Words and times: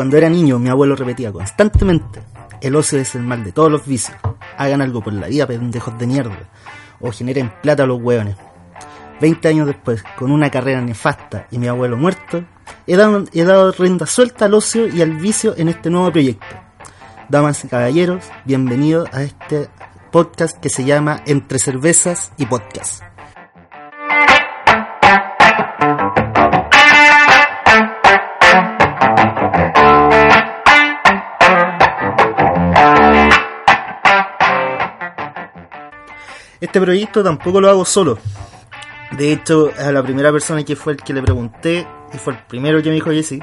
cuando 0.00 0.16
era 0.16 0.30
niño 0.30 0.58
mi 0.58 0.70
abuelo 0.70 0.96
repetía 0.96 1.30
constantemente, 1.30 2.22
el 2.62 2.74
ocio 2.74 2.98
es 2.98 3.14
el 3.14 3.20
mal 3.20 3.44
de 3.44 3.52
todos 3.52 3.70
los 3.70 3.84
vicios, 3.84 4.16
hagan 4.56 4.80
algo 4.80 5.02
por 5.02 5.12
la 5.12 5.26
vida, 5.26 5.46
pendejos 5.46 5.98
de 5.98 6.06
mierda, 6.06 6.38
o 7.00 7.12
generen 7.12 7.52
plata 7.60 7.82
a 7.82 7.86
los 7.86 8.00
hueones. 8.00 8.34
Veinte 9.20 9.48
años 9.48 9.66
después, 9.66 10.02
con 10.16 10.30
una 10.30 10.48
carrera 10.48 10.80
nefasta 10.80 11.48
y 11.50 11.58
mi 11.58 11.68
abuelo 11.68 11.98
muerto, 11.98 12.42
he 12.86 12.96
dado, 12.96 13.26
he 13.34 13.44
dado 13.44 13.74
suelta 14.06 14.46
al 14.46 14.54
ocio 14.54 14.88
y 14.88 15.02
al 15.02 15.18
vicio 15.18 15.52
en 15.58 15.68
este 15.68 15.90
nuevo 15.90 16.10
proyecto. 16.10 16.46
Damas 17.28 17.62
y 17.66 17.68
caballeros, 17.68 18.24
bienvenidos 18.46 19.06
a 19.12 19.22
este 19.22 19.68
podcast 20.10 20.56
que 20.60 20.70
se 20.70 20.86
llama 20.86 21.22
Entre 21.26 21.58
Cervezas 21.58 22.32
y 22.38 22.46
Podcast. 22.46 23.09
Este 36.60 36.80
proyecto 36.80 37.22
tampoco 37.24 37.60
lo 37.60 37.70
hago 37.70 37.84
solo. 37.84 38.18
De 39.12 39.32
hecho, 39.32 39.70
a 39.78 39.90
la 39.90 40.02
primera 40.02 40.30
persona 40.30 40.62
que 40.62 40.76
fue 40.76 40.92
el 40.92 41.02
que 41.02 41.12
le 41.12 41.22
pregunté 41.22 41.86
y 42.12 42.18
fue 42.18 42.34
el 42.34 42.38
primero 42.40 42.82
que 42.82 42.90
me 42.90 42.96
dijo 42.96 43.10
que 43.10 43.22
sí. 43.22 43.40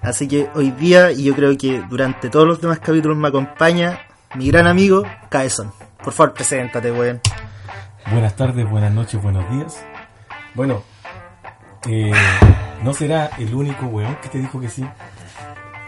Así 0.00 0.26
que 0.26 0.48
hoy 0.54 0.70
día, 0.70 1.12
y 1.12 1.24
yo 1.24 1.34
creo 1.34 1.56
que 1.56 1.82
durante 1.88 2.30
todos 2.30 2.46
los 2.46 2.60
demás 2.60 2.78
capítulos 2.78 3.16
me 3.16 3.28
acompaña 3.28 4.00
mi 4.34 4.48
gran 4.48 4.66
amigo 4.66 5.04
Caeson. 5.28 5.72
Por 6.02 6.12
favor, 6.12 6.34
preséntate, 6.34 6.92
weón. 6.92 7.20
Buenas 8.10 8.36
tardes, 8.36 8.68
buenas 8.68 8.92
noches, 8.92 9.22
buenos 9.22 9.48
días. 9.50 9.82
Bueno, 10.54 10.82
eh, 11.88 12.12
¿no 12.82 12.92
será 12.94 13.30
el 13.38 13.54
único 13.54 13.86
weón 13.86 14.16
que 14.16 14.28
te 14.28 14.38
dijo 14.38 14.60
que 14.60 14.68
sí? 14.68 14.84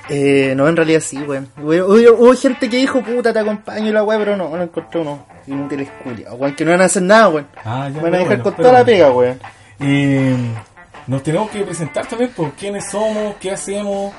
Eh, 0.09 0.55
no, 0.57 0.69
en 0.69 0.77
realidad 0.77 1.01
sí, 1.01 1.19
weón. 1.19 1.49
Hubo, 1.61 2.33
gente 2.35 2.69
que 2.71 2.77
dijo, 2.77 3.03
puta, 3.03 3.33
te 3.33 3.41
acompaño 3.41 3.89
y 3.89 3.93
la 3.93 4.05
weón, 4.05 4.23
pero 4.23 4.37
no, 4.37 4.57
no 4.57 4.62
encontré 4.62 5.01
uno. 5.01 5.27
Inútiles 5.47 5.89
culiados, 6.03 6.39
weón, 6.39 6.55
que 6.55 6.65
no 6.65 6.71
van 6.73 6.83
a 6.83 6.85
hacer 6.85 7.03
nada, 7.03 7.29
weón. 7.29 7.47
Ah, 7.65 7.89
Me 7.93 8.01
van 8.01 8.15
a 8.15 8.19
dejar 8.19 8.27
bueno, 8.39 8.43
con 8.45 8.55
toda 8.57 8.73
la 8.73 8.84
pega, 8.84 9.11
weón. 9.11 9.41
Eh, 9.81 10.37
nos 11.07 11.23
tenemos 11.23 11.51
que 11.51 11.62
presentar 11.62 12.07
también 12.07 12.31
por 12.31 12.51
quiénes 12.53 12.89
somos, 12.91 13.34
qué 13.41 13.51
hacemos, 13.53 14.12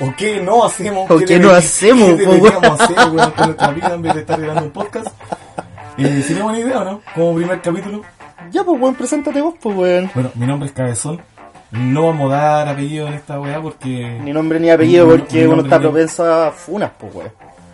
o 0.00 0.14
qué 0.16 0.40
no 0.40 0.64
hacemos. 0.64 1.10
O 1.10 1.18
qué 1.18 1.38
no 1.38 1.48
deberi- 1.50 1.56
hacemos, 1.58 2.08
qué 2.10 2.26
deberíamos 2.26 2.80
hacer, 2.80 2.96
weón, 3.10 3.30
con 3.32 3.46
nuestra 3.46 3.70
vida 3.70 3.94
en 3.94 4.02
vez 4.02 4.14
de 4.14 4.20
estar 4.20 4.38
grabando 4.40 4.64
un 4.66 4.70
podcast. 4.72 5.08
Eh, 5.98 6.22
sería 6.26 6.42
buena 6.44 6.58
idea, 6.58 6.78
¿o 6.80 6.84
¿no? 6.84 7.00
Como 7.14 7.34
primer 7.36 7.60
capítulo. 7.60 8.02
Ya, 8.50 8.64
pues, 8.64 8.80
weón, 8.80 8.94
preséntate 8.94 9.40
vos, 9.40 9.54
pues, 9.60 9.76
weón. 9.76 10.10
Bueno, 10.14 10.30
mi 10.34 10.46
nombre 10.46 10.66
es 10.68 10.74
Cabezón. 10.74 11.20
No 11.72 12.06
vamos 12.06 12.32
a 12.32 12.36
dar 12.36 12.68
apellido 12.68 13.06
en 13.08 13.14
esta 13.14 13.40
weá 13.40 13.60
porque... 13.60 14.18
Ni 14.22 14.32
nombre 14.32 14.60
ni 14.60 14.70
apellido 14.70 15.06
Ni- 15.06 15.18
porque 15.18 15.40
ni 15.40 15.46
uno 15.46 15.62
está 15.62 15.78
ni- 15.78 15.82
propenso 15.84 16.30
a 16.32 16.50
funas, 16.52 16.90
pues, 16.98 17.14
weón. 17.14 17.30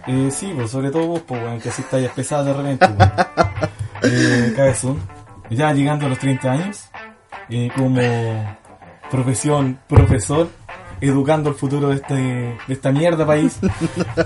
Eh, 0.06 0.30
sí, 0.30 0.52
pues 0.54 0.70
sobre 0.70 0.90
todo 0.90 1.06
vos, 1.08 1.20
pues, 1.26 1.42
weón, 1.42 1.60
que 1.60 1.68
así 1.68 1.82
estáis 1.82 2.08
pesado 2.10 2.44
de 2.44 2.52
repente, 2.54 2.86
weón. 2.86 3.12
eh, 4.02 4.52
cabezón. 4.56 4.98
Ya 5.50 5.72
llegando 5.72 6.06
a 6.06 6.08
los 6.10 6.18
30 6.18 6.50
años, 6.52 6.88
eh, 7.50 7.70
como 7.76 8.00
profesión, 9.10 9.78
profesor, 9.88 10.48
educando 11.00 11.48
el 11.50 11.54
futuro 11.56 11.88
de, 11.88 11.96
este, 11.96 12.14
de 12.14 12.56
esta 12.68 12.92
mierda 12.92 13.26
país, 13.26 13.58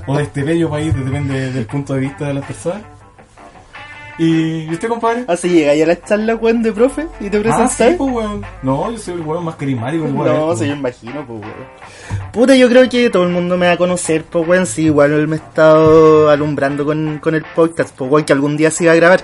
o 0.07 0.17
de 0.17 0.23
este 0.25 0.43
bello 0.43 0.69
país, 0.71 0.95
depende 0.95 1.53
del 1.53 1.67
punto 1.67 1.95
de 1.95 2.01
vista 2.01 2.27
de 2.27 2.35
las 2.35 2.45
personas. 2.45 2.83
¿Y 4.19 4.65
¿y 4.65 4.71
usted, 4.71 4.89
compadre? 4.89 5.25
Así 5.27 5.49
llega 5.49 5.75
ya 5.75 5.85
a 5.85 5.89
la 5.89 6.01
charla, 6.01 6.35
weón, 6.37 6.63
de 6.63 6.71
profe 6.73 7.07
y 7.21 7.31
te 7.31 7.39
Ah, 7.39 7.41
presentas. 7.41 7.73
sí, 7.73 7.85
pues, 7.97 8.13
weón. 8.13 8.43
No, 8.63 8.91
yo 8.91 8.99
soy 8.99 9.15
el 9.15 9.21
weón 9.21 9.45
más 9.45 9.57
carismático 9.57 10.05
weón. 10.05 10.17
No, 10.39 10.47
pues. 10.49 10.59
si 10.61 10.67
yo 10.69 10.75
imagino, 10.75 11.27
pues, 11.27 11.41
weón. 11.41 12.31
Puta, 12.33 12.55
yo 12.55 12.69
creo 12.69 12.89
que 12.89 13.09
todo 13.11 13.25
el 13.25 13.31
mundo 13.31 13.57
me 13.57 13.67
va 13.67 13.73
a 13.73 13.77
conocer, 13.79 14.25
pues, 14.25 14.47
weón. 14.47 14.67
Sí, 14.67 14.85
igual 14.87 15.13
él 15.13 15.29
me 15.29 15.37
ha 15.37 15.39
estado 15.39 16.29
alumbrando 16.31 16.85
con, 16.85 17.19
con 17.19 17.35
el 17.35 17.45
podcast, 17.55 17.95
pues, 17.97 18.11
weón, 18.11 18.25
que 18.25 18.33
algún 18.33 18.57
día 18.57 18.71
se 18.71 18.85
iba 18.85 18.93
a 18.93 18.97
grabar. 18.97 19.21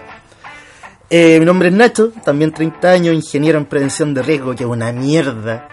Eh, 1.11 1.39
mi 1.39 1.47
nombre 1.47 1.69
es 1.69 1.75
Nacho, 1.75 2.11
también 2.25 2.53
30 2.53 2.91
años, 2.91 3.15
ingeniero 3.15 3.59
en 3.59 3.65
prevención 3.67 4.13
de 4.15 4.23
riesgo, 4.23 4.55
que 4.55 4.65
es 4.65 4.69
una 4.71 4.93
mierda. 4.93 5.69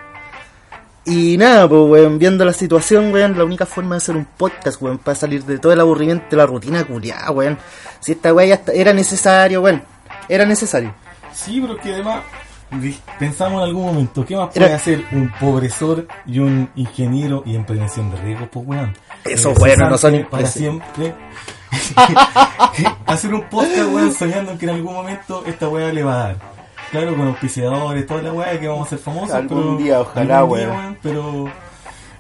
Y 1.05 1.38
nada, 1.38 1.69
pues, 1.69 1.81
weón, 1.83 2.17
viendo 2.17 2.43
la 2.45 2.53
situación, 2.53 3.13
weón, 3.13 3.38
la 3.38 3.43
única 3.43 3.66
forma 3.67 3.95
de 3.95 3.97
hacer 3.97 4.16
un 4.17 4.25
podcast, 4.25 4.81
weón, 4.81 4.97
para 4.97 5.13
salir 5.16 5.43
de 5.45 5.59
todo 5.59 5.71
el 5.71 5.79
aburrimiento 5.79 6.25
de 6.31 6.38
la 6.38 6.45
rutina 6.47 6.83
culiada, 6.83 7.29
weón. 7.31 7.57
Si 7.99 8.13
esta 8.13 8.33
weá 8.33 8.47
ya 8.47 8.55
está- 8.55 8.71
era 8.73 8.91
necesario, 8.93 9.61
weón. 9.61 9.83
Era 10.27 10.45
necesario. 10.45 10.94
Sí, 11.31 11.59
pero 11.61 11.77
que 11.77 11.94
además 11.94 12.21
pensamos 13.19 13.61
en 13.61 13.67
algún 13.67 13.85
momento, 13.85 14.25
¿qué 14.25 14.35
más 14.35 14.49
Era- 14.55 14.65
puede 14.65 14.73
hacer 14.75 15.05
un 15.11 15.31
pobresor 15.39 16.07
y 16.25 16.39
un 16.39 16.69
ingeniero 16.75 17.44
y 17.45 17.55
en 17.55 17.65
prevención 17.65 18.09
de 18.09 18.17
riesgos? 18.17 18.49
Pues 18.51 18.65
weón. 18.67 18.94
Eso, 19.25 19.51
Eh, 19.51 19.55
bueno, 19.59 19.89
no 19.89 19.97
son 19.99 20.25
para 20.29 20.47
siempre. 20.47 21.13
hacer 23.05 23.33
un 23.33 23.44
podcast, 23.44 23.91
weón, 23.94 24.13
soñando 24.13 24.57
que 24.57 24.65
en 24.65 24.71
algún 24.71 24.94
momento 24.94 25.44
esta 25.45 25.67
weá 25.69 25.91
le 25.94 26.03
va 26.03 26.13
a 26.13 26.17
dar. 26.29 26.54
Claro, 26.91 27.16
con 27.16 27.28
auspiciadores, 27.28 28.06
toda 28.06 28.22
la 28.22 28.34
weá 28.34 28.59
que 28.59 28.68
vamos 28.68 28.88
a 28.88 28.90
ser 28.91 29.00
famosos. 29.00 29.31
Algún 29.31 29.62
pero- 29.63 29.78
día, 29.78 30.01
ojalá, 30.01 30.40
algún 30.40 30.57
día, 30.59 30.69
weón. 30.69 30.97
Pero 31.01 31.46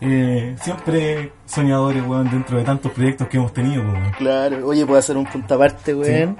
eh, 0.01 0.55
siempre 0.61 1.31
soñadores, 1.45 2.03
weón, 2.05 2.29
dentro 2.29 2.57
de 2.57 2.63
tantos 2.63 2.91
proyectos 2.91 3.27
que 3.27 3.37
hemos 3.37 3.53
tenido, 3.53 3.81
weón. 3.83 4.11
Claro, 4.17 4.67
oye, 4.67 4.85
puedo 4.85 4.99
hacer 4.99 5.15
un 5.15 5.25
punto 5.25 5.53
aparte, 5.55 5.93
weón. 5.95 6.37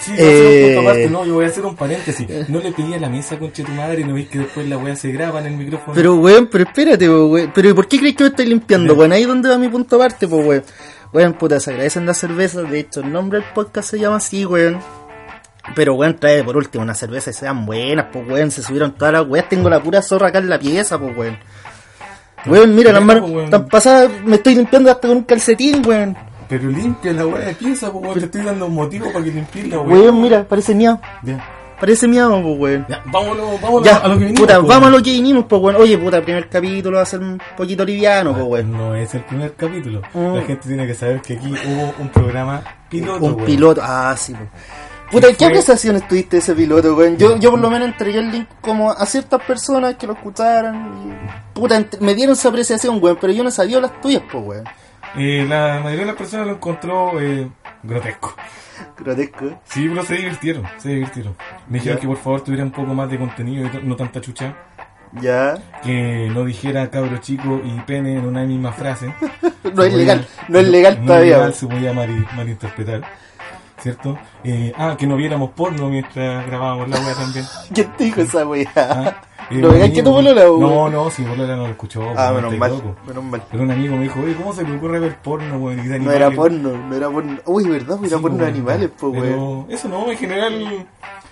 Sí, 0.00 0.10
no, 0.10 0.16
hacer 0.16 0.36
un 0.36 0.42
Eh, 0.42 0.72
punto 0.74 0.80
aparte, 0.90 1.10
no, 1.10 1.24
yo 1.24 1.34
voy 1.34 1.44
a 1.44 1.48
hacer 1.48 1.64
un 1.64 1.76
paréntesis. 1.76 2.48
No 2.50 2.58
le 2.60 2.72
pedí 2.72 2.94
a 2.94 2.98
la 3.00 3.08
mesa, 3.08 3.38
conche 3.38 3.64
tu 3.64 3.72
madre, 3.72 4.04
no 4.04 4.14
veis 4.14 4.28
que 4.28 4.40
después 4.40 4.68
la 4.68 4.76
weá 4.76 4.94
se 4.94 5.10
graba 5.10 5.40
en 5.40 5.46
el 5.46 5.56
micrófono. 5.56 5.94
Pero, 5.94 6.16
weón, 6.16 6.48
pero 6.52 6.64
espérate, 6.64 7.08
weón. 7.08 7.50
Pero, 7.54 7.70
¿y 7.70 7.72
¿por 7.74 7.88
qué 7.88 7.98
crees 7.98 8.14
que 8.16 8.24
me 8.24 8.30
estoy 8.30 8.46
limpiando, 8.46 8.94
weón? 8.94 9.12
Ahí 9.12 9.22
es 9.22 9.28
donde 9.28 9.48
va 9.48 9.56
mi 9.56 9.68
punto 9.68 9.96
aparte, 9.96 10.28
pues, 10.28 10.46
weón. 10.46 10.62
Weón, 11.12 11.32
puta, 11.34 11.58
se 11.58 11.70
agradecen 11.70 12.04
las 12.04 12.18
cervezas. 12.18 12.68
De 12.70 12.80
hecho, 12.80 13.00
el 13.00 13.10
nombre 13.10 13.40
del 13.40 13.48
podcast 13.54 13.88
se 13.90 13.98
llama 13.98 14.16
así, 14.16 14.44
weón. 14.44 14.78
Pero, 15.74 15.94
weón, 15.94 16.16
trae 16.16 16.42
por 16.44 16.56
último 16.56 16.82
una 16.82 16.94
cerveza 16.94 17.30
y 17.30 17.32
sean 17.32 17.64
buenas, 17.66 18.06
pues, 18.12 18.26
weón. 18.28 18.50
Se 18.50 18.62
subieron 18.62 18.92
todas 18.92 19.12
las 19.12 19.26
weas. 19.26 19.48
Tengo 19.48 19.68
la 19.70 19.82
pura 19.82 20.02
zorra 20.02 20.28
acá 20.28 20.38
en 20.38 20.48
la 20.48 20.58
pieza, 20.58 20.98
pues, 20.98 21.16
weón. 21.16 21.38
Weón, 22.46 22.74
mira, 22.74 22.92
las 22.92 23.02
manos 23.02 23.22
pues, 23.24 23.34
weón. 23.34 23.50
tan 23.50 23.66
pasadas. 23.68 24.10
Me 24.24 24.36
estoy 24.36 24.54
limpiando 24.54 24.90
hasta 24.90 25.08
con 25.08 25.16
un 25.18 25.24
calcetín, 25.24 25.82
weón. 25.86 26.16
Pero 26.48 26.68
limpia 26.70 27.12
la 27.12 27.26
weá 27.26 27.46
de 27.48 27.54
piensa, 27.54 27.92
pues 27.92 28.02
weón, 28.04 28.18
te 28.18 28.24
estoy 28.24 28.42
dando 28.42 28.66
un 28.66 28.74
motivo 28.74 29.12
para 29.12 29.22
que 29.24 29.30
limpies 29.30 29.68
la 29.68 29.80
weá. 29.80 30.00
Weón, 30.00 30.22
mira, 30.22 30.44
parece 30.44 30.74
miau. 30.74 30.98
Ya, 31.22 31.44
Parece 31.78 32.08
miau, 32.08 32.42
pues, 32.42 32.58
weón. 32.58 32.86
ya, 32.88 33.02
vámonos, 33.06 33.60
vámonos 33.60 33.84
Ya, 33.86 33.98
a 33.98 34.08
lo 34.08 34.14
que 34.14 34.24
vinimos. 34.24 34.40
puta, 34.40 34.54
pues, 34.58 34.68
vamos 34.68 34.76
a 34.76 34.80
weón. 34.90 34.92
lo 34.92 35.02
que 35.02 35.10
vinimos, 35.12 35.44
pues, 35.48 35.62
weón. 35.62 35.76
Oye, 35.76 35.98
puta, 35.98 36.16
el 36.16 36.22
primer 36.24 36.48
capítulo 36.48 36.96
va 36.96 37.02
a 37.02 37.06
ser 37.06 37.20
un 37.20 37.40
poquito 37.56 37.84
liviano, 37.84 38.32
pues, 38.32 38.44
weón. 38.46 38.72
No 38.72 38.94
es 38.96 39.14
el 39.14 39.20
primer 39.24 39.52
capítulo. 39.54 40.00
Mm. 40.14 40.34
La 40.36 40.42
gente 40.42 40.66
tiene 40.68 40.86
que 40.86 40.94
saber 40.94 41.20
que 41.20 41.34
aquí 41.34 41.52
hubo 41.52 41.92
un 41.98 42.08
programa 42.08 42.62
piloto, 42.88 43.24
Un 43.24 43.32
weón. 43.34 43.44
piloto, 43.44 43.80
ah, 43.84 44.14
sí, 44.16 44.32
po. 44.32 44.40
Puta, 45.10 45.28
¿Qué 45.28 45.32
¿qué 45.32 45.38
fue? 45.38 45.46
apreciaciones 45.46 46.06
tuviste 46.06 46.36
de 46.36 46.40
ese 46.42 46.54
piloto, 46.54 46.94
weón? 46.94 47.16
Yo, 47.16 47.36
yo 47.38 47.50
por 47.52 47.60
lo 47.60 47.70
menos 47.70 47.88
entregué 47.88 48.18
el 48.18 48.30
link 48.30 48.48
como 48.60 48.90
a 48.90 49.06
ciertas 49.06 49.42
personas 49.42 49.94
que 49.94 50.06
lo 50.06 50.12
escucharan 50.12 50.92
y... 51.06 51.54
Puta, 51.58 51.82
me 52.00 52.14
dieron 52.14 52.34
esa 52.34 52.50
apreciación, 52.50 52.98
weón, 53.02 53.16
pero 53.20 53.32
yo 53.32 53.42
no 53.42 53.50
sabía 53.50 53.80
las 53.80 54.00
tuyas, 54.00 54.22
pues, 54.30 54.44
weón. 54.44 54.64
Eh, 55.16 55.46
la 55.48 55.80
mayoría 55.82 56.00
de 56.00 56.06
las 56.06 56.16
personas 56.16 56.46
lo 56.46 56.52
encontró 56.54 57.18
eh, 57.20 57.48
grotesco. 57.82 58.34
Grotesco. 58.98 59.60
Sí, 59.64 59.88
pero 59.88 60.04
se 60.04 60.14
divirtieron, 60.16 60.64
se 60.76 60.88
divirtieron. 60.90 61.36
Me 61.68 61.78
dijeron 61.78 61.98
que 61.98 62.06
por 62.06 62.18
favor 62.18 62.42
tuviera 62.42 62.64
un 62.64 62.70
poco 62.70 62.92
más 62.94 63.10
de 63.10 63.18
contenido 63.18 63.66
y 63.66 63.86
no 63.86 63.96
tanta 63.96 64.20
chucha. 64.20 64.54
Ya. 65.22 65.54
que 65.82 66.28
no 66.34 66.44
dijera 66.44 66.90
cabro 66.90 67.16
chico 67.16 67.62
y 67.64 67.80
pene 67.86 68.18
en 68.18 68.26
una 68.26 68.44
misma 68.44 68.72
frase. 68.72 69.12
No 69.74 69.82
es 69.82 69.92
legal, 69.92 70.26
no 70.48 70.58
es 70.60 70.68
legal 70.68 70.98
no 71.00 71.06
todavía, 71.08 71.36
legal, 71.36 71.54
se 71.54 71.66
podía 71.66 71.92
mal- 71.92 72.26
malinterpretar. 72.36 73.02
¿Cierto? 73.80 74.18
Eh, 74.44 74.72
ah, 74.76 74.96
que 74.98 75.06
no 75.06 75.16
viéramos 75.16 75.50
porno 75.50 75.88
mientras 75.88 76.46
grabábamos 76.46 76.88
la 76.88 77.00
wea 77.00 77.14
también. 77.14 77.44
¿Quién 77.74 77.92
te 77.96 78.04
dijo 78.04 78.20
esa 78.20 78.46
weá? 78.46 78.68
Ah, 78.74 79.20
eh, 79.50 79.54
¿Lo 79.54 79.70
veías 79.70 79.90
que 79.90 80.02
tu 80.02 80.10
polola, 80.12 80.42
weón? 80.50 80.60
No, 80.60 80.88
no, 80.88 81.10
si 81.10 81.22
polola 81.22 81.54
no 81.56 81.62
lo 81.64 81.70
escuchó. 81.70 82.02
Ah, 82.16 82.30
weón, 82.32 82.44
menos 82.44 82.58
mal, 82.58 82.70
loco. 82.72 82.96
menos 83.06 83.24
mal. 83.24 83.42
Pero 83.50 83.62
un 83.62 83.70
amigo 83.70 83.96
me 83.96 84.02
dijo, 84.02 84.20
oye, 84.20 84.34
¿cómo 84.34 84.52
se 84.52 84.64
le 84.64 84.76
ocurre 84.76 84.98
ver 84.98 85.16
porno, 85.18 85.58
weón? 85.58 85.76
No 85.76 85.84
era 85.84 85.94
animales?" 85.96 86.36
porno, 86.36 86.70
no 86.76 86.94
era 86.94 87.08
porno. 87.08 87.38
Uy, 87.46 87.68
¿verdad? 87.68 87.98
Era 88.00 88.16
Sí, 88.16 88.22
porno 88.22 88.38
de 88.38 88.46
animales, 88.46 88.90
pues, 88.98 89.12
weón. 89.12 89.66
Eso 89.68 89.88
no, 89.88 90.10
en 90.10 90.18
general 90.18 90.86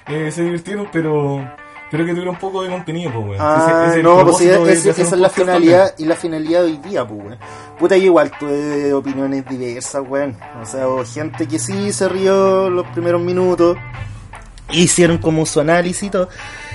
eh, 0.09 0.31
se 0.31 0.43
divirtieron, 0.45 0.89
pero 0.93 1.45
pero 1.91 2.05
que 2.05 2.11
tuviera 2.13 2.31
un 2.31 2.39
poco 2.39 2.63
de 2.63 2.71
contenido, 2.71 3.13
pues, 3.13 3.27
weón. 3.27 3.37
Ah, 3.41 3.57
Ese- 3.59 3.71
ese 3.71 3.91
es 3.91 3.97
el 3.97 4.03
no, 4.03 4.25
pues 4.25 4.37
sí, 4.39 4.51
hacer 4.51 4.69
esa 5.03 5.15
es 5.15 5.21
la 5.21 5.29
finalidad 5.31 5.95
y 5.99 6.05
la 6.05 6.17
finalidad 6.17 6.61
de 6.63 6.67
hoy 6.67 6.77
día, 6.79 7.07
pues, 7.07 7.21
weón. 7.25 7.39
Puta, 7.79 7.97
igual 7.97 8.31
tuve 8.39 8.93
opiniones 8.93 9.45
diversas, 9.49 10.03
weón. 10.09 10.37
O 10.61 10.67
sea, 10.67 10.89
hubo 10.89 11.05
gente 11.05 11.47
que 11.47 11.59
sí 11.59 11.93
se 11.93 12.09
rió 12.09 12.69
los 12.71 12.87
primeros 12.89 13.21
minutos, 13.21 13.77
hicieron 14.71 15.19
como 15.19 15.47
su 15.47 15.61
análisis 15.61 16.03
y 16.05 16.11
todo, 16.11 16.29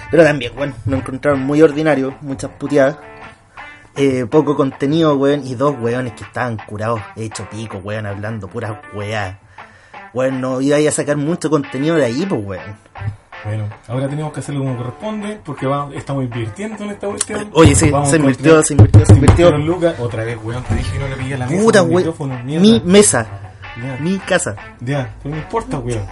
pero 0.10 0.24
también, 0.24 0.54
weón, 0.58 0.74
lo 0.86 0.98
encontraron 0.98 1.42
muy 1.42 1.62
ordinario, 1.62 2.16
muchas 2.22 2.52
puteadas. 2.52 2.98
Eh, 3.98 4.26
poco 4.30 4.56
contenido, 4.56 5.18
weón, 5.18 5.46
y 5.46 5.56
dos 5.56 5.76
weones 5.78 6.14
que 6.14 6.24
estaban 6.24 6.56
curados, 6.66 7.02
hecho 7.18 7.46
pico, 7.50 7.78
weón, 7.84 8.06
hablando 8.06 8.48
puras 8.48 8.78
weas. 8.94 9.36
Weón, 10.14 10.40
no 10.40 10.62
iba 10.62 10.78
a 10.78 10.92
sacar 10.92 11.18
mucho 11.18 11.50
contenido 11.50 11.96
de 11.98 12.06
ahí, 12.06 12.26
pues, 12.26 12.42
weón. 12.46 12.76
Bueno, 13.44 13.68
ahora 13.88 14.08
tenemos 14.08 14.32
que 14.34 14.40
hacerlo 14.40 14.62
como 14.62 14.78
corresponde 14.78 15.40
porque 15.44 15.66
va, 15.66 15.90
estamos 15.96 16.24
invirtiendo 16.24 16.84
en 16.84 16.92
esta 16.92 17.08
cuestión. 17.08 17.50
Oye, 17.54 17.74
sí, 17.76 17.90
Vamos 17.90 18.10
se 18.12 18.18
invirtió, 18.18 18.62
se 18.62 18.74
invirtió, 18.74 19.06
se 19.06 19.14
invirtió. 19.14 19.58
lucas. 19.58 19.96
Otra 20.00 20.24
vez, 20.24 20.38
weón, 20.44 20.64
te 20.64 20.76
dije 20.76 20.94
que 20.94 21.00
no 21.00 21.08
le 21.08 21.16
pillé 21.16 21.38
la 21.38 21.48
mesa. 21.48 21.64
Puta, 21.64 21.84
weón. 21.84 22.46
Mi 22.46 22.80
mesa, 22.86 23.26
Ya, 23.82 23.98
mi 24.00 24.18
casa. 24.20 24.56
ya, 24.82 25.16
pero 25.24 25.36
no 25.36 25.42
importa, 25.42 25.80
weón. 25.80 26.04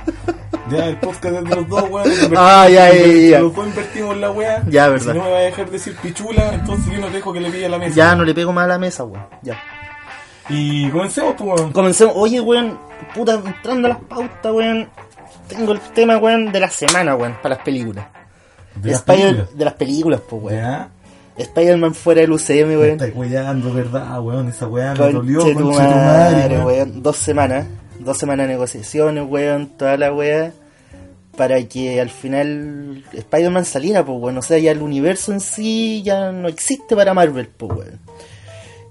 Ya, 0.71 0.85
el 0.87 0.97
podcast 0.97 1.35
es 1.35 1.43
de 1.49 1.55
los 1.55 1.67
dos, 1.67 1.83
weón. 1.89 2.09
Ah, 2.37 2.67
ya, 2.67 2.91
ya, 2.93 3.05
ya. 3.05 3.39
Los 3.41 3.55
dos 3.55 3.67
invertimos 3.67 4.15
en 4.15 4.21
la 4.21 4.31
weá. 4.31 4.63
Ya, 4.67 4.87
verdad. 4.89 5.13
Si 5.13 5.17
no 5.19 5.23
me 5.25 5.31
va 5.31 5.37
a 5.37 5.41
dejar 5.41 5.69
decir 5.69 5.95
pichula, 6.01 6.53
entonces 6.53 6.93
yo 6.93 6.99
no 6.99 7.09
dejo 7.11 7.31
que 7.31 7.41
le 7.41 7.51
pille 7.51 7.69
la 7.69 7.77
mesa. 7.77 7.95
Ya 7.95 8.15
no 8.15 8.23
le 8.23 8.33
pego 8.33 8.51
más 8.53 8.65
a 8.65 8.67
la 8.69 8.79
mesa, 8.79 9.03
weón. 9.03 9.25
Ya. 9.43 9.55
Y 10.49 10.89
comencemos, 10.89 11.35
pues, 11.37 11.59
weón. 11.59 11.71
Comencemos. 11.73 12.13
Oye, 12.17 12.39
weón, 12.41 12.77
puta, 13.13 13.35
entrando 13.45 13.87
a 13.87 13.89
las 13.89 13.99
pautas, 13.99 14.51
weón. 14.51 14.89
Tengo 15.49 15.71
el 15.73 15.79
tema, 15.93 16.17
weón, 16.17 16.51
de 16.51 16.59
la 16.59 16.69
semana, 16.69 17.15
weón, 17.15 17.35
para 17.41 17.55
las 17.55 17.63
películas. 17.65 18.05
De 18.75 18.91
las 18.91 18.99
Spider- 18.99 19.21
películas. 19.35 19.57
de 19.57 19.65
las 19.65 19.73
películas, 19.73 20.21
pues, 20.29 20.43
weón. 20.43 20.59
Ya. 20.61 20.89
Spider-Man 21.37 21.95
fuera 21.95 22.21
del 22.21 22.31
UCM, 22.31 22.69
weón. 22.77 22.89
estáis 22.91 23.15
weyando, 23.15 23.73
¿verdad, 23.73 24.21
weón? 24.21 24.49
Esa 24.49 24.67
weá 24.67 24.93
me 24.93 25.11
dolió, 25.11 25.39
Conche 25.39 25.55
tu 25.55 25.71
madre, 25.71 26.55
weón. 26.57 26.65
weón. 26.65 27.03
Dos 27.03 27.17
semanas. 27.17 27.65
Dos 27.99 28.17
semanas 28.17 28.47
de 28.47 28.53
negociaciones, 28.53 29.25
weón. 29.27 29.67
Toda 29.77 29.97
la 29.97 30.13
weá. 30.13 30.51
Para 31.37 31.63
que 31.63 32.01
al 32.01 32.09
final 32.09 33.03
Spider-Man 33.13 33.63
saliera, 33.65 34.03
pues, 34.05 34.17
weón. 34.19 34.37
O 34.37 34.41
sea, 34.41 34.57
ya 34.57 34.71
el 34.71 34.81
universo 34.81 35.31
en 35.31 35.39
sí 35.39 36.01
ya 36.03 36.31
no 36.31 36.47
existe 36.49 36.95
para 36.95 37.13
Marvel, 37.13 37.47
pues, 37.47 37.71
weón. 37.71 37.99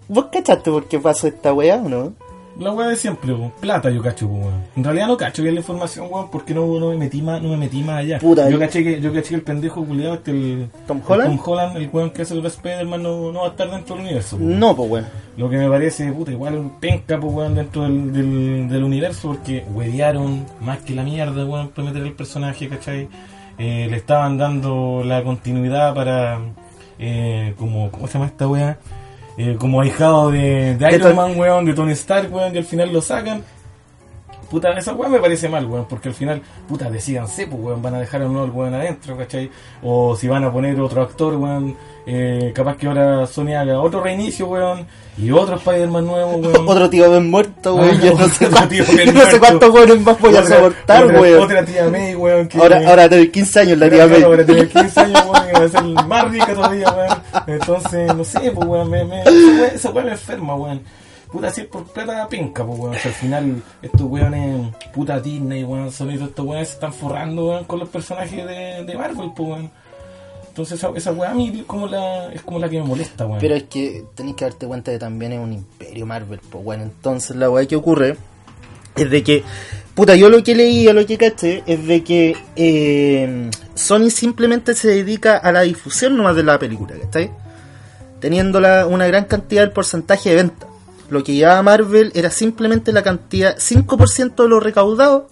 ¿Vos 0.08 0.26
cachaste 0.32 0.70
por 0.70 0.88
qué 0.88 0.99
pasó 0.99 1.26
esta 1.28 1.52
weá 1.52 1.76
o 1.76 1.88
no? 1.88 2.14
La 2.58 2.72
weá 2.72 2.88
de 2.88 2.96
siempre, 2.96 3.32
weón. 3.32 3.52
Plata 3.60 3.88
yo 3.88 4.02
cacho, 4.02 4.26
weón. 4.26 4.64
En 4.75 4.82
realidad 4.82 5.06
no 5.06 5.16
cacho 5.16 5.43
bien 5.43 5.55
la 5.55 5.60
información, 5.60 6.08
weón, 6.10 6.28
porque 6.31 6.52
no, 6.55 6.66
no 6.81 6.90
me 6.90 6.96
metí 6.96 7.22
más, 7.22 7.40
no 7.40 7.50
me 7.50 7.56
metí 7.56 7.82
más 7.82 7.99
allá. 7.99 8.19
Puta, 8.19 8.50
yo 8.50 8.58
caché 8.58 8.82
que, 8.82 9.00
yo 9.00 9.12
caché 9.12 9.28
que 9.31 9.34
el 9.37 9.43
pendejo 9.43 9.84
culiado 9.84 10.14
este 10.14 10.32
el 10.32 10.70
¿Tom 10.87 10.99
el 10.99 11.05
Holland? 11.06 11.37
Tom 11.37 11.52
Holland, 11.52 11.76
el 11.76 11.88
weón 11.93 12.10
que 12.10 12.22
hace 12.22 12.34
el 12.34 12.44
Spider-Man 12.44 13.02
no, 13.02 13.31
no 13.31 13.40
va 13.40 13.46
a 13.46 13.50
estar 13.50 13.70
dentro 13.70 13.94
del 13.94 14.05
universo, 14.05 14.37
weón. 14.37 14.58
No, 14.58 14.75
pues, 14.75 14.90
weón. 14.90 15.06
Lo 15.37 15.49
que 15.49 15.56
me 15.56 15.69
parece, 15.69 16.10
puta, 16.12 16.32
igual 16.32 16.56
un 16.56 16.81
penca, 16.81 17.20
pues, 17.20 17.32
weón, 17.32 17.55
dentro 17.55 17.82
del, 17.82 18.12
del, 18.12 18.69
del 18.69 18.82
universo, 18.82 19.28
porque 19.28 19.64
huevearon 19.72 20.44
más 20.61 20.78
que 20.78 20.94
la 20.94 21.04
mierda, 21.04 21.44
weón, 21.44 21.69
para 21.69 21.88
meter 21.88 22.02
el 22.02 22.12
personaje, 22.12 22.69
¿cachai? 22.69 23.08
Eh, 23.58 23.87
le 23.88 23.96
estaban 23.96 24.37
dando 24.37 25.02
la 25.04 25.22
continuidad 25.22 25.94
para, 25.94 26.40
eh, 26.99 27.54
como, 27.56 27.90
¿cómo 27.93 28.08
se 28.08 28.14
llama 28.14 28.26
esta 28.26 28.49
weá? 28.49 28.78
Eh, 29.40 29.56
como 29.56 29.81
ahijado 29.81 30.32
de, 30.32 30.75
de 30.75 30.94
Iron 30.96 31.14
Man, 31.14 31.38
weón, 31.38 31.64
de 31.64 31.73
Tony 31.73 31.93
Stark, 31.93 32.35
weón, 32.35 32.52
y 32.52 32.58
al 32.58 32.64
final 32.64 32.93
lo 32.93 33.00
sacan. 33.00 33.44
Puta, 34.50 34.73
esa 34.73 34.94
weá 34.94 35.08
me 35.08 35.20
parece 35.20 35.49
mal, 35.49 35.64
weón, 35.64 35.87
porque 35.88 36.08
al 36.08 36.14
final, 36.14 36.43
puta, 36.67 36.90
decídanse, 36.90 37.46
pues, 37.46 37.62
weón, 37.62 37.81
van 37.81 37.94
a 37.94 38.00
dejar 38.00 38.23
a 38.23 38.26
un 38.26 38.32
nuevo 38.32 38.52
weón 38.52 38.75
adentro, 38.75 39.17
¿cachai? 39.17 39.49
O 39.81 40.17
si 40.17 40.26
van 40.26 40.43
a 40.43 40.52
poner 40.52 40.81
otro 40.81 41.02
actor, 41.02 41.37
weón, 41.37 41.76
eh, 42.10 42.52
capaz 42.55 42.78
que 42.78 42.87
ahora 42.87 43.26
Sony 43.26 43.52
haga 43.55 43.81
otro 43.82 44.02
reinicio, 44.02 44.46
weón, 44.46 44.87
y 45.19 45.31
otro 45.31 45.56
Spider-Man 45.56 46.06
nuevo, 46.06 46.37
weón. 46.37 46.66
Otro 46.66 46.88
tío 46.88 47.10
Ben 47.10 47.28
muerto, 47.31 47.75
weón. 47.75 47.99
Ah, 48.00 48.00
yo 48.02 48.14
no 48.19 48.28
sé, 48.28 48.49
cuánto- 48.49 48.75
yo 48.75 49.12
no 49.12 49.38
cuántos 49.38 49.70
weones 49.75 50.00
más 50.00 50.19
voy 50.19 50.34
a 50.37 50.46
soportar, 50.46 51.05
otra, 51.05 51.20
weón. 51.20 51.43
Otra 51.43 51.64
tía 51.66 51.84
May, 51.90 52.14
weón, 52.14 52.49
que... 52.49 52.56
Ahora, 52.58 52.81
ahora 52.88 53.08
tengo 53.10 53.31
15 53.31 53.60
años 53.60 53.78
la 53.78 53.90
tía 53.90 54.06
May. 54.06 54.22
Ahora 54.22 54.46
tiene 54.46 54.66
15 54.69 55.00
años, 55.05 55.22
weón, 55.26 55.49
y 55.50 55.52
va 55.58 55.64
a 55.64 55.69
ser 55.69 55.82
más 56.06 56.31
rica 56.31 56.55
todavía, 56.55 56.90
weón. 56.90 57.19
Entonces, 57.46 58.14
no 58.14 58.25
sé, 58.25 58.40
pues, 58.54 58.66
weón, 58.66 58.88
me, 58.90 59.04
me, 59.04 59.22
esa 59.75 59.90
weá 59.90 60.04
me 60.06 60.12
enferma, 60.12 60.54
weón. 60.54 60.81
Puta, 61.31 61.50
si 61.50 61.61
es 61.61 61.66
por 61.66 61.84
plata 61.84 62.26
pinca, 62.26 62.64
pues, 62.64 62.78
weón. 62.78 62.94
Si 62.94 63.08
al 63.08 63.14
final, 63.14 63.62
estos 63.82 64.00
weones, 64.02 64.72
puta 64.94 65.20
Disney, 65.20 65.62
weón, 65.62 65.93
son 65.93 66.11
estos 66.11 66.46
weones 66.46 66.69
se 66.69 66.75
están 66.75 66.93
forrando, 66.94 67.49
weón, 67.49 67.64
con 67.64 67.81
los 67.81 67.88
personajes 67.90 68.46
de, 68.46 68.82
de 68.84 68.94
Marvel, 68.96 69.31
pues, 69.37 69.49
weón. 69.50 69.70
Entonces, 70.58 70.81
esa, 70.81 70.90
esa 70.96 71.12
weá 71.12 71.31
a 71.31 71.34
mí 71.34 71.62
como 71.69 71.87
la, 71.87 72.32
es 72.32 72.43
como 72.43 72.58
la 72.58 72.69
que 72.69 72.81
me 72.81 72.84
molesta, 72.84 73.25
weón. 73.26 73.38
Pero 73.38 73.55
es 73.55 73.62
que 73.64 74.06
tenéis 74.16 74.34
que 74.34 74.44
darte 74.44 74.66
cuenta 74.66 74.90
que 74.90 74.99
también 74.99 75.34
es 75.34 75.38
un 75.38 75.52
imperio 75.52 76.05
Marvel, 76.05 76.40
pues 76.50 76.64
bueno, 76.64 76.82
entonces 76.82 77.37
la 77.37 77.49
weá 77.49 77.64
que 77.69 77.76
ocurre 77.76 78.16
es 78.96 79.08
de 79.08 79.22
que, 79.22 79.44
puta, 79.94 80.16
yo 80.16 80.28
lo 80.28 80.43
que 80.43 80.56
leí, 80.56 80.93
lo 80.93 81.06
que 81.06 81.16
caché, 81.16 81.62
es 81.64 81.87
de 81.87 82.02
que 82.02 82.37
eh, 82.56 83.50
Sony 83.76 84.10
simplemente 84.10 84.75
se 84.75 84.88
dedica 84.88 85.37
a 85.37 85.52
la 85.52 85.60
difusión 85.60 86.16
nomás 86.16 86.34
de 86.34 86.43
la 86.43 86.58
película, 86.58 86.96
¿cachai? 87.00 87.31
Teniendo 88.19 88.58
una 88.58 89.06
gran 89.06 89.26
cantidad 89.26 89.62
del 89.62 89.70
porcentaje 89.70 90.31
de 90.31 90.34
venta. 90.34 90.66
Lo 91.08 91.22
que 91.22 91.34
llevaba 91.34 91.62
Marvel 91.62 92.11
era 92.16 92.31
simplemente 92.31 92.90
la 92.90 93.04
cantidad, 93.04 93.56
5% 93.58 94.34
de 94.34 94.49
lo 94.49 94.58
recaudado, 94.58 95.28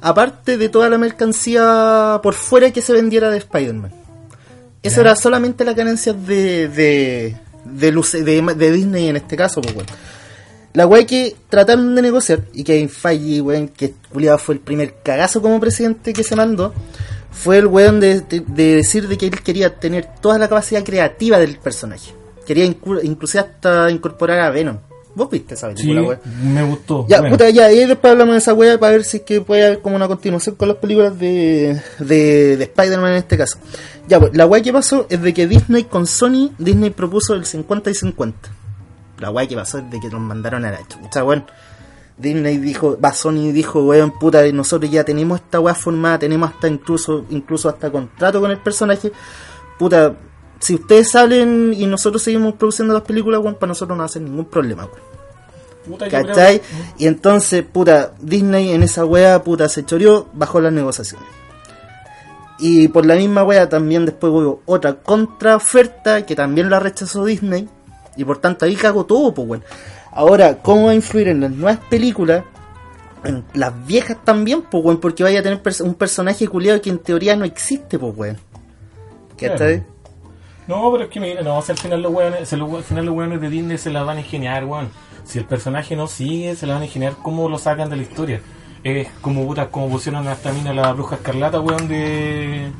aparte 0.00 0.56
de 0.56 0.68
toda 0.68 0.88
la 0.88 0.98
mercancía 0.98 2.20
por 2.22 2.34
fuera 2.34 2.70
que 2.70 2.80
se 2.80 2.92
vendiera 2.92 3.28
de 3.28 3.38
Spider-Man. 3.38 4.01
Eso 4.82 5.00
era 5.00 5.14
solamente 5.16 5.64
las 5.64 5.76
ganancias 5.76 6.16
de, 6.26 6.68
de, 6.68 7.36
de, 7.64 7.92
Luce- 7.92 8.22
de, 8.24 8.40
de 8.54 8.72
Disney 8.72 9.08
en 9.08 9.16
este 9.16 9.36
caso, 9.36 9.60
pues, 9.60 9.74
weón. 9.74 9.86
La 10.74 10.86
weá 10.86 11.06
que 11.06 11.36
trataron 11.50 11.94
de 11.94 12.00
negociar, 12.02 12.40
y 12.54 12.64
Kevin 12.64 12.88
Feige, 12.88 13.40
weón, 13.42 13.68
que 13.68 13.92
culiado 14.10 14.38
fue 14.38 14.54
el 14.54 14.60
primer 14.60 14.94
cagazo 15.02 15.40
como 15.42 15.60
presidente 15.60 16.12
que 16.14 16.24
se 16.24 16.34
mandó, 16.34 16.72
fue 17.30 17.58
el 17.58 17.66
weón 17.66 18.00
de, 18.00 18.20
de- 18.22 18.40
de 18.40 18.76
decir 18.76 19.06
de 19.06 19.16
que 19.18 19.26
él 19.26 19.40
quería 19.42 19.78
tener 19.78 20.06
toda 20.20 20.38
la 20.38 20.48
capacidad 20.48 20.82
creativa 20.82 21.38
del 21.38 21.58
personaje. 21.58 22.12
Quería 22.46 22.64
inclu- 22.66 23.00
inclusive 23.04 23.40
hasta 23.44 23.90
incorporar 23.90 24.40
a 24.40 24.50
Venom. 24.50 24.78
¿Vos 25.14 25.28
viste 25.30 25.54
esa 25.54 25.68
sí, 25.70 25.88
película, 25.88 26.02
weón? 26.02 26.54
me 26.54 26.62
gustó. 26.64 27.06
Ya, 27.06 27.20
Bueno, 27.20 27.34
puta, 27.34 27.50
ya, 27.50 27.70
y 27.70 27.86
después 27.86 28.12
hablamos 28.12 28.34
de 28.34 28.38
esa 28.38 28.54
wea 28.54 28.78
para 28.78 28.92
ver 28.92 29.04
si 29.04 29.18
es 29.18 29.22
que 29.24 29.42
puede 29.42 29.66
haber 29.66 29.80
como 29.80 29.96
una 29.96 30.08
continuación 30.08 30.54
con 30.56 30.68
las 30.68 30.78
películas 30.78 31.18
de, 31.18 31.80
de, 31.98 32.56
de 32.56 32.64
Spider-Man 32.64 33.12
en 33.12 33.18
este 33.18 33.36
caso. 33.36 33.58
Ya, 34.08 34.18
pues, 34.18 34.34
la 34.34 34.46
wea 34.46 34.62
que 34.62 34.72
pasó 34.72 35.06
es 35.10 35.20
de 35.20 35.34
que 35.34 35.46
Disney 35.46 35.84
con 35.84 36.06
Sony, 36.06 36.50
Disney 36.58 36.90
propuso 36.90 37.34
el 37.34 37.44
50 37.44 37.90
y 37.90 37.94
50. 37.94 38.50
La 39.18 39.30
wea 39.30 39.46
que 39.46 39.54
pasó 39.54 39.78
es 39.78 39.90
de 39.90 40.00
que 40.00 40.08
nos 40.08 40.20
mandaron 40.20 40.64
a 40.64 40.70
la 40.70 40.80
chucha, 40.88 41.22
weón. 41.24 41.44
Disney 42.16 42.58
dijo, 42.58 42.98
va, 42.98 43.12
Sony 43.12 43.52
dijo, 43.52 43.82
weón, 43.84 44.18
puta, 44.18 44.50
nosotros 44.52 44.90
ya 44.90 45.04
tenemos 45.04 45.40
esta 45.40 45.60
wea 45.60 45.74
formada, 45.74 46.20
tenemos 46.20 46.50
hasta 46.50 46.68
incluso, 46.68 47.26
incluso 47.30 47.68
hasta 47.68 47.90
contrato 47.90 48.40
con 48.40 48.50
el 48.50 48.58
personaje. 48.58 49.12
Puta, 49.78 50.14
si 50.62 50.76
ustedes 50.76 51.10
salen 51.10 51.74
y 51.76 51.86
nosotros 51.86 52.22
seguimos 52.22 52.54
produciendo 52.54 52.94
las 52.94 53.02
películas, 53.02 53.40
weón, 53.40 53.56
para 53.56 53.68
nosotros 53.68 53.98
no 53.98 54.06
ser 54.06 54.22
ningún 54.22 54.44
problema, 54.44 54.84
weón. 54.84 54.98
puta, 55.84 56.08
creo- 56.08 56.26
¿Cachai? 56.28 56.62
Y 56.98 57.06
entonces, 57.08 57.64
puta, 57.64 58.12
Disney 58.20 58.70
en 58.70 58.84
esa 58.84 59.04
wea, 59.04 59.42
puta, 59.42 59.68
se 59.68 59.84
choreó, 59.84 60.28
bajó 60.32 60.60
las 60.60 60.72
negociaciones. 60.72 61.26
Y 62.60 62.86
por 62.88 63.04
la 63.04 63.16
misma 63.16 63.42
wea 63.42 63.68
también 63.68 64.06
después 64.06 64.32
hubo 64.32 64.62
otra 64.66 64.94
contraoferta 64.94 66.24
que 66.24 66.36
también 66.36 66.70
la 66.70 66.78
rechazó 66.78 67.24
Disney. 67.24 67.68
Y 68.16 68.24
por 68.24 68.38
tanto 68.38 68.64
ahí 68.64 68.76
cagó 68.76 69.04
todo, 69.04 69.34
pues 69.34 69.48
weón. 69.48 69.64
Ahora, 70.12 70.58
¿cómo 70.62 70.84
va 70.86 70.90
a 70.92 70.94
influir 70.94 71.26
en 71.28 71.40
las 71.40 71.50
nuevas 71.50 71.78
películas? 71.90 72.44
En 73.24 73.42
las 73.54 73.72
viejas 73.86 74.18
también, 74.24 74.62
pues 74.62 74.84
weón, 74.84 75.00
porque 75.00 75.24
vaya 75.24 75.40
a 75.40 75.42
tener 75.42 75.60
un 75.80 75.94
personaje 75.94 76.46
culiado 76.46 76.80
que 76.80 76.90
en 76.90 76.98
teoría 76.98 77.34
no 77.34 77.44
existe, 77.44 77.98
pues 77.98 78.16
weón. 78.16 78.38
¿Cachai? 79.36 79.56
Claro. 79.80 79.84
No, 80.68 80.90
pero 80.92 81.04
es 81.04 81.10
que 81.10 81.18
mira, 81.20 81.42
no, 81.42 81.60
si 81.62 81.72
al 81.72 81.78
final 81.78 82.02
los 82.02 82.12
weones, 82.12 82.52
al 82.52 82.82
final 82.84 83.04
los 83.06 83.14
weones 83.14 83.40
de 83.40 83.48
Disney 83.50 83.78
se 83.78 83.90
la 83.90 84.02
van 84.04 84.18
a 84.18 84.20
ingeniar, 84.20 84.64
weón. 84.64 84.90
Si 85.24 85.38
el 85.38 85.44
personaje 85.44 85.96
no 85.96 86.06
sigue, 86.06 86.54
se 86.56 86.66
la 86.66 86.74
van 86.74 86.82
a 86.82 86.86
ingeniar 86.86 87.14
cómo 87.22 87.48
lo 87.48 87.58
sacan 87.58 87.88
de 87.90 87.96
la 87.96 88.02
historia. 88.02 88.40
Es 88.84 89.08
como 89.20 89.46
puta, 89.46 89.68
como 89.70 89.88
pusieron 89.88 90.26
a 90.26 90.32
esta 90.32 90.52
mina 90.52 90.72
la 90.72 90.92
bruja 90.92 91.16
escarlata, 91.16 91.60
weón, 91.60 91.86
de. 91.88 92.70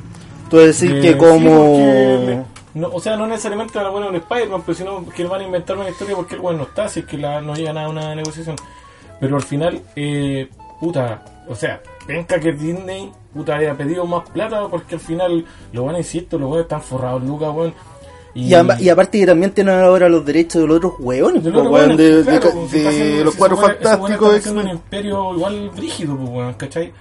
Tú 0.49 0.57
decir 0.57 0.93
de- 0.95 1.01
que 1.01 1.17
como... 1.17 2.45
no, 2.73 2.87
o 2.91 2.99
sea, 2.99 3.15
no 3.17 3.25
necesariamente 3.27 3.77
van 3.77 3.87
a 3.87 3.91
poner 3.91 4.09
un 4.09 4.15
Spider-Man, 4.17 4.63
pero 4.65 4.77
sino 4.77 5.05
que 5.09 5.23
van 5.25 5.41
a 5.41 5.43
inventar 5.45 5.77
una 5.77 5.89
historia 5.89 6.15
porque 6.15 6.35
el 6.35 6.41
weón 6.41 6.57
no 6.57 6.63
está, 6.63 6.87
si 6.89 7.01
es 7.01 7.05
que 7.05 7.17
la, 7.17 7.41
no 7.41 7.55
llegan 7.55 7.77
a 7.77 7.87
una 7.89 8.13
negociación. 8.15 8.55
Pero 9.19 9.35
al 9.37 9.43
final, 9.43 9.81
eh, 9.95 10.49
puta, 10.79 11.23
o 11.47 11.55
sea, 11.55 11.81
venga 12.07 12.39
que 12.39 12.51
Disney, 12.51 13.11
puta, 13.33 13.55
haya 13.55 13.75
pedido 13.75 14.05
más 14.05 14.29
plata 14.29 14.67
porque 14.69 14.95
al 14.95 15.01
final, 15.01 15.45
lo 15.71 15.85
van 15.85 15.95
a 15.95 15.99
insisto, 15.99 16.37
los 16.37 16.47
weones 16.49 16.65
están 16.65 16.81
forrados, 16.81 17.23
Lucas, 17.23 17.49
weón. 17.53 17.73
Y, 18.35 18.53
amba- 18.55 18.79
y 18.81 18.89
aparte 18.89 19.19
que 19.19 19.27
también 19.27 19.51
tienen 19.51 19.77
ahora 19.79 20.09
los 20.09 20.25
derechos 20.25 20.61
de 20.63 20.67
los 20.67 20.77
otros 20.77 20.93
hueones, 20.97 21.43
de 21.43 21.51
los 21.51 21.63
de, 21.97 22.23
de- 22.23 22.23
claro, 22.39 22.67
de 22.71 22.77
está 22.77 22.89
haciendo- 22.89 23.23
los 23.25 23.35
cuatro 23.35 23.57
fantásticos. 23.57 24.35
haciendo 24.37 24.61
un 24.61 24.69
imperio 24.69 25.35
igual 25.35 25.69
brígido, 25.75 26.17
pues, 26.17 26.29
weón, 26.29 26.53
¿cachai? 26.55 26.91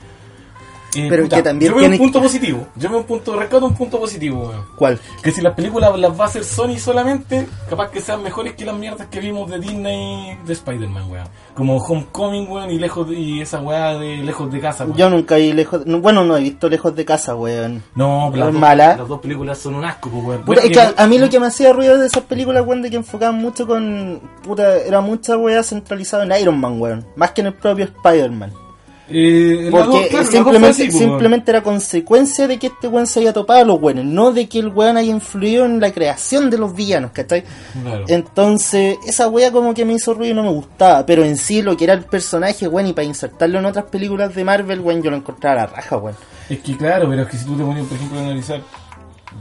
Eh, 0.95 1.07
Pero 1.09 1.27
que 1.29 1.43
también 1.43 1.71
yo 1.71 1.77
veo 1.77 1.81
tiene 1.89 1.95
un 1.97 2.03
punto 2.03 2.21
positivo. 2.21 2.67
Yo 2.77 2.89
veo 2.91 2.99
un 2.99 3.05
punto, 3.05 3.35
rescato 3.39 3.65
un 3.67 3.75
punto 3.75 3.99
positivo, 3.99 4.49
weón. 4.49 4.65
¿Cuál? 4.77 5.01
Que 5.23 5.31
si 5.31 5.41
las 5.41 5.55
películas 5.55 5.99
las 5.99 6.19
va 6.21 6.25
a 6.25 6.29
hacer 6.29 6.45
Sony 6.45 6.77
solamente, 6.79 7.47
capaz 7.71 7.91
que 7.91 8.01
sean 8.01 8.23
mejores 8.23 8.53
que 8.55 8.65
las 8.67 8.77
mierdas 8.77 9.07
que 9.07 9.21
vimos 9.21 9.51
de 9.51 9.59
Disney 9.59 10.37
de 10.45 10.53
Spider-Man, 10.53 11.11
weón. 11.11 11.27
Como 11.55 11.79
Homecoming, 11.79 12.47
weón, 12.51 12.71
y 12.71 12.79
lejos 12.79 13.09
de- 13.09 13.15
y 13.19 13.41
esa 13.41 13.61
weá 13.61 13.95
de 13.99 14.19
lejos 14.19 14.53
de 14.53 14.61
casa, 14.61 14.85
weón. 14.85 14.97
Yo 14.99 15.09
nunca 15.09 15.39
he 15.39 15.55
lejos, 15.55 15.87
no, 15.87 16.01
bueno, 16.01 16.25
no 16.25 16.37
he 16.37 16.41
visto 16.43 16.69
lejos 16.69 16.95
de 16.95 17.05
casa, 17.07 17.35
weón. 17.37 17.83
No, 17.95 18.31
¿Es 18.31 18.37
las, 18.39 18.53
dos, 18.53 18.61
mala? 18.61 18.97
las 18.97 19.09
dos 19.09 19.21
películas 19.21 19.59
son 19.59 19.77
un 19.77 19.85
asco, 19.87 20.11
pues, 20.11 20.25
weón. 20.25 20.39
Puta, 20.43 20.47
Bueno, 20.47 20.63
es 20.63 20.71
que 20.71 20.81
a, 20.81 20.95
a 21.03 21.07
mí 21.07 21.19
lo 21.19 21.31
que 21.31 21.41
me 21.41 21.47
hacía 21.47 21.73
ruido 21.73 21.97
de 21.97 22.07
esas 22.07 22.25
películas, 22.25 22.67
weón, 22.67 22.83
de 22.83 22.91
que 22.91 22.97
enfocaban 22.97 23.37
mucho 23.37 23.67
con. 23.67 24.21
Puta, 24.43 24.77
era 24.79 25.01
mucha 25.01 25.37
weá 25.39 25.63
centralizada 25.63 26.25
en 26.25 26.33
Iron 26.43 26.61
Man, 26.61 26.79
weón. 26.81 27.07
Más 27.17 27.31
que 27.33 27.41
en 27.41 27.47
el 27.49 27.55
propio 27.55 27.87
Spider-Man. 27.87 28.53
Eh, 29.15 29.69
Porque 29.71 30.09
claro, 30.09 30.27
simplemente, 30.27 30.87
así, 30.89 31.51
era 31.51 31.63
consecuencia 31.63 32.49
de 32.49 32.59
que 32.59 32.69
este 32.69 32.89
weón 32.89 33.07
se 33.07 33.21
haya 33.21 33.33
topado 33.35 33.61
a 33.61 33.65
los 33.65 33.79
buenos, 33.79 34.07
no 34.07 34.33
de 34.33 34.49
que 34.49 34.59
el 34.59 34.69
weón 34.69 34.97
haya 34.97 35.11
influido 35.11 35.67
en 35.67 35.81
la 35.81 35.93
creación 35.93 36.49
de 36.49 36.57
los 36.57 36.75
villanos, 36.75 37.11
¿cachai? 37.11 37.45
Claro. 37.83 38.05
Entonces, 38.09 38.97
esa 39.07 39.29
wea 39.29 39.53
como 39.53 39.75
que 39.75 39.85
me 39.85 39.93
hizo 39.93 40.15
ruido 40.15 40.33
y 40.33 40.37
no 40.37 40.43
me 40.43 40.49
gustaba, 40.51 41.05
pero 41.05 41.25
en 41.25 41.37
sí 41.37 41.61
lo 41.61 41.77
que 41.77 41.85
era 41.85 41.93
el 41.93 42.05
personaje, 42.05 42.67
weón, 42.67 42.87
y 42.87 42.93
para 42.95 43.05
insertarlo 43.05 43.59
en 43.59 43.67
otras 43.67 43.85
películas 43.87 44.35
de 44.35 44.45
Marvel, 44.45 44.81
weón, 44.81 45.03
yo 45.03 45.11
lo 45.11 45.17
encontraba 45.19 45.63
a 45.63 45.67
la 45.67 45.73
raja, 45.75 45.99
weón. 45.99 46.17
Es 46.49 46.61
que 46.61 46.77
claro, 46.77 47.07
pero 47.09 47.23
es 47.23 47.29
que 47.29 47.37
si 47.37 47.45
tú 47.45 47.57
te 47.57 47.65
pones, 47.65 47.87
por 47.87 47.97
ejemplo, 47.97 48.19
a 48.19 48.23
analizar, 48.23 48.61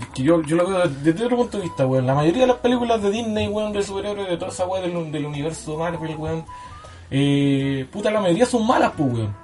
es 0.02 0.08
que 0.14 0.24
yo, 0.24 0.42
yo 0.44 0.56
lo 0.58 0.68
veo 0.68 0.88
desde 1.02 1.26
otro 1.26 1.38
punto 1.38 1.58
de 1.58 1.64
vista, 1.64 1.86
weón. 1.86 2.06
La 2.06 2.16
mayoría 2.16 2.42
de 2.42 2.48
las 2.48 2.58
películas 2.58 3.02
de 3.02 3.10
Disney, 3.10 3.48
weón, 3.48 3.72
de 3.72 3.84
superhéroes, 3.84 4.30
de 4.30 4.38
toda 4.38 4.52
esa 4.52 4.66
weón 4.66 4.92
del, 4.92 5.12
del 5.12 5.26
universo 5.26 5.78
Marvel, 5.78 6.16
weón, 6.18 6.44
eh, 7.10 7.86
puta, 7.92 8.10
la 8.10 8.22
mayoría 8.22 8.46
son 8.46 8.66
malas, 8.66 8.92
pues, 8.98 9.14
weón. 9.14 9.41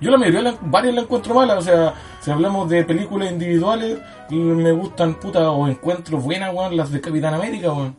Yo 0.00 0.10
la 0.10 0.18
mayoría, 0.18 0.42
la- 0.42 0.54
varias 0.60 0.94
la 0.94 1.00
encuentro 1.02 1.34
malas, 1.34 1.58
o 1.58 1.62
sea, 1.62 1.94
si 2.20 2.30
hablamos 2.30 2.68
de 2.68 2.84
películas 2.84 3.30
individuales, 3.32 3.98
me 4.30 4.72
gustan, 4.72 5.14
puta, 5.14 5.50
o 5.50 5.66
encuentro 5.68 6.18
buenas, 6.18 6.52
weón, 6.54 6.76
las 6.76 6.90
de 6.90 7.00
Capitán 7.00 7.34
América, 7.34 7.72
weón. 7.72 7.96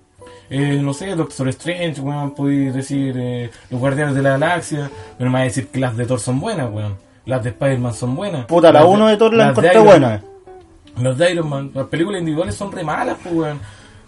Eh, 0.49 0.79
no 0.81 0.93
sé, 0.93 1.15
Doctor 1.15 1.49
Strange, 1.49 1.99
weón, 1.99 2.31
podéis 2.31 2.73
decir 2.73 3.15
eh, 3.17 3.49
Los 3.69 3.79
Guardianes 3.81 4.15
de 4.15 4.21
la 4.21 4.29
Galaxia, 4.31 4.89
pero 5.17 5.29
me 5.29 5.35
va 5.35 5.41
a 5.41 5.45
decir 5.45 5.67
que 5.67 5.79
las 5.79 5.97
de 5.97 6.05
Thor 6.05 6.19
son 6.19 6.39
buenas, 6.39 6.71
weón. 6.71 6.95
Las 7.25 7.43
de 7.43 7.49
Spider-Man 7.49 7.93
son 7.93 8.15
buenas. 8.15 8.45
Puta, 8.45 8.71
la 8.71 8.79
Las 8.81 8.89
1 8.89 9.07
de 9.07 9.17
Thor 9.17 9.33
la 9.33 9.43
de 9.45 9.49
encontré 9.49 9.79
buena. 9.79 10.21
Los 11.01 11.17
de 11.17 11.31
Iron 11.31 11.49
Man, 11.49 11.71
las 11.73 11.87
películas 11.87 12.19
individuales 12.19 12.55
son 12.55 12.71
re 12.71 12.83
malas, 12.83 13.17
pues, 13.21 13.35
weón. 13.35 13.59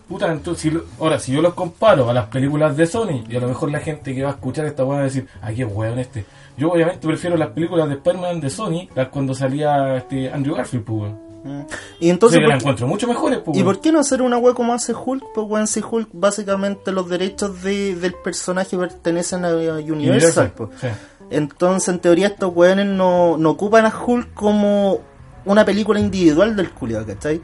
Puta, 0.08 0.32
entonces, 0.32 0.62
si 0.64 0.72
lo- 0.72 0.86
ahora, 1.00 1.20
si 1.20 1.32
yo 1.34 1.42
los 1.42 1.54
comparo 1.54 2.10
a 2.10 2.14
las 2.14 2.26
películas 2.28 2.76
de 2.78 2.88
Sony, 2.88 3.24
y 3.30 3.36
a 3.36 3.40
lo 3.42 3.48
mejor 3.48 3.70
la 3.72 3.80
gente 3.80 4.16
que 4.16 4.24
va 4.24 4.30
a 4.30 4.34
escuchar 4.34 4.66
esta 4.66 4.84
weón 4.84 4.98
va 5.00 5.02
a 5.02 5.06
decir, 5.06 5.28
ah, 5.42 5.52
qué 5.56 5.66
weón 5.66 6.00
este. 6.00 6.26
Yo 6.60 6.72
obviamente 6.72 7.08
prefiero 7.08 7.38
las 7.38 7.50
películas 7.50 7.88
de 7.88 7.96
Spider-Man 7.96 8.42
de 8.42 8.50
Sony, 8.50 8.90
las 8.94 9.08
cuando 9.08 9.34
salía 9.34 9.96
este 9.98 10.30
Andrew 10.30 10.56
Garfield, 10.56 10.84
pues. 10.84 11.12
Mm. 11.44 11.62
Y 12.02 12.10
Entonces, 12.10 12.40
¿por 12.40 12.50
la 12.50 12.56
encuentro 12.56 12.86
mucho 12.86 13.08
mejores, 13.08 13.40
pues, 13.40 13.58
¿y 13.58 13.64
por 13.64 13.80
qué 13.80 13.94
no 13.94 14.00
hacer 14.00 14.22
una 14.22 14.38
wea 14.38 14.54
como 14.54 14.74
hace 14.74 14.94
Hulk? 14.94 15.24
Pues 15.34 15.48
weón, 15.48 15.68
si 15.68 15.82
Hulk 15.82 16.10
básicamente 16.12 16.92
los 16.92 17.10
derechos 17.10 17.64
de, 17.64 17.96
del 17.96 18.14
personaje 18.14 18.78
pertenecen 18.78 19.46
a 19.46 19.54
Universal, 19.54 19.94
Universal, 19.94 20.54
pues. 20.56 20.70
sí. 20.82 20.88
Entonces, 21.32 21.90
en 21.90 22.00
teoría, 22.00 22.28
estos 22.28 22.52
weones 22.54 22.88
no, 22.88 23.38
no 23.38 23.52
ocupan 23.52 23.86
a 23.86 23.94
Hulk 23.96 24.34
como 24.34 25.00
una 25.46 25.64
película 25.64 26.00
individual 26.00 26.56
del 26.56 26.72
culiao, 26.72 27.06
¿cachai? 27.06 27.42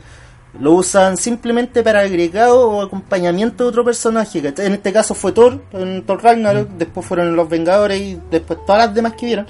Lo 0.59 0.71
usan 0.73 1.17
simplemente 1.17 1.83
para 1.83 1.99
agregado 2.01 2.69
o 2.69 2.81
acompañamiento 2.81 3.63
de 3.63 3.69
otro 3.69 3.83
personaje. 3.83 4.39
En 4.57 4.73
este 4.73 4.93
caso 4.93 5.13
fue 5.13 5.31
Thor, 5.33 5.61
en 5.73 6.05
Thor 6.05 6.23
Ragnarok, 6.23 6.69
después 6.77 7.05
fueron 7.05 7.35
los 7.35 7.49
Vengadores 7.49 7.99
y 8.01 8.19
después 8.31 8.59
todas 8.65 8.85
las 8.87 8.95
demás 8.95 9.13
que 9.13 9.25
vieron. 9.25 9.47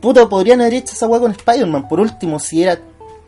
Puta, 0.00 0.28
podrían 0.28 0.60
haber 0.60 0.74
hecho 0.74 0.92
esa 0.94 1.06
weá 1.06 1.20
con 1.20 1.30
Spider-Man, 1.32 1.88
por 1.88 2.00
último, 2.00 2.38
si 2.38 2.62
era 2.62 2.78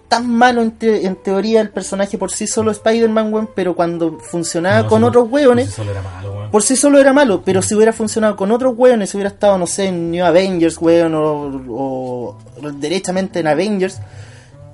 tan 0.09 0.29
malo 0.29 0.61
en, 0.63 0.73
te- 0.73 1.07
en 1.07 1.15
teoría 1.15 1.61
el 1.61 1.71
personaje 1.71 2.19
por 2.19 2.33
sí 2.33 2.49
solo 2.49 2.73
Spider-Man, 2.73 3.33
weón, 3.33 3.49
pero 3.55 3.77
cuando 3.77 4.19
funcionaba 4.19 4.83
No, 4.83 4.89
con 4.89 5.03
sí, 5.03 5.07
otros 5.07 5.31
weones, 5.31 5.67
pues, 5.67 5.79
Eso 5.79 5.91
era 5.91 6.03
malo, 6.03 6.33
weón. 6.33 6.51
por 6.51 6.63
sí 6.65 6.75
solo 6.77 6.99
era 6.99 7.13
malo, 7.13 7.43
pero 7.45 7.63
si 7.63 7.77
hubiera 7.77 7.93
funcionado 7.93 8.35
con 8.35 8.51
otros 8.51 8.75
weones, 8.77 9.11
si 9.11 9.17
hubiera 9.17 9.31
estado, 9.31 9.57
no 9.59 9.69
sé, 9.69 9.87
en 9.87 10.11
New 10.11 10.25
Avengers, 10.25 10.77
weón, 10.81 11.15
o, 11.15 11.61
o 11.69 12.37
derechamente 12.75 13.39
en 13.39 13.47
Avengers, 13.47 13.99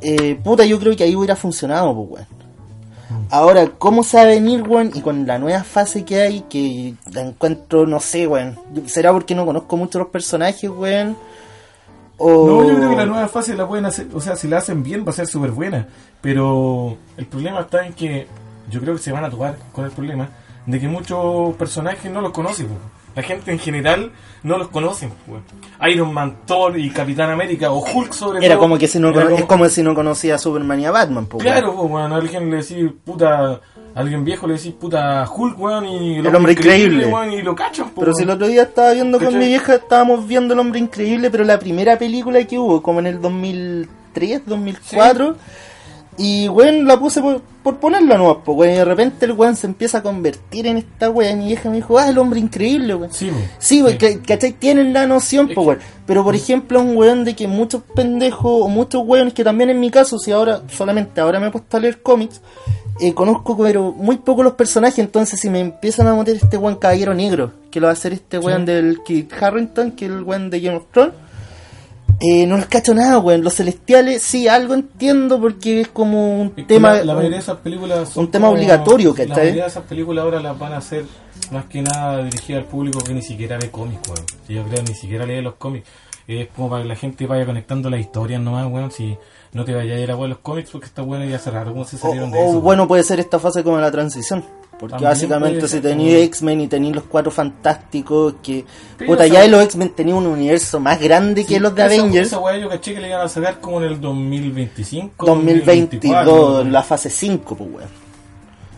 eh, 0.00 0.34
puta, 0.42 0.64
yo 0.64 0.78
creo 0.78 0.96
que 0.96 1.04
ahí 1.04 1.16
hubiera 1.16 1.36
funcionado, 1.36 1.94
pues, 1.94 2.10
weón. 2.10 2.36
Ahora, 3.30 3.66
¿cómo 3.78 4.02
se 4.02 4.16
va 4.16 4.22
a 4.24 4.26
venir, 4.26 4.62
weón? 4.62 4.90
Y 4.94 5.00
con 5.00 5.26
la 5.26 5.38
nueva 5.38 5.64
fase 5.64 6.04
que 6.04 6.20
hay, 6.20 6.40
que 6.42 6.94
la 7.12 7.22
encuentro, 7.22 7.86
no 7.86 8.00
sé, 8.00 8.26
weón. 8.26 8.58
¿Será 8.86 9.12
porque 9.12 9.34
no 9.34 9.46
conozco 9.46 9.76
mucho 9.76 9.98
los 9.98 10.08
personajes, 10.08 10.70
weón? 10.70 11.16
O... 12.18 12.46
No, 12.46 12.68
yo 12.68 12.76
creo 12.76 12.90
que 12.90 12.96
la 12.96 13.06
nueva 13.06 13.28
fase 13.28 13.54
la 13.54 13.68
pueden 13.68 13.84
hacer, 13.84 14.08
o 14.14 14.20
sea, 14.20 14.36
si 14.36 14.48
la 14.48 14.58
hacen 14.58 14.82
bien 14.82 15.04
va 15.04 15.10
a 15.10 15.14
ser 15.14 15.26
súper 15.26 15.50
buena. 15.50 15.86
Pero 16.20 16.96
el 17.16 17.26
problema 17.26 17.60
está 17.60 17.86
en 17.86 17.92
que 17.92 18.26
yo 18.70 18.80
creo 18.80 18.94
que 18.94 19.02
se 19.02 19.12
van 19.12 19.24
a 19.24 19.30
tocar 19.30 19.56
con 19.72 19.84
el 19.84 19.90
problema 19.90 20.28
de 20.66 20.80
que 20.80 20.88
muchos 20.88 21.54
personajes 21.56 22.10
no 22.10 22.20
los 22.20 22.32
conocen. 22.32 22.68
po. 22.68 22.74
La 23.16 23.22
gente 23.22 23.50
en 23.50 23.58
general 23.58 24.12
no 24.44 24.58
los 24.58 24.68
conoce. 24.68 25.08
po. 25.08 25.38
Iron 25.88 26.12
Man, 26.14 26.36
Thor 26.46 26.78
y 26.78 26.90
Capitán 26.90 27.30
América 27.30 27.72
o 27.72 27.78
Hulk 27.82 28.12
sobre 28.12 28.44
Era 28.44 28.54
todo. 28.54 28.62
como 28.64 28.78
que 28.78 28.86
si 28.86 28.98
no, 29.00 29.08
Era 29.08 29.14
cono- 29.22 29.26
como- 29.30 29.38
es 29.38 29.44
como 29.46 29.68
si 29.70 29.82
no 29.82 29.94
conocía 29.94 30.34
a 30.34 30.38
Superman 30.38 30.78
y 30.80 30.86
a 30.86 30.90
Batman, 30.90 31.26
weón. 31.30 31.42
Claro, 31.42 31.74
pues, 31.74 31.94
a 31.94 32.14
alguien 32.14 32.50
le 32.50 32.56
decís, 32.58 32.76
puta, 33.04 33.52
a 33.52 33.60
alguien 33.94 34.22
viejo 34.24 34.46
le 34.46 34.54
decís, 34.54 34.72
puta, 34.78 35.26
Hulk, 35.34 35.58
weón, 35.58 35.86
y 35.86 36.18
El 36.18 36.34
hombre 36.36 36.52
increíble. 36.52 37.06
weón, 37.06 37.32
y 37.32 37.40
lo 37.42 37.54
cachan, 37.54 37.88
po, 37.90 38.02
Pero 38.02 38.12
si 38.14 38.22
el 38.24 38.30
otro 38.30 38.46
día 38.46 38.62
estaba 38.64 38.92
viendo 38.92 39.18
con 39.18 39.36
mi 39.38 39.46
vieja, 39.46 39.76
estábamos 39.76 40.26
viendo 40.26 40.52
El 40.54 40.60
Hombre 40.60 40.78
Increíble, 40.80 41.30
pero 41.30 41.42
la 41.44 41.58
primera 41.58 41.98
película 41.98 42.44
que 42.44 42.58
hubo, 42.58 42.82
como 42.82 43.00
en 43.00 43.06
el 43.06 43.20
2003, 43.22 44.42
2004, 44.46 45.36
y 46.18 46.48
weón 46.48 46.86
la 46.86 46.98
puse 46.98 47.20
por, 47.20 47.40
por 47.62 47.76
ponerla 47.78 48.16
nomás, 48.16 48.38
pues 48.44 48.56
weón, 48.56 48.72
y 48.74 48.76
de 48.76 48.84
repente 48.84 49.26
el 49.26 49.32
weón 49.32 49.56
se 49.56 49.66
empieza 49.66 49.98
a 49.98 50.02
convertir 50.02 50.66
en 50.66 50.76
esta 50.78 51.10
weón, 51.10 51.32
y 51.32 51.42
mi 51.42 51.46
vieja 51.48 51.68
me 51.70 51.76
dijo, 51.76 51.98
ah, 51.98 52.08
El 52.08 52.18
Hombre 52.18 52.40
Increíble, 52.40 52.94
weón. 52.94 53.12
Sí, 53.12 53.30
po. 53.30 53.36
Sí, 53.58 53.82
weón, 53.82 53.98
¿cachai? 54.26 54.52
Tienen 54.52 54.92
la 54.92 55.06
noción, 55.06 55.48
Es 55.50 55.54
pues 55.54 55.66
weón. 55.66 55.78
Pero 56.06 56.22
por 56.24 56.34
ejemplo, 56.34 56.80
un 56.80 56.96
weón 56.96 57.24
de 57.24 57.34
que 57.34 57.48
muchos 57.48 57.82
pendejos, 57.94 58.62
o 58.62 58.68
muchos 58.68 59.02
weones, 59.06 59.34
que 59.34 59.44
también 59.44 59.70
en 59.70 59.80
mi 59.80 59.90
caso, 59.90 60.18
si 60.18 60.30
ahora, 60.32 60.62
solamente 60.70 61.20
ahora 61.20 61.40
me 61.40 61.48
he 61.48 61.50
puesto 61.50 61.76
a 61.76 61.80
leer 61.80 62.00
cómics, 62.02 62.40
eh, 63.00 63.12
conozco 63.12 63.58
pero 63.58 63.92
muy 63.92 64.16
poco 64.16 64.42
los 64.42 64.54
personajes, 64.54 64.98
entonces 65.00 65.38
si 65.38 65.50
me 65.50 65.60
empiezan 65.60 66.06
a 66.06 66.14
meter 66.14 66.36
este 66.36 66.56
weón 66.56 66.76
caballero 66.76 67.12
negro, 67.12 67.52
que 67.70 67.78
lo 67.80 67.88
va 67.88 67.90
a 67.90 67.92
hacer 67.92 68.12
este 68.14 68.38
weón 68.38 68.60
Sí. 68.62 68.72
del 68.72 69.02
Kit 69.04 69.32
Harrington, 69.38 69.90
que 69.92 70.06
es 70.06 70.10
el 70.12 70.22
weón 70.22 70.48
de 70.48 70.60
Game 70.60 70.76
of 70.78 70.84
Thrones, 70.92 71.12
eh, 72.20 72.46
no 72.46 72.56
les 72.56 72.66
cacho 72.66 72.94
nada, 72.94 73.18
weón. 73.18 73.42
Los 73.44 73.54
celestiales, 73.54 74.22
sí, 74.22 74.48
algo 74.48 74.74
entiendo 74.74 75.40
porque 75.40 75.82
es 75.82 75.88
como 75.88 76.40
un 76.40 76.48
Es 76.48 76.54
que 76.54 76.62
tema. 76.64 76.94
La, 76.94 77.04
la 77.04 77.14
mayoría 77.14 77.36
de 77.36 77.42
esas 77.42 77.58
películas 77.58 78.08
son 78.10 78.24
un 78.26 78.30
tema 78.30 78.46
como- 78.46 78.56
obligatorio, 78.56 79.10
La 79.10 79.16
¿cachai? 79.16 79.36
mayoría 79.44 79.62
de 79.64 79.68
esas 79.68 79.84
películas 79.84 80.24
ahora 80.24 80.40
las 80.40 80.58
van 80.58 80.72
a 80.72 80.76
hacer 80.78 81.04
más 81.50 81.64
que 81.66 81.82
nada 81.82 82.22
dirigidas 82.24 82.62
al 82.62 82.68
público 82.68 82.98
que 83.00 83.12
ni 83.14 83.22
siquiera 83.22 83.58
ve 83.58 83.70
cómics, 83.70 84.08
weón. 84.08 84.24
Yo 84.48 84.62
creo 84.64 84.84
que 84.84 84.90
ni 84.90 84.96
siquiera 84.96 85.26
lee 85.26 85.42
los 85.42 85.54
cómics. 85.54 85.88
Es 86.28 86.48
como 86.56 86.68
para 86.70 86.82
que 86.82 86.88
la 86.88 86.96
gente 86.96 87.24
vaya 87.26 87.46
conectando 87.46 87.88
las 87.88 88.00
historias 88.00 88.40
nomás, 88.40 88.66
weón. 88.70 88.90
Si 88.90 89.16
no 89.52 89.64
te 89.64 89.74
vayas 89.74 89.96
a 89.96 90.00
ir 90.00 90.10
a 90.10 90.16
los 90.16 90.38
cómics 90.38 90.70
porque 90.70 90.86
está 90.86 91.02
bueno 91.02 91.24
ya 91.24 91.36
hace 91.36 91.50
rato 91.50 91.70
cómo 91.72 91.84
se 91.84 91.96
O, 91.96 91.98
salieron 92.00 92.30
de 92.32 92.38
o 92.38 92.48
eso. 92.50 92.60
bueno, 92.60 92.88
puede 92.88 93.02
ser 93.04 93.20
esta 93.20 93.38
fase 93.38 93.62
como 93.62 93.78
la 93.78 93.90
transición. 93.92 94.44
Porque 94.78 94.92
También 94.92 95.10
básicamente 95.10 95.68
si 95.68 95.80
tenéis 95.80 96.24
X-Men 96.26 96.60
y 96.60 96.66
tenéis 96.68 96.94
los 96.96 97.04
cuatro 97.04 97.30
fantásticos, 97.30 98.34
que 98.42 98.64
puta, 99.06 99.26
ya 99.26 99.46
los 99.48 99.64
X-Men 99.64 99.90
tenían 99.90 100.18
un 100.18 100.26
universo 100.26 100.78
más 100.80 101.00
grande 101.00 101.46
que 101.46 101.58
los 101.58 101.74
de 101.74 101.86
Esa- 101.86 101.94
Avengers. 102.02 102.26
Esa 102.28 102.38
weá 102.40 102.58
yo 102.58 102.68
caché 102.68 102.92
que 102.94 103.00
le 103.00 103.08
iban 103.08 103.22
a 103.22 103.28
sacar 103.28 103.58
como 103.60 103.78
en 103.82 103.84
el 103.92 104.00
2025. 104.00 105.24
2022, 105.24 106.62
en 106.66 106.72
la 106.72 106.82
fase 106.82 107.08
5, 107.08 107.56
pues 107.56 107.70
weón. 107.70 107.88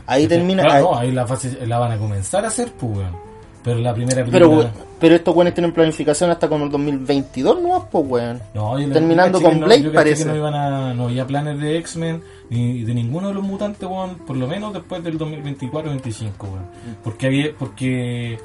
Ahí 0.06 0.26
termina. 0.28 0.62
Claro, 0.62 0.76
ahí- 0.76 0.82
no, 0.94 0.98
ahí 1.00 1.12
la, 1.12 1.26
fase, 1.26 1.66
la 1.66 1.78
van 1.78 1.92
a 1.92 1.98
comenzar 1.98 2.44
a 2.44 2.48
hacer, 2.48 2.72
pues, 2.72 2.96
weón. 2.98 3.27
Pero 3.68 3.80
la 3.80 3.94
primera 3.94 4.24
pero, 4.24 4.48
película... 4.48 4.56
weón, 4.56 4.70
pero 4.98 5.14
estos 5.14 5.36
weones 5.36 5.52
tienen 5.52 5.72
planificación 5.72 6.30
hasta 6.30 6.48
como 6.48 6.64
el 6.64 6.70
2022, 6.70 7.60
¿no? 7.60 7.86
Pues 7.90 8.04
weón. 8.08 8.40
No, 8.54 8.76
Terminando 8.76 9.42
con 9.42 9.60
caché 9.60 9.90
parece. 9.90 10.24
Que 10.24 10.30
no, 10.30 10.36
iban 10.36 10.54
a, 10.54 10.94
no 10.94 11.04
había 11.04 11.26
planes 11.26 11.60
de 11.60 11.76
X-Men 11.76 12.22
ni 12.48 12.82
de 12.82 12.94
ninguno 12.94 13.28
de 13.28 13.34
los 13.34 13.42
mutantes, 13.42 13.86
weón, 13.86 14.16
por 14.26 14.38
lo 14.38 14.46
menos 14.46 14.72
después 14.72 15.04
del 15.04 15.18
2024-25, 15.18 16.30
weón. 16.40 16.66
Porque, 17.04 17.26
había, 17.26 17.50
porque 17.58 18.38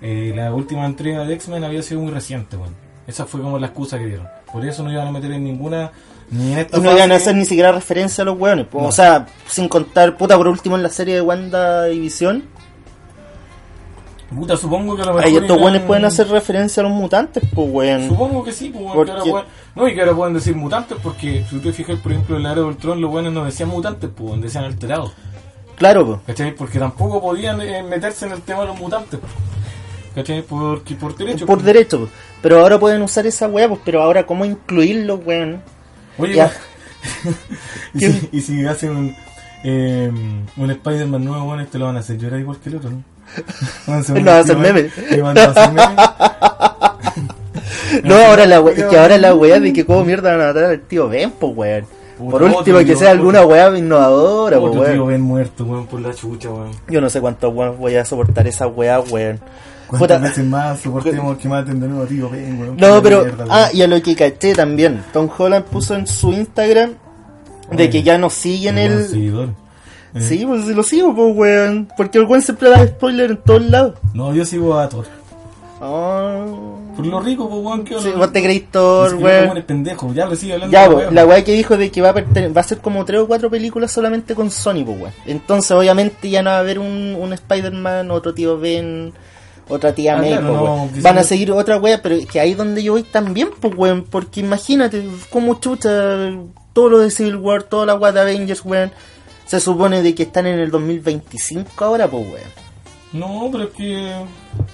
eh, 0.00 0.32
la 0.34 0.54
última 0.54 0.86
entrega 0.86 1.26
de 1.26 1.34
X-Men 1.34 1.62
había 1.64 1.82
sido 1.82 2.00
muy 2.00 2.10
reciente, 2.10 2.56
weón. 2.56 2.74
Esa 3.06 3.26
fue 3.26 3.42
como 3.42 3.58
la 3.58 3.66
excusa 3.66 3.98
que 3.98 4.06
dieron. 4.06 4.28
Por 4.50 4.64
eso 4.64 4.82
no 4.82 4.90
iban 4.90 5.08
a 5.08 5.12
meter 5.12 5.30
en 5.32 5.44
ninguna. 5.44 5.92
Ni 6.30 6.52
en 6.52 6.58
esta 6.60 6.78
Y 6.78 6.80
no 6.80 6.90
iban 6.92 7.12
a 7.12 7.16
hacer 7.16 7.34
ni 7.36 7.44
siquiera 7.44 7.70
referencia 7.70 8.22
a 8.22 8.24
los 8.24 8.38
weones. 8.38 8.66
pues, 8.70 8.80
No. 8.80 8.88
O 8.88 8.92
sea, 8.92 9.26
sin 9.46 9.68
contar, 9.68 10.16
puta, 10.16 10.38
por 10.38 10.48
último 10.48 10.76
en 10.76 10.82
la 10.82 10.88
serie 10.88 11.16
de 11.16 11.20
Wanda 11.20 11.90
y 11.90 11.98
Visión. 11.98 12.44
Puta, 14.34 14.56
supongo 14.56 14.94
que 14.94 15.02
a 15.02 15.06
lo 15.06 15.14
mejor. 15.14 15.26
Ahí 15.28 15.36
estos 15.36 15.60
weones 15.60 15.82
pueden 15.82 16.04
hacer 16.04 16.28
referencia 16.28 16.82
a 16.82 16.84
los 16.88 16.92
mutantes, 16.92 17.42
pues 17.52 17.68
weón. 17.70 18.08
Supongo 18.08 18.44
que 18.44 18.52
sí, 18.52 18.68
pues, 18.70 18.84
weón, 18.84 18.94
Porque- 18.96 19.30
pueden- 19.30 19.46
no, 19.74 19.88
y 19.88 19.94
que 19.94 20.00
ahora 20.00 20.14
pueden 20.14 20.34
decir 20.34 20.54
mutantes, 20.54 20.98
porque 21.02 21.44
si 21.48 21.56
tú 21.56 21.60
te 21.62 21.72
fijas, 21.72 21.98
por 21.98 22.12
ejemplo, 22.12 22.36
en 22.36 22.44
la 22.44 22.52
era 22.52 22.60
del 22.62 22.76
Tron, 22.76 23.00
los 23.00 23.10
buenos 23.10 23.32
no 23.32 23.44
decían 23.44 23.68
mutantes, 23.70 24.08
pues, 24.16 24.28
weón, 24.28 24.40
decían 24.40 24.64
alterados. 24.64 25.12
Claro, 25.76 26.06
pues. 26.06 26.18
¿Cachai? 26.26 26.54
Porque 26.54 26.78
tampoco 26.78 27.20
podían 27.20 27.60
eh, 27.60 27.82
meterse 27.82 28.26
en 28.26 28.32
el 28.32 28.42
tema 28.42 28.60
de 28.60 28.66
los 28.68 28.78
mutantes. 28.78 29.18
¿Cachai? 30.14 30.42
Porque 30.42 30.94
por 30.94 31.16
derecho. 31.16 31.46
Por 31.46 31.56
pues. 31.58 31.66
derecho, 31.66 31.98
pues. 32.00 32.10
Pero 32.42 32.60
ahora 32.60 32.78
pueden 32.78 33.00
usar 33.02 33.26
esa 33.26 33.48
weá, 33.48 33.66
pues. 33.68 33.80
Pero 33.84 34.02
ahora, 34.02 34.26
¿cómo 34.26 34.44
incluirlo, 34.44 35.16
weón? 35.16 35.62
Oye, 36.18 36.34
Ya. 36.34 36.52
y, 37.94 37.98
si, 38.00 38.28
y 38.32 38.40
si 38.42 38.66
hacen 38.66 38.90
un, 38.96 39.16
eh, 39.64 40.10
un 40.56 40.70
Spider-Man 40.70 41.24
nuevo, 41.24 41.44
bueno, 41.46 41.62
este 41.62 41.78
lo 41.78 41.86
van 41.86 41.96
a 41.96 42.00
hacer 42.00 42.18
llorar 42.18 42.40
igual 42.40 42.58
que 42.58 42.68
el 42.68 42.76
otro, 42.76 42.90
¿no? 42.90 43.02
No, 43.86 43.92
va 43.92 43.96
a 43.96 43.98
hacer 44.00 44.16
Spider-Man 44.16 44.60
meme. 44.74 44.90
y 45.10 45.20
van 45.20 45.38
a 45.38 45.44
hacer 45.44 45.72
meme. 45.72 45.96
No, 48.04 48.14
ahora 48.16 48.46
la 48.46 48.60
weá, 48.60 48.88
que 48.88 48.98
ahora 48.98 49.18
la 49.18 49.34
weá 49.34 49.58
de 49.60 49.72
que 49.72 49.84
cómo 49.84 50.04
mierda 50.04 50.30
van 50.36 50.40
a 50.40 50.46
matar 50.48 50.64
al 50.64 50.80
tío 50.80 51.08
Ben, 51.08 51.30
pues 51.32 51.52
weón. 51.56 51.84
Por 52.18 52.42
último, 52.42 52.78
que 52.80 52.96
sea 52.96 53.10
alguna 53.12 53.44
weá 53.44 53.76
innovadora, 53.76 54.58
pues 54.60 54.70
Otro 54.70 54.84
tío 54.84 54.92
weón. 54.92 55.08
ven 55.08 55.20
muerto, 55.22 55.64
weón, 55.64 55.86
por 55.86 56.00
la 56.00 56.14
chucha, 56.14 56.50
weón. 56.50 56.70
Yo 56.88 57.00
no 57.00 57.10
sé 57.10 57.20
cuántos 57.20 57.52
weón 57.54 57.78
voy 57.78 57.96
a 57.96 58.04
soportar 58.04 58.46
esa 58.46 58.66
weá, 58.66 59.00
weón. 59.00 59.40
¿Cuántas 59.88 60.22
veces 60.22 60.44
más 60.44 60.78
soportemos 60.80 61.36
que 61.38 61.48
maten 61.48 61.80
de 61.80 61.88
nuevo, 61.88 62.04
tío? 62.06 62.30
Ben, 62.30 62.60
weón. 62.60 62.76
No, 62.76 63.02
pero. 63.02 63.26
Ah, 63.48 63.64
weón. 63.66 63.76
y 63.76 63.82
a 63.82 63.86
lo 63.88 64.02
que 64.02 64.14
caché 64.14 64.54
también. 64.54 65.02
Tom 65.12 65.28
Holland 65.36 65.64
puso 65.64 65.94
en 65.94 66.06
su 66.06 66.32
Instagram 66.32 66.92
de 67.72 67.90
que 67.90 68.02
ya 68.02 68.18
no 68.18 68.30
siguen 68.30 68.76
Weón, 68.76 68.92
el. 68.92 69.54
Eh, 70.14 70.20
Sí, 70.20 70.44
pues 70.46 70.66
lo 70.66 70.82
sigo, 70.82 71.14
pues, 71.14 71.36
weón. 71.36 71.88
Porque 71.96 72.18
el 72.18 72.24
weón 72.24 72.42
siempre 72.42 72.68
da 72.70 72.86
spoiler 72.86 73.30
en 73.30 73.36
todos 73.38 73.62
lados. 73.62 73.94
No, 74.14 74.34
yo 74.34 74.44
sigo 74.44 74.78
a 74.78 74.88
Thor. 74.88 75.06
Ah. 75.80 76.44
Por 76.96 77.06
lo 77.06 77.20
rico, 77.20 77.48
pues, 77.48 77.62
weón, 77.64 77.84
que 77.84 77.98
Sí, 78.00 78.10
vos 78.16 78.32
te 78.32 78.42
creís 78.42 78.70
Thor, 78.70 79.14
weón. 79.14 79.62
pendejo, 79.62 80.12
ya 80.12 80.26
lo 80.26 80.36
sigue 80.36 80.54
hablando. 80.54 80.72
Ya, 80.72 80.86
pues, 80.86 80.98
weón. 80.98 81.14
la 81.14 81.24
weá 81.26 81.42
que 81.44 81.52
dijo 81.52 81.76
de 81.76 81.90
que 81.90 82.02
va 82.02 82.10
a, 82.10 82.12
va 82.12 82.60
a 82.60 82.64
ser 82.64 82.78
como 82.78 83.04
tres 83.04 83.20
o 83.20 83.26
cuatro 83.26 83.48
películas 83.48 83.90
solamente 83.90 84.34
con 84.34 84.50
Sony, 84.50 84.84
pues, 84.84 85.00
weón. 85.00 85.12
Entonces, 85.26 85.70
obviamente, 85.70 86.28
ya 86.28 86.42
no 86.42 86.50
va 86.50 86.56
a 86.56 86.60
haber 86.60 86.78
un, 86.78 87.16
un 87.18 87.32
Spider-Man, 87.32 88.10
otro 88.10 88.34
tío 88.34 88.58
Ben, 88.58 89.12
otra 89.68 89.94
tía 89.94 90.16
Ah, 90.16 90.18
May, 90.18 90.30
claro, 90.32 90.46
pues, 90.90 90.96
no, 90.96 91.02
Van 91.02 91.18
a 91.18 91.22
seguir 91.22 91.50
otra 91.52 91.78
weá, 91.78 92.02
pero 92.02 92.16
es 92.16 92.26
que 92.26 92.40
ahí 92.40 92.54
donde 92.54 92.82
yo 92.82 92.92
voy 92.92 93.04
también, 93.04 93.48
pues, 93.60 93.72
weón. 93.76 94.04
Porque 94.04 94.40
imagínate, 94.40 95.02
como 95.30 95.58
chucha, 95.60 95.90
todo 96.74 96.90
lo 96.90 96.98
de 96.98 97.10
Civil 97.10 97.36
War, 97.36 97.62
toda 97.62 97.86
la 97.86 97.94
weá 97.94 98.12
de 98.12 98.20
Avengers, 98.20 98.62
weón. 98.64 98.90
Se 99.50 99.58
supone 99.58 100.00
de 100.02 100.14
que 100.14 100.22
están 100.24 100.46
en 100.46 100.60
el 100.60 100.70
2025 100.70 101.84
ahora, 101.84 102.06
pues, 102.08 102.22
weón. 102.24 102.50
No, 103.12 103.48
pero 103.50 103.64
es 103.64 103.70
que. 103.70 104.12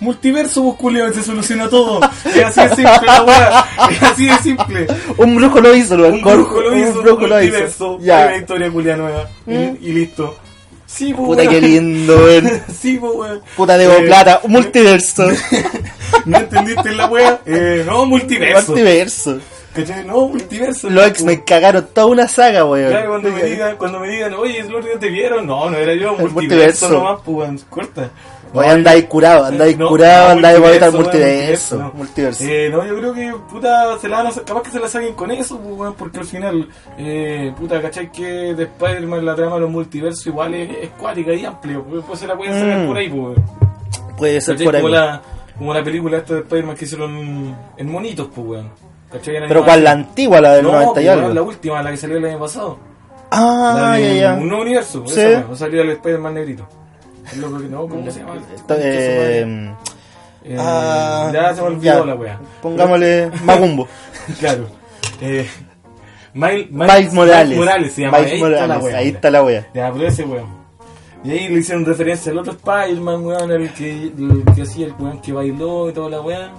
Multiverso, 0.00 0.62
pues, 0.64 0.76
culiao, 0.76 1.10
se 1.14 1.22
soluciona 1.22 1.66
todo. 1.70 2.00
Es 2.26 2.58
así 2.58 2.60
de 2.60 2.76
simple 2.76 3.06
la 3.06 3.22
weá. 3.22 3.64
Es 3.90 4.02
así 4.02 4.26
de 4.26 4.36
simple. 4.38 4.86
Un 5.16 5.36
brujo 5.36 5.60
lo 5.62 5.74
hizo, 5.74 5.96
lo 5.96 6.08
Un 6.08 6.20
brujo 6.20 6.60
lo 6.60 6.76
hizo, 6.78 6.98
Un 6.98 7.02
brujo 7.04 7.26
lo 7.26 7.36
multiverso. 7.36 7.94
hizo. 7.96 8.04
Ya. 8.04 8.26
Una 8.26 8.36
historia 8.36 8.70
culia 8.70 8.96
nueva. 8.96 9.30
Y- 9.46 9.50
Mm. 9.54 9.76
Y, 9.80 9.92
listo. 9.92 10.36
Sí, 10.84 11.14
pues, 11.14 11.26
Puta, 11.26 11.42
weón. 11.42 11.54
qué 11.54 11.60
lindo, 11.62 12.16
weón. 12.16 12.62
sí, 12.78 12.98
pues, 12.98 13.12
weón. 13.14 13.40
Puta, 13.56 13.78
debo 13.78 13.94
Eh, 13.94 14.02
plata. 14.02 14.40
Un 14.42 14.52
multiverso. 14.52 15.26
¿No 16.26 16.36
entendiste 16.38 16.92
la 16.94 17.06
wea? 17.06 17.40
Eh, 17.46 17.82
no, 17.86 18.04
multiverso. 18.04 18.66
multiverso. 18.72 19.38
¿Cachai? 19.76 20.04
No, 20.06 20.28
multiverso. 20.28 20.88
Los 20.90 21.06
X-Men 21.08 21.42
cagaron 21.46 21.86
toda 21.92 22.06
una 22.06 22.26
saga, 22.28 22.64
weón. 22.64 22.90
Claro, 22.90 23.10
cuando 23.10 23.30
me 23.30 23.42
digan, 23.44 23.76
cuando 23.76 24.00
me 24.00 24.08
digan, 24.08 24.34
oye, 24.34 24.62
otro 24.64 24.80
día 24.82 24.98
te 24.98 25.08
vieron, 25.08 25.46
no, 25.46 25.68
no 25.70 25.76
era 25.76 25.94
yo, 25.94 26.10
multiverso, 26.16 26.32
multiverso. 26.34 26.88
nomás, 26.90 27.20
pues, 27.24 27.64
corta. 27.68 28.10
Oye, 28.54 28.68
andáis 28.68 29.04
curado, 29.04 29.44
andáis 29.46 29.76
No, 29.76 29.88
curado, 29.88 30.26
no, 30.28 30.32
andáis 30.32 30.58
por 30.58 30.70
estar 30.70 30.92
multiverso, 30.92 31.76
multiverso. 31.78 31.92
Multiverso. 31.94 32.44
Eh, 32.44 32.70
no, 32.70 32.86
yo 32.86 32.96
creo 32.96 33.12
que, 33.12 33.34
puta, 33.50 33.98
se 33.98 34.08
la 34.08 34.18
van 34.22 34.26
a, 34.28 34.30
capaz 34.32 34.62
que 34.62 34.70
se 34.70 34.80
la 34.80 34.88
saquen 34.88 35.14
con 35.14 35.30
eso, 35.32 35.58
pues, 35.58 35.74
weón, 35.76 35.94
porque 35.94 36.20
al 36.20 36.24
final, 36.26 36.68
eh, 36.96 37.52
puta, 37.58 37.82
¿cachai? 37.82 38.10
Que 38.10 38.24
de 38.54 38.62
Spider-Man 38.62 39.26
la 39.26 39.34
trama 39.34 39.56
de 39.56 39.60
los 39.62 39.70
multiversos 39.70 40.26
igual 40.26 40.54
es, 40.54 40.70
es 40.84 40.88
cuática 40.90 41.34
y 41.34 41.44
amplia, 41.44 41.80
pues, 41.86 42.02
pues 42.06 42.18
se 42.20 42.26
la 42.26 42.36
pueden 42.36 42.54
sacar 42.54 42.78
Mm. 42.78 42.86
por 42.86 42.96
ahí, 42.96 43.08
pues, 43.10 43.20
weón. 43.22 43.44
Puede 44.16 44.40
ser 44.40 44.54
¿Cachai? 44.54 44.64
por 44.66 44.76
ahí. 44.76 44.82
Como 44.82 44.94
la, 44.94 45.22
como 45.58 45.74
la 45.74 45.84
película 45.84 46.18
esta 46.18 46.34
de 46.34 46.40
Spider-Man 46.40 46.76
que 46.76 46.84
hicieron 46.86 47.56
en 47.76 47.90
monitos, 47.90 48.28
pues, 48.34 48.46
weón. 48.46 48.70
¿Cachai? 49.18 49.48
Pero 49.48 49.64
cuál, 49.64 49.84
la 49.84 49.90
antigua, 49.92 50.40
la 50.40 50.52
del 50.54 50.64
No, 50.64 50.72
90 50.72 50.90
y 50.90 50.94
pues, 51.04 51.08
algo. 51.08 51.22
weón, 51.24 51.34
la 51.34 51.42
última, 51.42 51.82
la 51.82 51.90
que 51.90 51.96
salió 51.96 52.16
el 52.16 52.24
año 52.24 52.38
pasado. 52.38 52.78
Ah, 53.30 53.96
ya, 53.98 54.12
ya. 54.12 54.34
Un 54.34 54.48
nuevo 54.48 54.62
universo. 54.62 55.04
Sí. 55.06 55.20
Esa, 55.20 55.56
salió 55.56 55.82
el 55.82 55.90
Spider-Man 55.90 56.34
negrito. 56.34 56.66
Es 57.26 57.36
lo 57.38 57.58
que 57.58 57.64
no, 57.64 57.86
¿cómo 57.88 58.10
se 58.10 58.20
llama? 58.20 58.34
Eh, 58.70 59.74
Eh, 60.44 60.56
ah, 60.60 61.28
ya 61.32 61.52
se 61.54 61.60
me 61.60 61.66
olvidó 61.66 61.82
ya. 61.82 62.04
la 62.04 62.14
wea. 62.14 62.38
Pongámosle 62.62 63.30
Magumbo. 63.44 63.88
Claro. 64.38 64.66
Eh, 65.20 65.44
Miles, 66.34 66.70
Miles 66.70 67.12
Morales. 67.12 67.58
Morales 67.58 67.92
se 67.92 68.02
llama. 68.02 68.18
Miles 68.18 68.32
ahí 68.32 68.38
está 68.42 68.50
la 68.50 68.66
Morales, 68.78 68.84
wea. 68.84 68.96
ahí 68.98 69.08
está 69.08 69.30
la 69.30 69.42
wea. 69.42 69.66
Ya, 69.74 69.92
pero 69.92 70.06
ese 70.06 70.24
weón. 70.24 70.66
Y 71.24 71.30
ahí 71.32 71.48
le 71.48 71.58
hicieron 71.58 71.84
referencia 71.84 72.30
al 72.30 72.38
otro 72.38 72.52
Spider-Man, 72.52 73.24
weón, 73.24 73.50
el 73.50 73.72
que, 73.72 73.90
el 73.90 74.44
que 74.54 74.62
hacía 74.62 74.86
el 74.86 74.94
weón 75.00 75.20
que 75.20 75.32
bailó 75.32 75.90
y 75.90 75.92
toda 75.92 76.10
la 76.10 76.20
weá. 76.20 76.52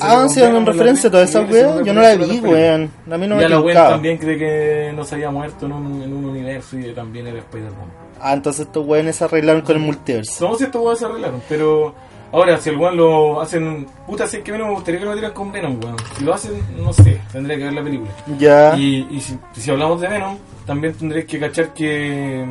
Ah, 0.00 0.26
sí, 0.28 0.42
en 0.42 0.66
referencia 0.66 1.08
a 1.08 1.10
todas 1.12 1.30
esas 1.30 1.50
weas. 1.50 1.84
Yo 1.84 1.92
no 1.92 2.00
la 2.00 2.14
vi, 2.16 2.40
weón. 2.40 2.90
A 3.10 3.16
mí 3.18 3.26
no 3.26 3.34
y 3.36 3.38
me 3.38 3.44
a 3.44 3.48
la 3.48 3.60
weá 3.60 3.74
tincaba. 3.74 3.90
también 3.90 4.18
cree 4.18 4.38
que 4.38 4.92
no 4.94 5.04
se 5.04 5.14
había 5.14 5.30
muerto 5.30 5.66
en 5.66 5.72
un, 5.72 6.02
en 6.02 6.12
un 6.12 6.24
universo 6.26 6.78
y 6.78 6.92
también 6.92 7.26
era 7.26 7.38
Spider-Man. 7.38 7.86
Ah, 8.20 8.34
entonces 8.34 8.66
estos 8.66 8.86
weones 8.86 9.16
se 9.16 9.24
arreglaron 9.24 9.62
con 9.62 9.76
el 9.76 9.82
multiverso. 9.82 10.48
No 10.48 10.54
si 10.56 10.64
estos 10.64 10.80
weones 10.80 10.98
se 10.98 11.04
arreglaron, 11.06 11.42
pero 11.48 11.94
ahora 12.30 12.58
si 12.58 12.70
el 12.70 12.76
weón 12.76 12.96
lo 12.96 13.40
hacen. 13.40 13.86
Puta, 14.06 14.26
si 14.26 14.36
es 14.38 14.42
que 14.42 14.52
no 14.52 14.66
me 14.66 14.74
gustaría 14.74 15.00
que 15.00 15.04
lo 15.06 15.10
metieran 15.12 15.34
con 15.34 15.50
Venom, 15.52 15.78
weón. 15.82 15.96
Si 16.16 16.24
lo 16.24 16.34
hacen, 16.34 16.52
no 16.78 16.92
sé, 16.92 17.20
tendría 17.32 17.56
que 17.58 17.64
ver 17.64 17.72
la 17.72 17.82
película. 17.82 18.10
Ya. 18.38 18.76
Y, 18.76 19.06
y 19.10 19.20
si, 19.20 19.38
si 19.52 19.70
hablamos 19.70 20.00
de 20.00 20.08
Venom, 20.08 20.36
también 20.66 20.94
tendréis 20.94 21.26
que 21.26 21.40
cachar 21.40 21.74
que. 21.74 22.46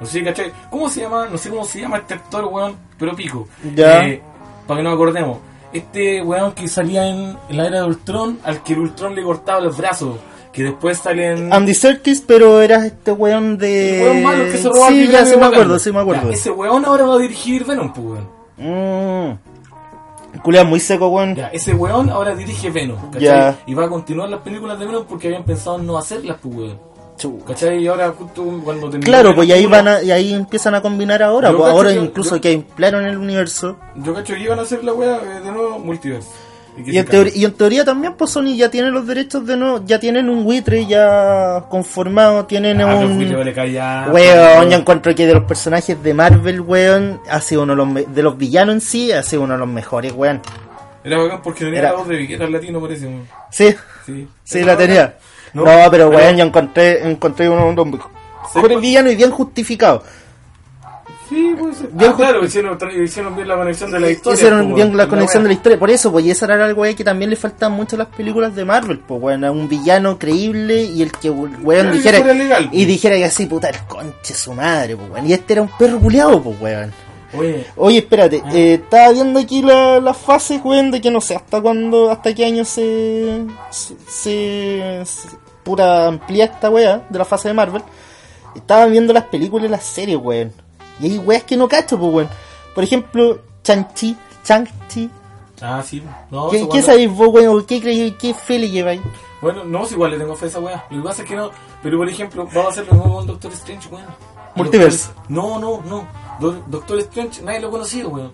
No 0.00 0.06
sé 0.06 0.24
cachai. 0.24 0.50
¿Cómo 0.70 0.88
se 0.88 1.02
llama? 1.02 1.28
No 1.30 1.38
sé 1.38 1.50
cómo 1.50 1.64
se 1.64 1.80
llama 1.80 1.98
este 1.98 2.14
actor, 2.14 2.44
weón, 2.46 2.74
pero 2.98 3.14
pico. 3.14 3.46
Ya. 3.74 4.04
Eh, 4.06 4.20
para 4.66 4.78
que 4.78 4.84
nos 4.84 4.94
acordemos. 4.94 5.38
Este 5.72 6.22
weón 6.22 6.52
que 6.52 6.68
salía 6.68 7.08
en 7.08 7.36
la 7.50 7.66
era 7.66 7.80
de 7.80 7.86
Ultron, 7.86 8.38
al 8.44 8.62
que 8.62 8.74
el 8.74 8.80
Ultron 8.80 9.14
le 9.14 9.22
cortaba 9.22 9.60
los 9.60 9.76
brazos. 9.76 10.16
Que 10.52 10.64
después 10.64 10.98
sale 10.98 11.32
en. 11.32 11.52
Andy 11.52 11.74
Serkis, 11.74 12.20
pero 12.20 12.60
era 12.60 12.84
este 12.84 13.10
weón 13.12 13.56
de. 13.56 14.02
el 14.02 14.02
weón 14.02 14.22
malo 14.22 14.44
que 14.44 14.58
se 14.58 14.68
roba 14.68 14.88
Sí, 14.88 15.08
ya 15.08 15.24
sí 15.24 15.36
me 15.36 15.46
acuerdo, 15.46 15.78
sí 15.78 15.90
me 15.92 16.00
acuerdo. 16.00 16.28
Ya, 16.28 16.34
ese 16.34 16.50
weón 16.50 16.84
ahora 16.84 17.06
va 17.06 17.14
a 17.14 17.18
dirigir 17.18 17.64
Venom, 17.64 17.92
pues 17.92 18.06
weón. 18.06 18.28
Mmm. 18.58 20.40
Culea 20.42 20.64
muy 20.64 20.80
seco, 20.80 21.08
weón. 21.08 21.34
Ya, 21.34 21.48
ese 21.48 21.72
weón 21.72 22.10
ahora 22.10 22.34
dirige 22.34 22.70
Venom, 22.70 22.98
¿cachai? 23.10 23.22
Ya. 23.22 23.58
Y 23.66 23.74
va 23.74 23.86
a 23.86 23.88
continuar 23.88 24.28
las 24.28 24.40
películas 24.40 24.78
de 24.78 24.86
Venom 24.86 25.04
porque 25.08 25.28
habían 25.28 25.44
pensado 25.44 25.78
en 25.78 25.86
no 25.86 25.96
hacerlas, 25.96 26.36
pues 26.42 26.54
weón. 26.54 26.91
¿Cachai? 27.46 27.78
Y 27.84 27.86
ahora 27.88 28.10
justo 28.18 28.44
cuando 28.64 28.90
Claro, 29.00 29.34
pues 29.34 29.48
y 29.48 29.52
ahí 29.52 29.66
van 29.66 29.86
a, 29.86 30.02
y 30.02 30.10
ahí 30.10 30.32
empiezan 30.34 30.74
a 30.74 30.80
combinar 30.82 31.22
ahora, 31.22 31.50
Yo 31.50 31.58
pues 31.58 31.70
ahora 31.70 31.90
que- 31.90 31.96
incluso 32.00 32.36
yo- 32.36 32.40
que 32.40 32.54
ampliaron 32.54 33.04
el 33.04 33.16
universo. 33.16 33.76
Yo 33.96 34.12
cacho 34.14 34.34
que 34.34 34.40
iban 34.40 34.58
a 34.58 34.62
hacer 34.62 34.82
la 34.82 34.92
weá 34.92 35.16
eh, 35.16 35.40
de 35.44 35.52
nuevo 35.52 35.78
multiverso. 35.78 36.28
Y 36.84 36.96
en, 36.96 37.04
teoría, 37.04 37.32
y 37.36 37.44
en 37.44 37.52
teoría 37.52 37.84
también 37.84 38.14
pues 38.14 38.30
Sony 38.30 38.56
ya 38.56 38.70
tiene 38.70 38.90
los 38.90 39.06
derechos 39.06 39.46
de 39.46 39.58
no, 39.58 39.84
ya 39.84 40.00
tienen 40.00 40.30
un 40.30 40.42
buitre 40.42 40.86
ya 40.86 41.64
conformado, 41.68 42.46
tienen 42.46 42.80
Ah, 42.80 42.86
un 42.96 43.18
vale, 43.18 43.52
weón, 44.10 44.10
pues, 44.10 44.70
yo 44.70 44.78
encuentro 44.78 45.14
que 45.14 45.26
de 45.26 45.34
los 45.34 45.44
personajes 45.44 46.02
de 46.02 46.14
Marvel, 46.14 46.62
weón, 46.62 47.20
ha 47.30 47.40
sido 47.42 47.64
uno 47.64 47.76
de 47.76 47.84
los 48.04 48.14
de 48.14 48.22
los 48.22 48.38
villanos 48.38 48.74
en 48.76 48.80
sí, 48.80 49.12
ha 49.12 49.22
sido 49.22 49.42
uno 49.42 49.52
de 49.52 49.58
los 49.60 49.68
mejores, 49.68 50.12
weón. 50.16 50.40
Era 51.04 51.18
bacán 51.18 51.42
porque 51.42 51.64
tenía 51.66 51.80
Era- 51.80 51.90
la 51.90 51.98
voz 51.98 52.08
de 52.08 52.24
en 52.24 52.52
latino, 52.52 52.80
parece. 52.80 53.06
Sí, 53.50 53.74
Sí, 54.06 54.26
sí 54.42 54.60
la 54.60 54.72
bacán. 54.72 54.78
tenía. 54.86 55.14
No, 55.54 55.64
No, 55.64 55.70
pero 55.90 55.90
pero- 55.90 56.10
weón, 56.10 56.36
yo 56.36 56.44
encontré, 56.44 57.08
encontré 57.10 57.48
uno 57.48 57.68
de 57.70 57.74
los 57.74 57.86
mejores 58.54 58.80
villanos 58.80 59.12
y 59.12 59.16
bien 59.16 59.30
justificado. 59.30 60.02
Sí, 61.28 61.54
pues. 61.58 61.78
Bien 61.94 62.10
Ah, 62.12 62.16
claro, 62.16 62.44
hicieron, 62.44 62.78
tra- 62.78 62.92
hicieron 63.04 63.34
bien 63.34 63.48
la 63.48 63.56
conexión 63.56 63.90
de 63.90 64.00
la 64.00 64.10
historia. 64.10 64.34
Hicieron 64.36 64.64
pues, 64.66 64.74
bien 64.74 64.96
la 64.96 65.04
con 65.04 65.10
conexión 65.18 65.42
de 65.44 65.48
la 65.48 65.54
historia, 65.54 65.78
por 65.78 65.90
eso, 65.90 66.12
pues, 66.12 66.26
y 66.26 66.30
esa 66.30 66.44
era 66.44 66.62
algo 66.64 66.82
que 66.82 67.04
también 67.04 67.30
le 67.30 67.36
faltan 67.36 67.72
mucho 67.72 67.96
a 67.96 68.00
las 68.00 68.08
películas 68.08 68.54
de 68.54 68.64
Marvel, 68.66 68.98
pues, 68.98 69.22
weón, 69.22 69.44
a 69.44 69.50
un 69.50 69.66
villano 69.66 70.18
creíble 70.18 70.82
y 70.82 71.00
el 71.00 71.10
que, 71.12 71.30
weón, 71.30 71.92
dijera, 71.92 72.18
legal, 72.34 72.64
y 72.64 72.68
pues. 72.68 72.86
dijera 72.86 73.16
que 73.16 73.24
así, 73.24 73.46
puta, 73.46 73.70
el 73.70 73.78
conche 73.88 74.34
su 74.34 74.52
madre, 74.52 74.94
pues, 74.96 75.10
weón, 75.10 75.26
y 75.26 75.32
este 75.32 75.54
era 75.54 75.62
un 75.62 75.70
perro 75.78 75.98
culiado, 76.00 76.42
pues, 76.42 76.60
weón. 76.60 76.92
Oye, 77.34 77.66
Oye, 77.76 77.98
espérate, 78.00 78.42
Ah. 78.44 78.50
eh, 78.52 78.74
estaba 78.74 79.10
viendo 79.12 79.40
aquí 79.40 79.62
la- 79.62 80.00
las 80.00 80.18
fases, 80.18 80.60
weón, 80.62 80.90
de 80.90 81.00
que 81.00 81.10
no 81.10 81.22
sé 81.22 81.34
hasta 81.34 81.62
cuándo, 81.62 82.10
hasta 82.10 82.34
qué 82.34 82.44
año 82.44 82.62
se, 82.66 83.46
se, 83.70 83.94
se- 85.06 85.28
pura 85.64 86.06
amplía 86.08 86.44
esta 86.46 86.70
weá 86.70 87.06
de 87.08 87.18
la 87.18 87.24
fase 87.24 87.48
de 87.48 87.54
Marvel. 87.54 87.82
Estaba 88.54 88.86
viendo 88.86 89.12
las 89.12 89.24
películas 89.24 89.66
y 89.66 89.70
las 89.70 89.84
series, 89.84 90.18
weón. 90.18 90.52
Y 91.00 91.06
hay 91.12 91.18
weas 91.18 91.44
que 91.44 91.56
no 91.56 91.68
cacho, 91.68 91.98
pues, 91.98 92.12
weón. 92.12 92.28
Por 92.74 92.84
ejemplo, 92.84 93.40
Chang-Chi, 93.62 94.16
Chang-Chi. 94.44 95.10
ah, 95.62 95.82
sí. 95.84 96.02
No, 96.30 96.48
¿Qué, 96.50 96.68
¿qué 96.68 96.82
sabéis 96.82 97.10
vos, 97.10 97.28
weón? 97.28 97.58
¿O 97.60 97.66
¿Qué 97.66 97.80
creéis? 97.80 98.14
¿Qué 98.18 98.34
fe 98.34 98.58
le 98.58 98.70
lleváis? 98.70 99.00
Bueno, 99.40 99.64
no, 99.64 99.84
si 99.86 99.94
igual 99.94 100.12
le 100.12 100.18
tengo 100.18 100.36
fe 100.36 100.44
a 100.46 100.48
esa 100.48 100.60
weá. 100.60 100.84
Lo 100.90 101.02
que 101.02 101.08
pasa 101.08 101.22
es 101.22 101.28
que 101.28 101.36
no. 101.36 101.50
Pero 101.82 101.98
por 101.98 102.08
ejemplo, 102.08 102.46
vamos 102.46 102.66
a 102.66 102.68
hacer 102.80 102.92
mismo 102.92 103.14
con 103.14 103.26
Doctor 103.26 103.52
Strange, 103.52 103.88
weón. 103.88 104.06
Multiverso. 104.54 105.08
Doctor- 105.14 105.30
No, 105.30 105.58
no, 105.58 105.82
no. 105.88 106.06
Do- 106.38 106.62
Doctor 106.68 106.98
Strange, 107.00 107.42
nadie 107.42 107.60
lo 107.60 107.68
ha 107.68 107.70
conocido, 107.70 108.08
weón. 108.10 108.32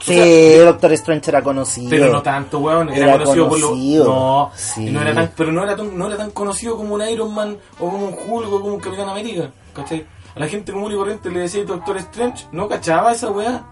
Sí, 0.00 0.14
sea, 0.14 0.64
Doctor 0.64 0.92
Strange 0.94 1.30
era 1.30 1.42
conocido. 1.42 1.90
Pero 1.90 2.10
no 2.12 2.22
tanto, 2.22 2.58
weón. 2.60 2.88
Era, 2.88 3.06
Era 3.06 3.12
conocido, 3.18 3.48
por 3.48 3.60
conocido. 3.60 4.04
lo. 4.04 4.10
No, 4.10 4.50
Sí. 4.54 4.90
no 4.90 5.02
era 5.02 5.14
tan, 5.14 5.32
pero 5.36 5.52
no 5.52 5.62
era, 5.62 5.76
tan, 5.76 5.98
no 5.98 6.06
era 6.06 6.16
tan 6.16 6.30
conocido 6.30 6.76
como 6.76 6.94
un 6.94 7.02
Iron 7.08 7.34
Man 7.34 7.58
o 7.78 7.90
como 7.90 8.06
un 8.08 8.14
Hulk 8.14 8.48
o 8.52 8.60
como 8.60 8.74
un 8.74 8.80
Capitán 8.80 9.08
América. 9.08 9.50
¿Cachai? 9.74 10.06
A 10.34 10.40
la 10.40 10.46
gente 10.48 10.72
común 10.72 10.92
y 10.92 10.94
corriente 10.96 11.30
le 11.30 11.40
decía 11.40 11.64
Doctor 11.64 11.96
Strange, 11.98 12.46
no 12.52 12.68
cachaba 12.68 13.12
esa 13.12 13.30
weá. 13.30 13.64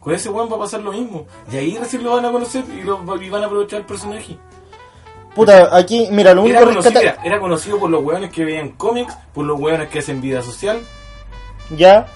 Con 0.00 0.14
ese 0.14 0.28
weón 0.28 0.50
va 0.50 0.56
a 0.56 0.60
pasar 0.60 0.80
lo 0.80 0.92
mismo. 0.92 1.26
Y 1.52 1.56
ahí 1.56 1.76
recién 1.78 2.02
lo 2.04 2.12
van 2.14 2.24
a 2.24 2.32
conocer 2.32 2.64
y, 2.68 2.82
lo, 2.82 3.00
y 3.20 3.30
van 3.30 3.42
a 3.42 3.46
aprovechar 3.46 3.80
el 3.80 3.86
personaje. 3.86 4.36
Puta, 5.34 5.74
aquí, 5.76 6.08
mira, 6.10 6.34
lo 6.34 6.42
único 6.42 6.58
Era 6.58 6.66
conocido, 6.66 6.92
rescata... 7.00 7.20
era, 7.20 7.22
era 7.24 7.40
conocido 7.40 7.78
por 7.78 7.88
los 7.88 8.02
weones 8.04 8.30
que 8.30 8.44
veían 8.44 8.70
cómics, 8.72 9.16
por 9.32 9.46
los 9.46 9.58
weones 9.58 9.88
que 9.88 10.00
hacen 10.00 10.20
vida 10.20 10.42
social. 10.42 10.80
Ya, 11.76 12.06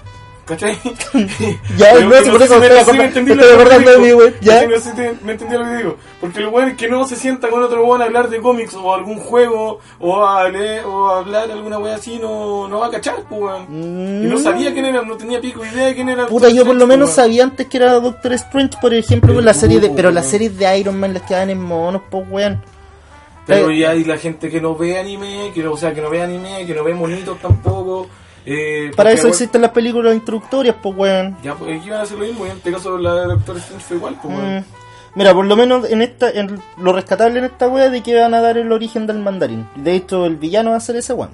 ¿Cachai? 0.47 0.79
Ya, 1.77 1.93
Pero 1.95 2.09
no, 2.09 2.17
si 2.23 2.31
por 2.31 2.41
eso 2.43 2.55
me 2.61 2.69
me- 2.69 2.79
estoy 3.07 3.33
acordando- 3.33 3.91
de 3.91 3.99
mí, 3.99 4.11
güey, 4.13 4.35
ya. 4.41 4.65
No 4.67 4.77
sé 4.79 4.91
si 4.91 4.97
te- 4.97 5.15
me 5.25 5.33
entendí 5.33 5.57
lo 5.57 5.65
que 5.65 5.77
digo. 5.77 5.97
Porque 6.21 6.39
el 6.39 6.47
weón 6.47 6.77
que 6.77 6.89
no 6.89 7.05
se 7.07 7.17
sienta 7.17 7.49
con 7.49 7.63
otro 7.65 7.85
weón 7.85 8.01
a 8.01 8.05
hablar 8.05 8.29
de 8.31 8.41
cómics 8.41 8.75
o 8.75 8.95
algún 8.95 9.19
juego 9.19 9.81
o 9.99 10.25
a 10.25 10.49
leer 10.49 10.85
o 10.85 11.09
a 11.11 11.19
hablar 11.19 11.51
alguna 11.51 11.79
wea 11.79 11.97
así 11.97 12.19
no, 12.21 12.69
no 12.69 12.79
va 12.79 12.87
a 12.87 12.91
cachar, 12.91 13.25
pues 13.29 13.41
weón. 13.41 13.67
Y 14.25 14.27
no 14.29 14.39
sabía 14.39 14.73
quién 14.73 14.85
era, 14.85 15.03
no 15.03 15.17
tenía 15.17 15.41
pico 15.41 15.65
idea 15.65 15.87
de 15.87 15.95
quién 15.97 16.09
era. 16.09 16.27
Mm. 16.27 16.29
Puta, 16.29 16.49
yo 16.49 16.65
por 16.65 16.77
lo 16.77 16.87
menos 16.87 17.09
pues, 17.11 17.19
weón. 17.19 17.29
sabía 17.29 17.43
antes 17.45 17.67
que 17.67 17.77
era 17.79 17.95
Doctor 17.95 18.33
Strange, 18.35 18.79
por 18.81 18.95
ejemplo, 18.95 19.35
con 19.35 19.45
la 19.45 19.53
serie 19.55 19.81
de. 19.81 19.91
Pero 19.91 20.13
las 20.13 20.25
weón. 20.27 20.31
series 20.31 20.57
de 20.59 20.79
Iron 20.79 20.99
Man 21.01 21.13
las 21.13 21.23
quedaban 21.23 21.51
en 21.51 21.61
monos, 21.61 22.03
pues 22.09 22.25
weón. 22.31 22.63
Pero 23.47 23.71
Eh, 23.71 23.79
ya 23.79 23.91
hay 23.91 24.05
la 24.05 24.17
gente 24.17 24.49
que 24.49 24.61
no 24.61 24.77
ve 24.77 24.99
anime, 24.99 25.51
que 25.55 25.63
no, 25.63 25.73
o 25.73 25.77
sea, 25.77 25.93
que 25.93 26.01
no 26.01 26.09
ve 26.11 26.23
anime, 26.23 26.65
que 26.67 26.75
no 26.75 26.85
ve 26.85 26.95
monitos 26.95 27.37
tampoco. 27.41 28.09
Eh, 28.47 28.93
Para 28.95 29.11
eso 29.11 29.27
existen 29.27 29.61
las 29.61 29.73
películas 29.73 30.15
introductorias, 30.15 30.77
pues 30.81 30.97
weón. 30.97 31.37
Ya, 31.43 31.55
pues 31.55 31.85
iban 31.85 31.99
a 31.99 32.03
hacer 32.03 32.17
lo 32.17 32.25
mismo, 32.25 32.47
y 32.47 32.51
en 32.51 32.57
este 32.57 32.73
caso 32.73 32.97
la 32.97 33.15
de 33.15 33.27
Doctor 33.27 33.57
Strange 33.57 33.85
fue 33.85 33.97
igual, 33.97 34.17
pues 34.23 34.35
weón. 34.35 34.59
Mm. 34.59 34.65
Mira, 35.17 35.35
por 35.35 35.47
lo 35.47 35.57
menos 35.57 35.91
en 35.91 36.03
esta, 36.03 36.31
en 36.31 36.61
lo 36.79 36.93
rescatable 36.93 37.39
en 37.39 37.47
esta 37.47 37.69
wea 37.69 37.91
de 37.91 38.03
que 38.03 38.15
van 38.15 38.35
a 38.35 38.41
dar 38.41 38.57
el 38.59 38.71
origen 38.71 39.07
del 39.07 39.19
mandarín. 39.19 39.67
De 39.75 39.95
hecho, 39.95 40.27
el 40.27 40.37
villano 40.37 40.71
va 40.71 40.77
a 40.77 40.81
ser 40.81 40.97
ese 40.97 41.13
weón. 41.13 41.31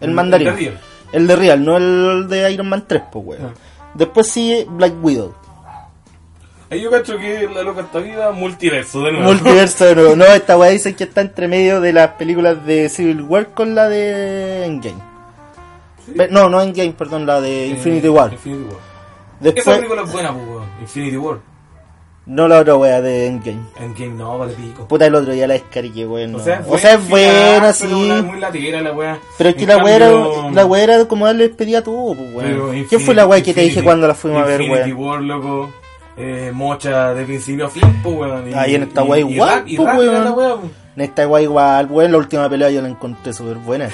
El 0.00 0.10
mandarín. 0.10 0.48
El 0.48 0.54
de 0.54 0.60
Real. 0.60 0.80
El 1.12 1.26
de 1.26 1.36
Real, 1.36 1.64
no 1.64 1.76
el 1.76 2.28
de 2.28 2.52
Iron 2.52 2.68
Man 2.68 2.84
3, 2.86 3.02
pues 3.10 3.24
weón. 3.24 3.42
Ah. 3.46 3.54
Después 3.94 4.28
sigue 4.28 4.66
Black 4.68 4.92
Widow. 5.02 5.34
Ahí 6.70 6.82
yo 6.82 6.90
cacho 6.90 7.18
que 7.18 7.48
la 7.52 7.62
loca 7.62 7.80
está 7.80 7.98
vida 7.98 8.30
multiverso 8.30 9.02
de 9.02 9.12
nuevo. 9.12 9.26
Multiverso 9.26 9.86
de 9.86 9.94
nuevo. 9.94 10.16
No, 10.16 10.24
esta 10.26 10.56
weá 10.56 10.70
dicen 10.70 10.94
que 10.94 11.04
está 11.04 11.20
entre 11.20 11.48
medio 11.48 11.80
de 11.80 11.92
las 11.92 12.10
películas 12.10 12.64
de 12.64 12.88
Civil 12.88 13.22
War 13.22 13.54
con 13.54 13.74
la 13.74 13.88
de 13.88 14.66
Endgame. 14.66 15.09
No, 16.30 16.48
no 16.48 16.60
Endgame, 16.60 16.92
perdón, 16.92 17.26
la 17.26 17.40
de 17.40 17.64
Eh, 17.64 17.68
Infinity 17.68 18.08
War. 18.08 18.32
Infinity 18.32 18.64
War. 18.64 18.74
Esa 19.40 19.52
Después, 19.54 19.76
película 19.78 20.02
es 20.02 20.12
buena, 20.12 20.32
pues 20.32 20.46
weón. 20.48 20.64
Infinity 20.80 21.16
War. 21.16 21.38
no 22.26 22.46
la 22.46 22.58
otra 22.60 22.76
weá 22.76 23.00
de 23.00 23.26
Endgame. 23.26 23.60
Endgame 23.80 24.12
no, 24.14 24.38
vale 24.38 24.52
pico. 24.52 24.86
Puta, 24.86 25.06
el 25.06 25.14
otro 25.14 25.32
día 25.32 25.46
la 25.46 25.54
descargué, 25.54 26.06
weón. 26.06 26.34
O 26.34 26.38
sea, 26.38 26.62
O 26.68 26.76
sea, 26.78 26.94
es 26.94 27.08
buena, 27.08 27.58
pero 27.60 27.72
sí. 27.72 27.86
una- 27.94 28.22
muy 28.22 28.38
latera 28.38 28.80
la 28.82 28.92
weá. 28.92 29.18
Pero 29.38 29.50
es 29.50 29.56
que 29.56 29.62
En 29.62 29.68
la 29.70 29.76
weá 29.78 29.96
era, 29.96 30.10
la 30.52 30.66
weá 30.66 30.82
era 30.84 31.04
como 31.06 31.26
darle 31.26 31.48
despedida 31.48 31.78
a 31.78 31.82
todo, 31.82 32.14
pues, 32.14 32.28
pero 32.36 32.66
weón. 32.70 32.84
¿Quién 32.84 33.00
fue 33.00 33.14
la 33.14 33.26
weá 33.26 33.42
que 33.42 33.54
te 33.54 33.62
dije 33.62 33.82
cuando 33.82 34.06
la 34.06 34.14
fuimos 34.14 34.42
a 34.42 34.46
ver, 34.46 34.60
Infinity 34.60 34.92
weón? 34.92 35.08
War, 35.08 35.22
loco. 35.22 35.70
Eh, 36.16 36.50
mocha 36.52 37.14
de 37.14 37.24
principio 37.24 37.66
a 37.66 37.70
fin, 37.70 38.00
pues 38.02 38.14
weón. 38.16 38.52
Ahí 38.54 38.74
en 38.74 38.82
esta 38.82 39.02
y 39.02 39.20
igual, 39.32 39.64
pues, 39.64 39.78
weón. 39.78 40.34
pues. 40.34 40.70
En 40.96 41.02
esta 41.02 41.26
weá 41.26 41.42
igual, 41.42 41.86
weón, 41.90 42.12
la 42.12 42.18
última 42.18 42.48
pelea 42.50 42.70
yo 42.70 42.82
la 42.82 42.88
encontré 42.88 43.32
súper 43.32 43.56
buena. 43.56 43.88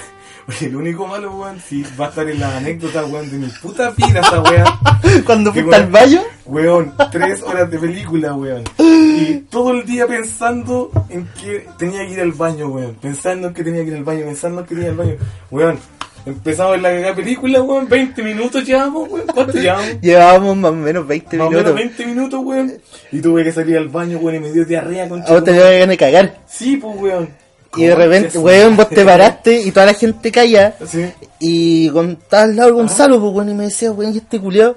El 0.61 0.77
único 0.77 1.07
malo, 1.07 1.33
weón, 1.37 1.61
si 1.61 1.85
va 1.99 2.07
a 2.07 2.09
estar 2.11 2.29
en 2.29 2.39
la 2.41 2.57
anécdota, 2.57 3.05
weón, 3.05 3.31
de 3.31 3.39
mi 3.39 3.49
puta 3.49 3.91
vida 3.91 4.21
esa 4.21 4.41
weá. 4.43 4.65
Cuando 5.27 5.53
fuiste 5.53 5.75
al 5.75 5.91
baño, 5.91 6.23
Weón, 6.45 6.95
tres 7.11 7.43
horas 7.43 7.69
de 7.71 7.79
película, 7.79 8.35
weón. 8.35 8.63
Y 9.19 9.39
todo 9.51 9.71
el 9.73 9.87
día 9.87 10.07
pensando 10.07 10.91
en 11.09 11.27
que 11.41 11.67
tenía 11.79 12.07
que 12.07 12.13
ir 12.13 12.21
al 12.21 12.33
baño, 12.33 12.69
weón. 12.69 12.95
Pensando 13.01 13.49
en 13.49 13.55
que 13.55 13.65
tenía 13.65 13.83
que 13.83 13.89
ir 13.89 13.97
al 13.97 14.05
baño, 14.05 14.27
pensando 14.27 14.61
en 14.61 14.67
que 14.67 14.75
tenía 14.75 14.91
que 14.91 14.95
ir 14.95 15.01
al 15.01 15.07
baño. 15.07 15.19
Weón, 15.51 15.79
empezamos 16.27 16.77
en 16.77 16.83
la 16.83 16.91
cagada 16.91 17.15
película, 17.15 17.63
weón. 17.63 17.89
20 17.89 18.23
minutos 18.23 18.65
llevamos, 18.65 19.09
weón. 19.11 19.27
¿Cuánto 19.27 19.59
llevamos? 19.59 19.87
llevábamos 20.03 20.57
más 20.59 20.71
o 20.71 20.75
menos 20.75 21.07
20 21.07 21.37
Más 21.39 21.47
o 21.47 21.51
menos 21.51 21.65
minutos. 21.65 21.97
20 21.97 22.07
minutos, 22.07 22.41
weón. 22.45 22.73
Y 23.11 23.21
tuve 23.21 23.43
que 23.43 23.53
salir 23.53 23.79
al 23.79 23.89
baño, 23.89 24.19
weón, 24.19 24.37
y 24.37 24.41
me 24.41 24.53
dio 24.53 24.65
diarrea 24.65 25.09
con 25.09 25.23
A 25.23 25.27
vos 25.27 25.43
te 25.43 25.53
dio 25.53 25.63
ganas 25.63 25.89
de 25.89 25.97
cagar. 25.97 26.39
Sí, 26.47 26.77
pues, 26.77 26.97
weón. 26.97 27.46
Y 27.77 27.85
de 27.87 27.95
repente, 27.95 28.39
weón, 28.39 28.77
vos 28.77 28.89
te 28.89 29.05
paraste 29.05 29.61
y 29.63 29.71
toda 29.71 29.87
la 29.87 29.95
gente 29.95 30.31
calla. 30.33 30.75
Sí. 30.87 31.07
Y 31.41 31.89
con 31.91 32.19
al 32.31 32.57
lado 32.57 32.69
de 32.71 32.75
Gonzalo, 32.77 33.21
pues 33.21 33.33
weón, 33.35 33.51
y 33.51 33.55
me 33.55 33.65
decía, 33.65 33.93
weón, 33.93 34.15
y 34.15 34.19
este 34.19 34.41
culiao 34.41 34.77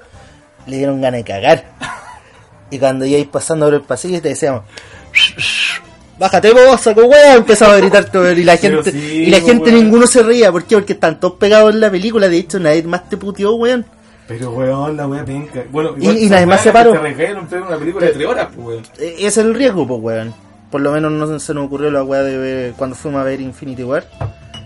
le 0.67 0.77
dieron 0.77 1.01
ganas 1.01 1.19
de 1.19 1.23
cagar. 1.25 1.65
Y 2.71 2.77
cuando 2.77 3.03
ibais 3.03 3.25
pasando 3.27 3.65
por 3.65 3.73
el 3.73 3.81
pasillo 3.81 4.21
te 4.21 4.29
decíamos, 4.29 4.62
bájate 6.19 6.51
vos, 6.51 6.79
saco 6.79 7.01
weón, 7.05 7.38
empezaba 7.38 7.73
a 7.73 7.77
gritar 7.77 8.05
todo 8.12 8.31
y 8.31 8.43
la 8.43 8.57
Pero 8.62 8.83
gente, 8.83 8.91
sí, 8.91 9.23
y 9.23 9.25
la 9.31 9.39
pues, 9.39 9.51
gente 9.51 9.71
weón. 9.71 9.83
ninguno 9.83 10.05
se 10.07 10.21
reía, 10.21 10.51
¿por 10.51 10.63
qué? 10.65 10.75
Porque 10.75 10.93
están 10.93 11.19
todos 11.19 11.35
pegados 11.39 11.73
en 11.73 11.79
la 11.79 11.89
película, 11.89 12.27
de 12.29 12.38
hecho 12.38 12.59
nadie 12.59 12.83
más 12.83 13.09
te 13.09 13.17
puteó, 13.17 13.55
weón. 13.55 13.85
Pero, 14.27 14.51
weón, 14.51 14.95
la 14.95 15.07
weá 15.07 15.25
penca. 15.25 15.63
Bueno, 15.71 15.95
Y- 15.99 16.25
y 16.25 16.29
nadie 16.29 16.45
más 16.45 16.59
se 16.62 16.65
se 16.65 16.71
paró. 16.73 16.91
Pero 16.91 17.39
una 17.67 17.77
película 17.79 18.05
de 18.05 18.12
tres 18.12 18.27
horas, 18.27 18.47
pues, 18.55 18.67
weón. 18.67 18.83
E- 18.99 19.15
Ese 19.17 19.25
es 19.27 19.38
el 19.39 19.55
riesgo, 19.55 19.88
pues 19.88 19.99
weón. 20.03 20.35
Por 20.71 20.82
lo 20.82 20.91
menos 20.91 21.12
no 21.12 21.39
se 21.39 21.53
nos 21.53 21.65
ocurrió 21.65 21.89
la 21.91 22.03
weá 22.03 22.21
de 22.23 22.38
ver, 22.38 22.73
cuando 22.73 22.95
fuimos 22.95 23.21
a 23.21 23.23
ver 23.23 23.41
Infinity 23.41 23.84
War. 23.84 24.05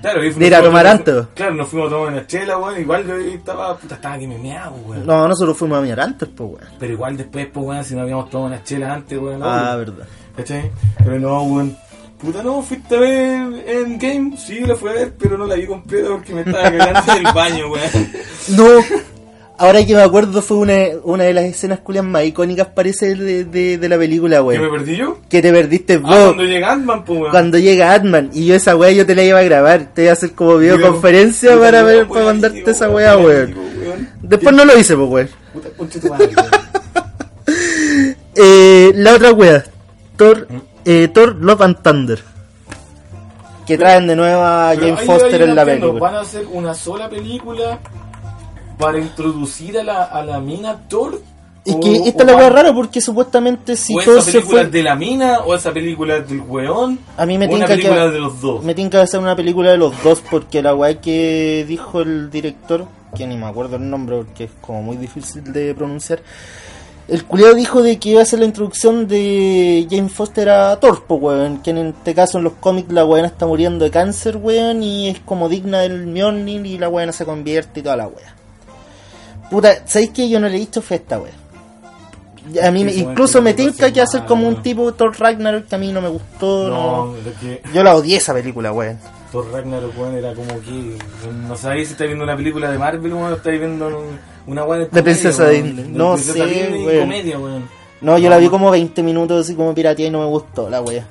Claro, 0.02 0.22
y 0.22 0.32
De 0.34 0.48
ir 0.48 0.54
a 0.56 0.62
tomar 0.62 0.86
antes. 0.86 1.16
Claro, 1.34 1.54
nos 1.56 1.70
fuimos 1.70 1.88
a 1.88 1.96
tomar 1.96 2.12
una 2.12 2.28
chela, 2.28 2.58
weón. 2.58 2.82
Igual 2.82 3.08
yo 3.08 3.16
estaba, 3.16 3.78
puta, 3.78 3.96
estaba 3.96 4.18
que 4.20 4.28
me 4.28 4.38
meaba, 4.38 4.76
weón. 4.86 5.06
No, 5.06 5.28
nosotros 5.30 5.56
fuimos 5.58 5.78
a 5.78 5.82
mirar 5.82 6.02
antes, 6.02 6.28
pues 6.36 6.50
weón. 6.50 6.74
Pero 6.78 6.92
igual 6.94 7.16
después, 7.16 7.48
pues, 7.54 7.66
weón, 7.66 7.84
si 7.86 7.96
no 7.96 8.02
habíamos 8.02 8.30
tomado 8.30 8.48
una 8.54 8.64
chela 8.64 8.94
antes, 8.94 9.18
weón. 9.18 9.40
no, 9.40 9.46
Ah, 9.50 9.76
weón. 9.76 9.78
verdad. 9.80 10.06
¿Cachai? 10.36 10.72
Pero 10.98 11.20
no, 11.20 11.44
weón. 11.44 11.78
Puta, 12.22 12.44
no, 12.44 12.62
fuiste 12.62 12.96
a 12.96 13.00
ver 13.00 13.64
en 13.68 13.98
Game. 13.98 14.36
Sí, 14.38 14.60
la 14.62 14.76
fui 14.76 14.90
a 14.90 14.94
ver, 14.94 15.14
pero 15.18 15.38
no 15.38 15.46
la 15.46 15.56
vi 15.56 15.68
completa 15.68 16.10
porque 16.10 16.34
me 16.34 16.42
estaba 16.42 16.64
cagando 16.64 17.14
en 17.14 17.26
el 17.28 17.34
baño, 17.34 17.72
weón. 17.72 17.90
No, 18.50 18.64
ahora 19.66 19.86
que 19.86 19.96
me 19.96 20.02
acuerdo 20.02 20.42
fue 20.42 20.58
una, 20.58 20.74
una 21.04 21.24
de 21.24 21.34
las 21.34 21.46
escenas 21.46 21.80
culias 21.80 22.04
más 22.06 22.24
icónicas 22.26 22.68
parece 22.68 23.16
de, 23.16 23.46
de, 23.46 23.78
de 23.78 23.90
la 23.90 23.98
película, 23.98 24.38
¿Que 24.50 24.60
me 24.60 24.70
perdí 24.70 24.98
yo? 24.98 25.18
Que 25.30 25.42
te 25.42 25.52
perdiste 25.52 25.98
vos 25.98 26.12
Ah, 26.14 26.24
cuando 26.26 26.44
llega 26.44 26.72
Ant-Man, 26.74 27.06
pues, 27.06 27.20
weón. 27.20 27.32
cuando 27.32 27.58
llega 27.60 27.94
Atman 27.94 28.30
y 28.34 28.46
yo 28.46 28.56
esa 28.56 28.76
weá 28.76 28.92
yo 28.92 29.06
te 29.06 29.16
la 29.16 29.24
iba 29.24 29.40
a 29.40 29.44
grabar, 29.44 29.88
te 29.94 30.04
iba 30.04 30.12
a 30.12 30.14
hacer 30.14 30.32
como 30.34 30.58
videoconferencia 30.58 31.58
para 31.60 31.84
ver, 31.84 32.08
para 32.08 32.26
mandarte 32.26 32.58
digo, 32.60 32.72
esa 32.72 32.90
weá, 32.90 33.18
weón. 33.18 33.56
Después 34.22 34.56
no 34.56 34.66
lo 34.66 34.78
hice, 34.78 34.96
pues 34.96 35.10
weón. 35.10 35.30
Puta, 35.54 35.70
concha 35.78 36.00
tu 36.00 36.08
madre, 36.10 36.30
weón. 36.36 36.48
Eh, 38.36 38.92
la 38.96 39.14
otra 39.14 39.32
weá, 39.32 39.64
Thor, 40.18 40.48
¿Mm? 40.50 40.58
eh, 40.86 41.08
Thor 41.14 41.36
Love 41.36 41.62
and 41.62 41.82
Thunder. 41.84 42.20
Que 43.68 43.78
traen 43.78 44.08
de 44.08 44.16
nuevo 44.16 44.42
a 44.42 44.74
Jane 44.76 44.98
Foster 44.98 45.42
en 45.44 45.56
la 45.56 45.64
película. 45.64 46.00
¿Van 46.00 46.16
a 46.16 46.22
hacer 46.22 46.46
una 46.52 46.74
sola 46.74 47.08
película 47.10 47.80
para 48.78 49.00
introducir 49.00 49.78
a 49.80 49.84
la, 49.84 50.04
a 50.04 50.24
la 50.26 50.40
mina 50.40 50.78
Thor? 50.88 51.22
Es 51.66 51.76
O- 51.76 51.80
que 51.80 51.94
esta 52.10 52.24
o 52.24 52.28
es 52.28 52.34
la 52.34 52.42
van- 52.44 52.54
rara 52.54 52.74
porque 52.74 53.00
supuestamente 53.00 53.76
si 53.78 53.96
¿O 53.98 54.02
Thor 54.02 54.18
esa 54.18 54.26
se 54.26 54.32
película 54.40 54.62
fue... 54.64 54.70
de 54.70 54.84
la 54.84 54.96
mina 54.96 55.40
o 55.46 55.56
esa 55.56 55.72
película 55.72 56.20
del 56.20 56.42
weón? 56.42 57.00
A 57.16 57.26
mí 57.26 57.38
me 57.38 57.46
o 57.46 57.50
una 57.50 57.66
tinca 57.66 57.76
que- 57.76 57.84
película 57.84 58.10
de 58.10 58.20
los 58.20 58.42
dos. 58.42 58.64
Me 58.64 58.76
tiene 58.76 58.90
que 58.90 58.98
hacer 58.98 59.20
una 59.20 59.36
película 59.36 59.72
de 59.72 59.78
los 59.78 59.94
dos 60.04 60.22
porque 60.30 60.62
la 60.62 60.76
weá 60.76 61.00
que 61.00 61.64
dijo 61.68 62.02
el 62.02 62.30
director, 62.30 62.86
que 63.16 63.26
ni 63.28 63.38
me 63.38 63.46
acuerdo 63.46 63.78
el 63.78 63.90
nombre 63.90 64.18
porque 64.18 64.46
es 64.46 64.52
como 64.60 64.82
muy 64.82 64.98
difícil 64.98 65.54
de 65.54 65.74
pronunciar, 65.74 66.20
el 67.08 67.24
culiado 67.26 67.54
dijo 67.54 67.82
de 67.82 67.98
que 68.00 68.10
iba 68.10 68.20
a 68.22 68.24
hacer 68.24 68.40
la 68.40 68.46
introducción 68.46 69.08
de 69.08 69.86
Jane 69.90 70.08
Foster 70.10 70.50
a 70.50 70.80
Thor, 70.80 71.04
po, 71.06 71.16
weón, 71.16 71.60
que 71.62 71.70
en 71.72 71.78
este 71.78 72.14
caso 72.14 72.38
en 72.40 72.46
los 72.46 72.54
cómics 72.54 72.92
la 72.92 73.06
weona 73.06 73.28
está 73.28 73.46
muriendo 73.46 73.84
de 73.86 73.92
cáncer, 73.92 74.38
weón, 74.38 74.82
y 74.84 75.10
es 75.10 75.20
como 75.20 75.48
digna 75.50 75.80
del 75.82 76.08
Mjolnir 76.08 76.66
y 76.66 76.78
la 76.78 76.90
weona 76.90 77.12
se 77.14 77.24
convierte 77.26 77.80
y 77.82 77.84
toda 77.84 77.98
la 77.98 78.08
weá. 78.08 78.33
Puta, 79.54 79.84
¿sabéis 79.86 80.10
que 80.10 80.28
yo 80.28 80.40
no 80.40 80.50
le 80.50 80.56
he 80.56 80.60
visto 80.60 80.82
fe 80.82 80.96
a 80.96 80.98
esta 80.98 81.20
weá? 81.20 81.32
A 82.68 82.72
mí 82.72 82.84
me- 82.84 82.92
Sí, 82.92 83.02
incluso 83.02 83.40
me 83.40 83.54
tinca 83.54 83.92
que 83.94 84.02
hacer 84.02 84.26
como 84.26 84.48
un 84.48 84.64
tipo 84.64 84.92
Thor 84.94 85.16
Ragnarok 85.18 85.68
que 85.68 85.76
a 85.76 85.78
mí 85.78 85.92
no 85.94 86.02
me 86.02 86.10
gustó, 86.10 86.70
no. 86.70 87.06
No, 87.06 87.14
que 87.40 87.62
Yo 87.72 87.84
la 87.84 87.96
odié 87.96 88.18
esa 88.18 88.34
película, 88.34 88.72
weón. 88.74 88.98
Thor 89.32 89.46
Ragnarok, 89.54 89.96
weón, 89.96 90.16
era 90.18 90.34
como 90.34 90.60
que. 90.62 90.98
No 91.48 91.56
sabéis 91.56 91.90
si 91.90 91.92
estáis 91.94 92.08
viendo 92.10 92.24
una 92.24 92.36
película 92.36 92.72
de 92.72 92.80
Marvel, 92.80 93.14
weón, 93.14 93.32
o 93.32 93.36
estáis 93.36 93.60
viendo 93.60 93.88
un- 93.88 94.20
una 94.48 94.64
weón 94.66 94.88
De 94.92 95.04
Princesa 95.04 95.48
Disney. 95.50 95.86
No 95.90 96.18
sé, 96.18 96.42
weón. 96.86 97.00
comedia, 97.02 97.38
weón. 97.38 97.70
No, 98.02 98.18
yo 98.18 98.24
No, 98.24 98.30
la 98.32 98.38
vi 98.40 98.50
como 98.50 98.72
20 98.72 99.04
minutos 99.04 99.46
así 99.46 99.54
como 99.56 99.74
piratía 99.76 100.08
y 100.08 100.10
no 100.10 100.20
me 100.22 100.26
gustó 100.26 100.68
la 100.68 100.82
wea. 100.82 101.06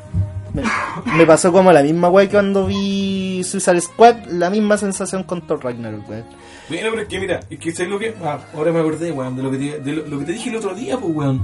Me, 1.17 1.27
pasó 1.27 1.53
como 1.53 1.73
la 1.73 1.83
misma 1.83 2.09
wea 2.09 2.27
que 2.27 2.33
cuando 2.33 2.67
vi 2.67 3.43
Suicide 3.45 3.81
Squad, 3.81 4.27
la 4.27 4.51
misma 4.51 4.77
sensación 4.77 5.23
con 5.23 5.47
Thor 5.47 5.65
Ragnarok, 5.65 6.09
weón. 6.09 6.25
Bueno, 6.69 6.89
pero 6.91 7.03
es 7.03 7.09
que 7.09 7.21
mira, 7.21 7.41
es 7.49 7.59
que 7.59 7.73
sé 7.73 7.87
lo 7.87 7.99
que. 7.99 8.15
Ah, 8.23 8.39
ahora 8.55 8.73
me 8.73 8.81
acordé, 8.81 9.13
weón, 9.13 9.37
de 9.37 9.43
lo 9.43 9.51
que 9.51 9.59
te, 9.59 9.81
de 9.81 9.93
lo, 9.93 10.19
que 10.19 10.25
te 10.25 10.33
dije 10.33 10.51
el 10.51 10.57
otro 10.57 10.75
día, 10.75 10.99
pues, 10.99 11.15
weón. 11.15 11.41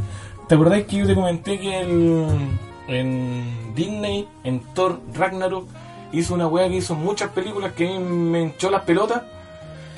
¿Te 0.48 0.54
acordás 0.54 0.82
que 0.84 0.96
yo 0.96 1.06
te 1.06 1.14
comenté 1.14 1.58
que 1.58 1.80
el, 1.80 2.26
en 2.88 3.74
Disney, 3.74 4.28
en 4.44 4.60
Thor 4.74 5.00
Ragnarok, 5.14 5.66
hizo 6.12 6.34
una 6.34 6.46
weá 6.46 6.68
que 6.68 6.76
hizo 6.76 6.94
muchas 6.94 7.30
películas 7.30 7.72
que 7.72 7.98
me 7.98 8.42
hinchó 8.42 8.70
las 8.70 8.82
pelotas? 8.82 9.22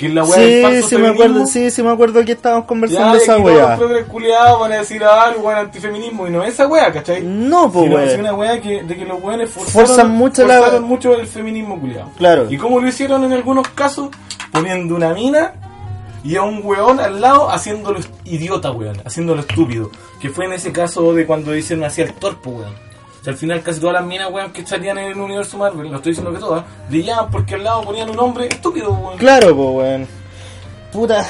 Que 0.00 0.06
es 0.06 0.14
la 0.14 0.24
weá 0.24 0.38
del 0.40 0.54
Sí, 0.54 0.62
falso 0.62 0.88
sí 0.88 0.96
me 0.96 1.08
acuerdo, 1.08 1.46
sí, 1.46 1.70
sí 1.70 1.82
me 1.82 1.90
acuerdo 1.90 2.24
que 2.24 2.32
estábamos 2.32 2.64
Ya, 2.64 2.68
conversando 2.68 3.08
y 3.08 3.10
de 3.10 3.16
aquí 3.18 3.50
esa 3.62 3.76
todos 3.76 3.90
los 3.90 4.04
culiados 4.04 4.60
van 4.60 4.72
a 4.72 4.76
decir 4.76 5.04
ah, 5.04 5.24
algo, 5.24 5.42
weón, 5.42 5.58
antifeminismo, 5.58 6.26
y 6.26 6.30
no 6.30 6.42
es 6.42 6.54
esa 6.54 6.66
weá, 6.66 6.90
¿cachai? 6.90 7.22
No, 7.22 7.70
pues 7.70 7.84
Sino 7.84 7.98
es 8.00 8.18
una 8.18 8.32
weá 8.32 8.58
que, 8.62 8.82
de 8.82 8.96
que 8.96 9.04
los 9.04 9.22
weones 9.22 9.50
forzaron, 9.50 9.86
Forzan 9.86 10.10
mucho 10.12 10.46
la- 10.46 10.56
forzaron 10.56 10.84
mucho 10.84 11.14
el 11.20 11.26
feminismo 11.26 11.78
culiado. 11.78 12.10
Claro. 12.16 12.46
¿Y 12.50 12.56
cómo 12.56 12.80
lo 12.80 12.88
hicieron 12.88 13.24
en 13.24 13.34
algunos 13.34 13.68
casos? 13.68 14.08
Poniendo 14.52 14.94
una 14.96 15.12
mina 15.12 15.52
y 16.24 16.36
a 16.36 16.44
un 16.44 16.62
weón 16.64 16.98
al 16.98 17.20
lado 17.20 17.50
haciéndolo 17.50 18.00
idiota, 18.24 18.70
weón, 18.70 19.02
haciéndolo 19.04 19.42
estúpido. 19.42 19.90
Que 20.18 20.30
fue 20.30 20.46
en 20.46 20.54
ese 20.54 20.72
caso 20.72 21.12
de 21.12 21.26
cuando 21.26 21.54
hicieron 21.54 21.84
así 21.84 22.00
el 22.00 22.14
torpo, 22.14 22.52
weón. 22.52 22.74
O 23.20 23.24
sea, 23.24 23.32
al 23.32 23.38
final 23.38 23.62
casi 23.62 23.80
todas 23.80 23.94
las 23.94 24.04
minas, 24.04 24.30
weón, 24.30 24.50
que 24.50 24.66
salían 24.66 24.96
en 24.98 25.12
el 25.12 25.20
universo 25.20 25.58
Marvel, 25.58 25.90
no 25.90 25.96
estoy 25.96 26.12
diciendo 26.12 26.32
que 26.32 26.38
todas, 26.38 26.64
brillaban 26.88 27.30
porque 27.30 27.54
al 27.54 27.64
lado 27.64 27.82
ponían 27.82 28.08
un 28.08 28.18
hombre 28.18 28.46
estúpido, 28.46 28.92
weón. 28.92 29.18
Claro, 29.18 29.54
pues 29.54 29.68
weón. 29.68 30.06
Puta, 30.90 31.24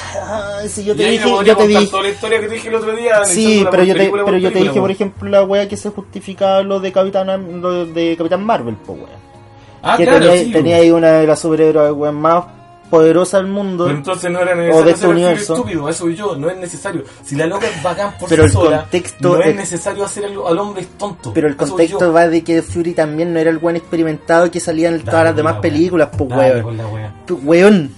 ay, 0.59 0.69
si 0.69 0.83
yo 0.83 0.95
te 0.95 1.05
dije, 1.05 1.29
yo 1.45 1.55
te 1.55 1.67
dije. 1.67 1.85
toda 1.87 2.03
la 2.03 2.09
historia 2.09 2.39
que 2.39 2.47
te 2.47 2.53
dije 2.55 2.69
el 2.69 2.75
otro 2.75 2.95
día. 2.95 3.25
Sí, 3.25 3.65
pero 3.69 3.83
yo 3.83 3.93
te, 3.93 4.09
pero 4.09 4.37
yo 4.37 4.51
te 4.51 4.59
dije, 4.59 4.79
por 4.79 4.89
ejemplo, 4.89 5.29
la 5.29 5.43
wea 5.43 5.67
que 5.67 5.77
se 5.77 5.89
justificaba 5.89 6.63
lo 6.63 6.79
de 6.79 6.91
Capitán, 6.91 7.61
lo 7.61 7.85
de 7.85 8.15
Capitán 8.17 8.43
Marvel, 8.43 8.75
pues 8.85 8.97
weón. 8.97 9.21
Ah, 9.83 9.97
que 9.97 10.03
claro, 10.03 10.19
tenía, 10.19 10.43
sí, 10.43 10.51
tenía 10.51 10.75
ahí 10.77 10.91
una 10.91 11.11
de 11.13 11.27
las 11.27 11.39
superhéroes 11.39 11.91
weón, 11.91 12.15
más 12.15 12.45
poderosas 12.91 13.41
del 13.41 13.51
mundo. 13.51 13.85
Pero 13.85 13.97
entonces 13.97 14.29
no 14.29 14.39
era 14.41 14.51
O 14.51 14.55
necesario 14.55 14.75
de 14.75 14.91
hacer 14.91 14.93
este 14.93 15.07
universo. 15.07 15.53
estúpido, 15.55 15.89
eso 15.89 16.09
yo, 16.09 16.35
no 16.35 16.49
es 16.51 16.57
necesario. 16.57 17.03
Si 17.23 17.35
la 17.35 17.47
loca 17.47 17.65
es 17.67 17.81
bacán 17.81 18.13
por 18.19 18.29
Pero 18.29 18.43
sí 18.43 18.45
el 18.47 18.51
sola, 18.53 18.81
contexto 18.81 19.29
no 19.37 19.41
es 19.41 19.47
es- 19.47 19.55
necesario 19.55 20.03
hacer 20.05 20.25
al, 20.25 20.33
al 20.47 20.59
hombre 20.59 20.85
tonto. 20.99 21.33
Pero 21.33 21.47
el 21.47 21.55
contexto 21.55 22.13
va 22.13 22.27
de 22.27 22.43
que 22.43 22.61
Fury 22.61 22.93
también 22.93 23.33
no 23.33 23.39
era 23.39 23.49
el 23.49 23.57
buen 23.57 23.75
experimentado 23.75 24.51
que 24.51 24.59
salía 24.59 24.89
en 24.89 25.01
todas 25.03 25.23
las 25.23 25.35
demás 25.35 25.55
la 25.55 25.61
películas, 25.61 26.09
pues 26.15 26.29
weón. 26.29 26.77
Weón, 27.43 27.91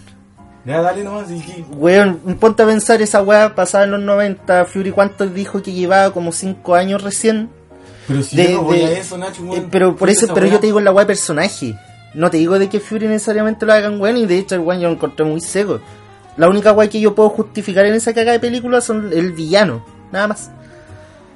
Ya, 0.65 0.81
dale 0.81 1.03
nomás, 1.03 1.29
y 1.29 1.65
weón, 1.75 2.19
ponte 2.39 2.63
a 2.63 2.65
pensar 2.65 3.01
esa 3.01 3.21
weá 3.21 3.53
pasada 3.53 3.83
en 3.83 3.91
los 3.91 3.99
90, 4.01 4.63
Fury 4.63 4.91
cuánto 4.91 5.27
dijo 5.27 5.61
que 5.61 5.73
llevaba 5.73 6.13
como 6.13 6.31
5 6.31 6.75
años 6.75 7.03
recién. 7.03 7.49
Pero 8.07 8.21
si 8.23 8.35
De- 8.37 8.51
yo 8.51 8.57
no 8.57 8.63
voy 8.63 8.77
de- 8.79 8.85
a 8.85 8.91
eso, 8.99 9.17
Nacho, 9.17 9.43
Eh, 9.55 9.65
pero 9.69 9.95
por 9.95 10.09
eso, 10.09 10.27
pero 10.33 10.45
yo 10.45 10.59
te 10.59 10.67
digo 10.67 10.79
en 10.79 10.85
la 10.85 10.91
weá 10.91 11.03
de 11.03 11.07
personaje. 11.07 11.75
No 12.13 12.29
te 12.29 12.37
digo 12.37 12.59
de 12.59 12.69
que 12.69 12.79
Fury 12.79 13.07
necesariamente 13.07 13.65
lo 13.65 13.73
hagan 13.73 13.99
weón 13.99 14.17
y 14.17 14.25
de 14.25 14.37
hecho 14.37 14.55
el 14.55 14.61
weón 14.61 14.81
yo 14.81 14.87
lo 14.89 14.93
encontré 14.95 15.25
muy 15.25 15.41
seco. 15.41 15.79
La 16.37 16.47
única 16.49 16.71
weá 16.71 16.87
que 16.89 16.99
yo 16.99 17.13
puedo 17.15 17.29
justificar 17.29 17.85
en 17.85 17.93
esa 17.93 18.13
cagada 18.13 18.33
de 18.33 18.39
película 18.39 18.81
son 18.81 19.11
el 19.13 19.31
villano, 19.33 19.83
nada 20.11 20.27
más. 20.27 20.51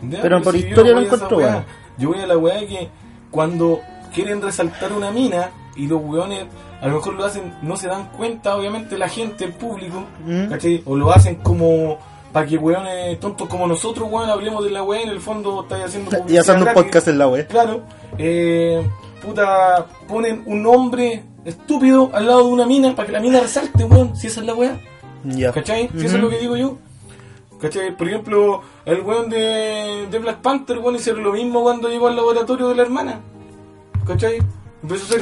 Ya, 0.09 0.21
pero 0.21 0.41
por 0.41 0.53
si 0.53 0.67
historia 0.67 0.93
lo 0.93 1.01
wea. 1.01 1.17
bueno. 1.29 1.65
Yo 1.97 2.09
voy 2.09 2.19
a 2.19 2.27
la 2.27 2.37
weá 2.37 2.59
que 2.59 2.89
cuando 3.31 3.79
quieren 4.13 4.41
resaltar 4.41 4.93
una 4.93 5.11
mina 5.11 5.49
y 5.75 5.87
los 5.87 6.01
weones 6.03 6.45
a 6.81 6.87
lo 6.87 6.95
mejor 6.95 7.15
lo 7.15 7.25
hacen, 7.25 7.55
no 7.63 7.75
se 7.75 7.87
dan 7.87 8.09
cuenta, 8.09 8.55
obviamente 8.55 8.97
la 8.99 9.09
gente, 9.09 9.45
el 9.45 9.53
público, 9.53 10.05
Mm. 10.25 10.47
¿cachai? 10.49 10.83
O 10.85 10.95
lo 10.95 11.11
hacen 11.11 11.35
como 11.37 11.97
para 12.31 12.45
que 12.45 12.57
weones 12.57 13.19
tontos 13.19 13.47
como 13.47 13.65
nosotros, 13.67 14.07
weón, 14.11 14.29
hablemos 14.29 14.63
de 14.63 14.69
la 14.69 14.83
weá 14.83 14.99
y 15.01 15.03
en 15.05 15.09
el 15.09 15.19
fondo 15.21 15.61
estáis 15.63 15.85
haciendo 15.85 16.11
Y 16.27 16.37
haciendo 16.37 16.65
un 16.65 16.73
podcast 16.73 17.07
en 17.07 17.17
la 17.17 17.27
weá. 17.27 17.47
Claro, 17.47 17.81
eh, 18.19 18.83
puta, 19.23 19.85
ponen 20.07 20.43
un 20.45 20.65
hombre 20.65 21.23
estúpido 21.45 22.09
al 22.13 22.27
lado 22.27 22.45
de 22.45 22.53
una 22.53 22.65
mina 22.65 22.95
para 22.95 23.07
que 23.07 23.13
la 23.13 23.19
mina 23.19 23.39
resalte, 23.39 23.83
weón, 23.83 24.15
si 24.15 24.27
esa 24.27 24.41
es 24.41 24.45
la 24.45 24.53
weá. 24.53 24.79
Ya. 25.23 25.51
¿Cachai? 25.51 25.89
Si 25.97 26.05
eso 26.05 26.17
es 26.17 26.21
lo 26.21 26.29
que 26.29 26.39
digo 26.39 26.57
yo. 26.57 26.77
¿Cachai? 27.61 27.95
Por 27.95 28.07
ejemplo, 28.07 28.61
el 28.85 29.01
weón 29.01 29.29
de, 29.29 30.07
de 30.11 30.19
Black 30.19 30.37
Panther, 30.41 30.77
weón, 30.79 30.95
hicieron 30.95 31.23
lo 31.23 31.31
mismo 31.31 31.63
cuando 31.63 31.89
llegó 31.89 32.07
al 32.07 32.15
laboratorio 32.15 32.67
de 32.69 32.75
la 32.75 32.83
hermana. 32.83 33.19
¿Cachai? 34.05 34.39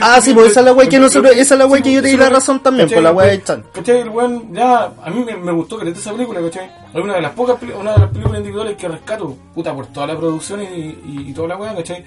Ah, 0.01 0.19
sí, 0.19 0.33
pues 0.33 0.51
esa 0.51 0.59
es 0.59 0.65
la 0.65 0.73
weá 0.73 0.87
que 0.87 0.99
nosotros, 0.99 1.31
esa 1.31 1.55
es 1.55 1.59
la 1.59 1.65
weá 1.65 1.81
que 1.81 1.93
yo 1.93 2.01
te 2.01 2.09
di 2.09 2.17
la 2.17 2.29
razón 2.29 2.61
también, 2.61 2.89
por 2.89 3.01
la 3.01 3.13
weá 3.13 3.27
de 3.27 3.41
Chan. 3.41 3.63
¿Cachai? 3.73 4.01
El 4.01 4.09
weón, 4.09 4.53
ya, 4.53 4.91
a 5.01 5.09
mí 5.09 5.23
me, 5.23 5.37
me 5.37 5.51
gustó 5.53 5.77
que 5.77 5.89
esa 5.89 6.11
película, 6.11 6.41
¿cachai? 6.41 6.69
Es 6.93 7.01
una 7.01 7.15
de 7.15 7.21
las 7.21 7.31
pocas, 7.31 7.57
una 7.79 7.93
de 7.93 7.99
las 7.99 8.09
películas 8.09 8.39
individuales 8.39 8.75
que 8.75 8.87
rescato, 8.89 9.35
puta, 9.55 9.73
por 9.73 9.87
toda 9.87 10.07
la 10.07 10.17
producción 10.17 10.61
y, 10.61 10.65
y, 10.65 11.25
y 11.29 11.33
toda 11.33 11.47
la 11.47 11.57
weá, 11.57 11.73
¿cachai? 11.73 12.03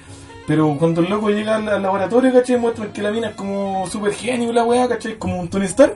Pero 0.49 0.75
cuando 0.79 1.03
el 1.03 1.09
loco 1.11 1.29
llega 1.31 1.57
al, 1.57 1.69
al 1.69 1.83
laboratorio, 1.83 2.33
¿cachai? 2.33 2.57
Muestran 2.57 2.91
que 2.93 3.03
la 3.03 3.11
mina 3.13 3.29
es 3.29 3.35
como 3.37 3.87
super 3.87 4.13
genio, 4.13 4.53
la 4.53 4.65
weá, 4.65 4.89
¿cachai? 4.89 5.17
Como 5.19 5.39
un 5.39 5.49
Tony 5.49 5.67
Stark. 5.67 5.95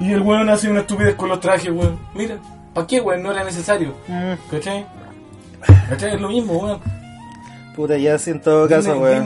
Y 0.00 0.12
el 0.12 0.20
weón 0.22 0.48
hace 0.50 0.68
una 0.68 0.80
estupidez 0.80 1.14
con 1.14 1.28
los 1.28 1.40
trajes, 1.40 1.70
weón. 1.70 1.98
Mira, 2.14 2.36
¿para 2.74 2.86
qué, 2.86 3.00
weón? 3.00 3.22
No 3.22 3.30
era 3.32 3.44
necesario, 3.44 3.94
Mm, 4.08 4.32
¿cachai? 4.50 4.84
¿Cachai? 5.88 6.14
Es 6.14 6.20
lo 6.20 6.28
mismo, 6.28 6.54
weón. 6.58 6.80
puta, 7.76 7.96
ya 7.96 8.18
sí, 8.18 8.30
en 8.30 8.40
todo 8.42 8.68
caso, 8.68 8.98
weón. 8.98 9.24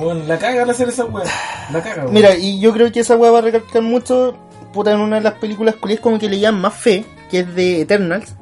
Weón. 0.00 0.26
La 0.28 0.38
caga 0.38 0.62
al 0.64 0.70
hacer 0.70 0.88
esa 0.88 1.04
weón. 1.04 1.26
La 1.72 1.80
caga, 1.82 2.02
weón. 2.02 2.14
Mira, 2.14 2.34
y 2.36 2.58
yo 2.60 2.72
creo 2.72 2.90
que 2.90 3.00
esa 3.00 3.16
weá 3.16 3.30
va 3.30 3.38
a 3.38 3.42
recalcar 3.42 3.82
mucho, 3.82 4.34
puta, 4.72 4.92
en 4.92 4.98
una 5.00 5.16
de 5.16 5.22
las 5.22 5.34
películas 5.34 5.76
culias 5.76 6.00
como 6.00 6.18
que 6.18 6.28
le 6.28 6.40
llaman 6.40 6.62
más 6.62 6.74
fe, 6.74 7.04
que 7.30 7.40
es 7.40 7.54
de 7.54 7.82
Eternals, 7.82 8.34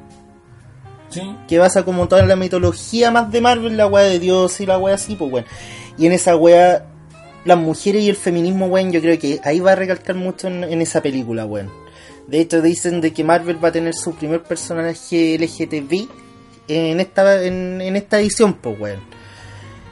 Sí. 1.09 1.21
que 1.47 1.57
basa 1.57 1.83
como 1.83 2.07
toda 2.07 2.25
la 2.25 2.35
mitología 2.35 3.11
más 3.11 3.31
de 3.31 3.41
Marvel, 3.41 3.77
la 3.77 3.87
weá 3.87 4.03
de 4.03 4.19
Dios 4.19 4.59
y 4.59 4.65
la 4.65 4.77
weá 4.77 4.95
así, 4.95 5.15
pues 5.15 5.31
weón. 5.31 5.45
Y 5.97 6.05
en 6.05 6.11
esa 6.11 6.35
weá, 6.35 6.85
las 7.45 7.57
mujeres 7.57 8.03
y 8.03 8.09
el 8.09 8.15
feminismo, 8.15 8.67
weón, 8.67 8.91
yo 8.91 9.01
creo 9.01 9.17
que 9.17 9.39
ahí 9.43 9.59
va 9.59 9.71
a 9.71 9.75
recalcar 9.75 10.15
mucho 10.15 10.47
en, 10.47 10.81
esa 10.81 11.01
película, 11.01 11.45
weón. 11.45 11.71
De 12.27 12.41
hecho, 12.41 12.61
dicen 12.61 12.99
de 12.99 13.13
que 13.13 13.23
Marvel 13.23 13.63
va 13.63 13.69
a 13.69 13.71
tener 13.71 13.93
su 13.95 14.13
primer 14.15 14.43
personaje 14.43 15.37
LGTB 15.39 16.09
en 16.67 16.99
esta, 16.99 17.43
en, 17.43 17.79
en 17.81 17.95
esta 17.95 18.19
edición, 18.19 18.53
pues 18.55 18.79
weón. 18.79 19.17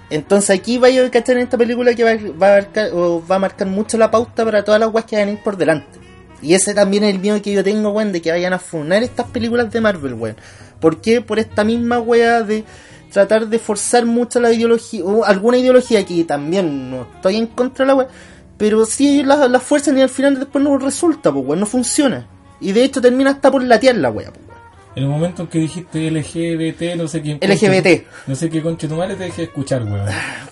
Entonces 0.10 0.52
aquí 0.52 0.78
vaya 0.78 1.06
a 1.06 1.10
cachar 1.10 1.38
en 1.38 1.44
esta 1.44 1.58
película 1.58 1.94
que 1.96 2.04
va, 2.04 2.12
va 2.42 2.48
a 2.48 2.62
marcar, 2.62 2.90
o 2.94 3.24
va 3.26 3.38
a 3.38 3.40
marcar 3.40 3.68
mucho 3.68 3.98
la 3.98 4.12
pauta 4.12 4.46
para 4.46 4.64
todas 4.64 4.80
las 4.80 4.94
weas 4.94 5.06
que 5.06 5.16
van 5.16 5.30
a 5.30 5.32
ir 5.32 5.44
por 5.44 5.58
delante. 5.58 6.00
Y 6.42 6.54
ese 6.54 6.74
también 6.74 7.04
es 7.04 7.14
el 7.14 7.20
miedo 7.20 7.42
que 7.42 7.52
yo 7.52 7.64
tengo, 7.64 7.90
weón, 7.90 8.12
de 8.12 8.22
que 8.22 8.32
vayan 8.32 8.54
a 8.54 8.60
funar 8.60 9.02
estas 9.02 9.28
películas 9.28 9.72
de 9.72 9.82
Marvel, 9.82 10.14
weón. 10.14 10.36
¿Por 10.80 11.02
qué? 11.02 11.22
Por 11.22 11.40
esta 11.40 11.64
misma 11.64 12.00
wea 12.00 12.44
de 12.44 12.64
tratar 13.12 13.48
de 13.48 13.60
forzar 13.60 14.06
mucho 14.06 14.40
la 14.40 14.52
ideología, 14.52 15.04
o 15.04 15.24
alguna 15.24 15.58
ideología 15.58 16.06
que 16.06 16.24
también 16.26 16.92
no 16.92 17.08
estoy 17.16 17.38
en 17.38 17.48
contra 17.48 17.86
de 17.86 17.88
la 17.88 17.96
wea, 17.96 18.08
pero 18.58 18.86
sí 18.86 19.24
la, 19.24 19.48
la 19.48 19.60
fuerzan 19.60 19.98
y 19.98 20.02
al 20.02 20.10
final 20.10 20.40
después 20.40 20.64
no 20.64 20.78
resulta, 20.78 21.32
pues 21.32 21.46
weón, 21.46 21.60
no 21.60 21.66
funciona. 21.66 22.28
Y 22.60 22.72
de 22.72 22.84
hecho 22.84 23.02
termina 23.02 23.32
hasta 23.32 23.52
por 23.52 23.64
latear 23.64 23.96
la 23.96 24.10
wea, 24.10 24.32
pues. 24.32 24.55
En 24.96 25.04
el 25.04 25.10
momento 25.10 25.42
en 25.44 25.48
que 25.50 25.60
dijiste 25.60 26.10
LGBT, 26.10 26.96
no 26.96 27.08
sé 27.08 27.22
quién. 27.22 27.38
LGBT. 27.42 28.06
No 28.28 28.36
sé 28.36 28.50
qué 28.50 28.62
conche 28.62 28.88
tu 28.88 28.96
madre 28.96 29.16
te 29.16 29.26
dejé 29.26 29.42
de 29.42 29.48
escuchar, 29.48 29.84
weón. 29.84 30.06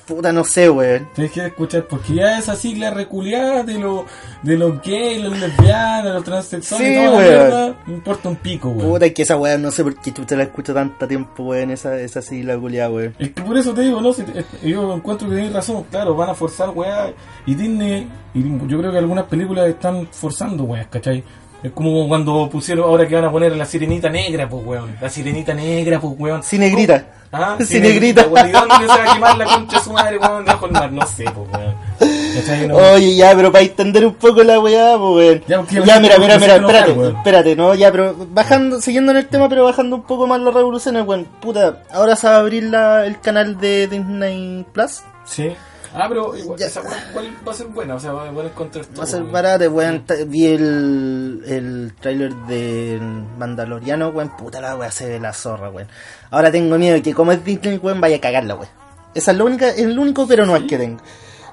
Puta, 0.06 0.34
no 0.34 0.44
sé, 0.44 0.70
weón. 0.70 1.08
Te 1.16 1.22
dejé 1.24 1.42
de 1.44 1.48
escuchar 1.48 1.86
porque 1.88 2.14
ya 2.16 2.38
esa 2.38 2.56
sigla 2.58 2.92
reculeada 2.92 3.64
de 3.64 3.80
lo 3.80 4.06
de 4.42 4.58
los 4.58 4.82
gays, 4.82 5.24
los 5.24 5.40
lesbianas, 5.40 6.14
los 6.14 6.24
transexuales 6.26 6.88
Sí, 6.88 6.94
y 6.94 6.96
toda 6.98 7.10
la 7.12 7.18
weón. 7.18 7.30
mierda, 7.30 7.76
me 7.88 7.94
importa 7.94 8.30
un 8.30 8.36
pico, 8.36 8.70
weón. 8.70 8.90
Puta, 8.92 9.06
es 9.06 9.14
que 9.14 9.22
esa 9.22 9.38
weá 9.38 9.58
no 9.58 9.72
sé 9.72 9.82
por 9.84 9.96
qué 10.02 10.12
chucha 10.12 10.36
la 10.36 10.44
escucho 10.44 10.74
tanto 10.74 11.08
tiempo, 11.08 11.44
weón, 11.44 11.72
esa, 11.72 11.98
esa 11.98 12.22
sigla 12.22 12.58
culiada, 12.58 12.90
weón. 12.90 13.16
Es 13.20 13.30
que 13.30 13.42
por 13.42 13.58
eso 13.58 13.74
te 13.74 13.82
digo, 13.82 14.02
no, 14.02 14.12
si 14.12 14.24
te- 14.24 14.40
eh, 14.42 14.46
yo 14.64 14.94
encuentro 14.94 15.30
que 15.30 15.36
tienes 15.36 15.54
razón, 15.54 15.86
claro, 15.90 16.16
van 16.16 16.32
a 16.32 16.34
forzar 16.34 16.70
weá 16.72 17.14
y 17.46 17.56
Disney, 17.56 18.10
y 18.34 18.44
yo 18.68 18.78
creo 18.80 18.92
que 18.92 18.98
algunas 18.98 19.24
películas 19.26 19.70
están 19.70 20.06
forzando 20.12 20.66
weá, 20.66 20.84
¿cachai? 20.90 21.24
Es 21.64 21.72
como 21.72 22.08
cuando 22.10 22.50
pusieron, 22.50 22.84
ahora 22.86 23.08
que 23.08 23.16
van 23.16 23.24
a 23.26 23.32
poner 23.32 23.56
la 23.56 23.66
sirenita 23.66 24.10
negra, 24.10 24.50
pues 24.50 24.66
weón, 24.66 24.96
la 25.00 25.10
sirenita 25.10 25.54
negra, 25.54 26.00
pues 26.00 26.14
weón. 26.18 26.44
Sí, 26.44 26.60
negrita. 26.60 27.06
Ah, 27.32 27.56
Sí, 27.66 27.80
negrita. 27.80 28.28
weón, 28.28 28.50
¿Y 28.50 28.52
dónde 28.52 28.76
se 28.82 28.86
va 28.88 29.12
a 29.12 29.14
quemar 29.14 29.38
la 29.38 29.46
concha 29.46 29.78
de 29.78 29.84
su 29.84 29.94
madre, 29.94 30.18
weón, 30.18 30.44
debajo 30.46 30.66
del 30.68 30.74
mar? 30.74 30.92
No 30.92 31.08
sé, 31.08 31.24
pues 31.24 31.48
weón. 31.54 32.72
Oye, 32.72 33.16
ya, 33.16 33.34
pero 33.36 33.52
para 33.52 33.64
entender 33.64 34.06
un 34.06 34.16
poco 34.16 34.44
la 34.44 34.60
weá, 34.60 34.98
pues, 34.98 35.16
weón. 35.16 35.44
Ya, 35.86 36.00
mira, 36.00 36.18
mira, 36.18 36.38
mira, 36.38 36.56
espérate, 36.58 36.92
weón. 36.92 37.16
espérate, 37.16 37.56
no, 37.56 37.74
ya, 37.76 37.92
pero 37.92 38.16
bajando, 38.32 38.82
siguiendo 38.82 39.12
en 39.12 39.20
el 39.20 39.28
tema, 39.28 39.48
pero 39.48 39.64
bajando 39.64 39.96
un 39.96 40.04
poco 40.04 40.28
más 40.28 40.42
las 40.42 40.54
revoluciones, 40.54 41.06
weón. 41.06 41.26
Puta, 41.42 41.84
ahora 41.94 42.16
se 42.16 42.28
va 42.28 42.36
a 42.36 42.40
abrir 42.40 42.64
la, 42.64 43.06
el 43.06 43.20
canal 43.22 43.58
de 43.60 43.88
Disney 43.88 44.66
Plus. 44.74 45.02
Sí. 45.26 45.52
Ah, 45.96 46.06
pero 46.10 46.36
igual, 46.36 46.58
Ya. 46.58 46.66
esa 46.66 46.82
weá 46.82 46.98
igual 47.12 47.38
va 47.48 47.52
a 47.52 47.56
ser 47.56 47.68
buena, 47.68 47.96
o 47.96 48.00
sea, 48.00 48.14
va, 48.14 48.24
a 48.24 48.30
encontrar 48.30 48.86
todo. 48.86 48.98
Va 48.98 49.04
a 49.04 49.08
ser 49.08 49.22
weón. 49.22 49.32
barato, 49.32 49.70
weón. 49.72 50.04
Vi 50.28 50.46
el, 50.48 51.44
el 51.46 51.94
tráiler 52.02 52.34
de 52.48 53.00
Mandaloriano, 53.38 54.10
weón. 54.10 54.36
Puta 54.36 54.60
la 54.60 54.76
weá, 54.76 54.90
se 54.90 55.08
ve 55.08 55.20
la 55.20 55.34
zorra, 55.34 55.70
weón. 55.70 55.88
Ahora 56.32 56.52
tengo 56.52 56.78
miedo 56.80 56.96
de 56.96 57.02
que 57.04 57.14
como 57.14 57.32
es 57.32 57.44
Disney, 57.46 57.78
weón, 57.78 58.02
vaya 58.02 58.18
a 58.18 58.22
cagarla, 58.22 58.56
weón. 58.56 58.70
Esa 59.14 59.32
es 59.32 59.38
la 59.38 59.44
única, 59.44 59.70
es 59.70 59.78
el 59.80 60.00
único 60.00 60.26
pero 60.28 60.46
no 60.48 60.56
es 60.56 60.64
que 60.64 60.78
tengo. 60.80 61.00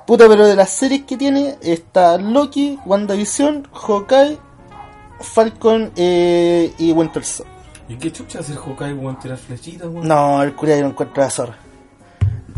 Puta, 0.07 0.27
pero 0.27 0.47
de 0.47 0.57
las 0.57 0.71
series 0.71 1.03
que 1.05 1.19
tiene 1.19 1.57
está 1.61 2.17
Loki, 2.17 2.79
WandaVision, 2.87 3.69
Hawkeye, 3.73 4.39
Falcon 5.21 5.93
eh, 5.97 6.73
y 6.79 6.93
Winter 6.93 7.23
Soldier. 7.23 7.55
¿Y 7.91 7.97
qué 7.97 8.11
chucha 8.11 8.39
hacer 8.41 8.57
Hawkeye, 8.57 8.95
weón, 8.95 9.19
tirar 9.19 9.37
flechitas, 9.37 9.87
weón? 9.89 10.09
No, 10.09 10.43
el 10.43 10.55
curia 10.55 10.77
yo 10.77 10.83
lo 10.85 10.89
encuentro 10.89 11.23
la 11.23 11.29
zorra. 11.31 11.57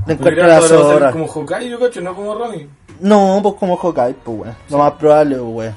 Pero 0.06 0.18
encuentro 0.18 0.42
ya 0.42 0.48
la 0.48 0.56
ahora 0.56 0.60
va 0.60 0.64
a 0.64 0.68
salir 0.68 0.92
zorra. 0.92 1.12
como 1.12 1.28
Hawkeye, 1.28 1.70
yo 1.70 1.78
cacho, 1.80 2.00
no 2.00 2.14
como 2.14 2.34
Ronnie. 2.34 2.68
No, 3.00 3.40
pues 3.42 3.54
como 3.54 3.76
Hawkeye, 3.76 4.14
pues 4.14 4.38
weón. 4.38 4.56
Lo 4.68 4.78
más 4.78 4.92
probable, 4.92 5.36
pues 5.36 5.48
weón. 5.48 5.74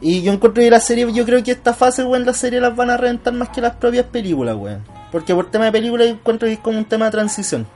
Y 0.00 0.22
yo 0.22 0.32
encuentro 0.32 0.62
que 0.62 0.70
la 0.70 0.80
serie, 0.80 1.10
yo 1.12 1.24
creo 1.24 1.42
que 1.42 1.52
esta 1.52 1.72
fase, 1.72 2.04
weón, 2.04 2.26
la 2.26 2.34
serie 2.34 2.60
las 2.60 2.74
van 2.76 2.90
a 2.90 2.96
reventar 2.96 3.32
más 3.32 3.48
que 3.48 3.60
las 3.60 3.76
propias 3.76 4.06
películas, 4.06 4.56
weón. 4.56 4.84
Porque 5.10 5.34
por 5.34 5.50
tema 5.50 5.66
de 5.66 5.72
película 5.72 6.04
yo 6.04 6.12
encuentro 6.12 6.46
que 6.46 6.54
es 6.54 6.58
como 6.60 6.78
un 6.78 6.84
tema 6.84 7.06
de 7.06 7.10
transición. 7.12 7.66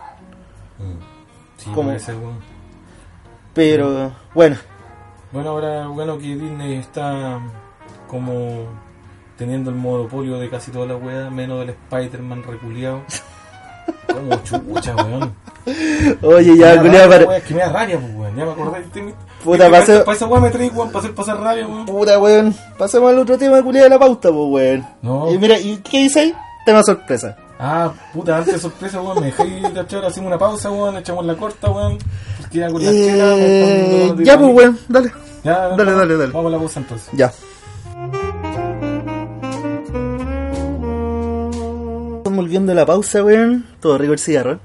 Sí, 1.56 1.70
¿Cómo? 1.74 1.88
puede 1.88 2.00
ser, 2.00 2.16
weón. 2.16 2.38
Pero, 3.54 4.12
bueno. 4.34 4.56
Bueno, 5.32 5.50
ahora, 5.50 5.86
bueno, 5.88 6.18
que 6.18 6.36
Disney 6.36 6.74
está 6.74 7.40
como 8.08 8.66
teniendo 9.36 9.70
el 9.70 9.76
monopolio 9.76 10.38
de 10.38 10.48
casi 10.50 10.70
toda 10.70 10.86
la 10.86 10.96
weá, 10.96 11.30
menos 11.30 11.60
del 11.60 11.70
Spider-Man 11.70 12.42
reculeado. 12.42 13.02
Como 14.12 14.36
chucha, 14.42 14.94
weón. 14.96 15.34
Oye, 16.22 16.56
ya, 16.56 16.74
rabia, 16.76 17.08
para... 17.08 17.24
weón, 17.26 17.34
Es 17.36 17.42
que 17.44 17.54
me 17.54 17.60
da 17.60 17.68
rabia, 17.72 17.98
pues, 18.00 18.14
weón. 18.16 18.36
Ya 18.36 18.44
me 18.44 18.50
acordé. 18.52 18.80
Te, 18.92 19.14
Puta, 19.44 19.68
pasé- 19.70 20.04
Para 20.04 20.16
esa 20.16 20.26
weá 20.26 20.40
me 20.40 20.50
traí, 20.50 20.68
weón, 20.70 20.88
para 20.88 21.00
hacer 21.00 21.14
pasar 21.14 21.40
rabia, 21.40 21.66
weón. 21.66 21.86
Puta, 21.86 22.18
weón. 22.18 22.54
Pasemos 22.78 23.10
al 23.10 23.18
otro 23.18 23.36
tema, 23.38 23.62
culiao, 23.62 23.84
de 23.84 23.90
la 23.90 23.98
pauta, 23.98 24.28
pues 24.30 24.46
weón. 24.50 24.86
No. 25.02 25.30
Y 25.32 25.38
mira, 25.38 25.58
¿y 25.58 25.76
qué 25.78 25.98
dice 25.98 26.20
ahí? 26.20 26.34
Tema 26.64 26.82
sorpresa. 26.82 27.36
Ah, 27.60 27.92
puta, 28.12 28.36
antes 28.38 28.54
de 28.54 28.60
sorpresa, 28.60 29.00
weón, 29.00 29.20
me 29.20 29.26
dejé 29.26 29.46
ir 29.46 29.68
de 29.72 29.80
echar, 29.80 30.04
hacemos 30.04 30.28
una 30.28 30.38
pausa, 30.38 30.70
weón, 30.70 30.96
echamos 30.96 31.24
la 31.26 31.34
corta, 31.34 31.70
weón. 31.70 31.98
Porque 32.40 32.58
ya 32.58 32.70
con 32.70 32.84
la 32.84 32.90
chela, 32.90 33.34
Eh, 33.36 34.14
ya, 34.18 34.38
pues 34.38 34.54
weón, 34.54 34.78
dale. 34.88 35.12
Ya, 35.44 35.68
Dale, 35.68 35.92
dale, 35.92 36.16
dale. 36.16 36.32
Vamos 36.32 36.46
a 36.46 36.50
la 36.56 36.58
pausa 36.58 36.80
entonces. 36.80 37.08
Ya. 37.12 37.32
Volviendo 42.48 42.72
a 42.72 42.74
la 42.74 42.86
pausa, 42.86 43.22
weón. 43.22 43.66
Todo 43.78 43.98
rico 43.98 44.14
el 44.14 44.18
cigarro. 44.18 44.58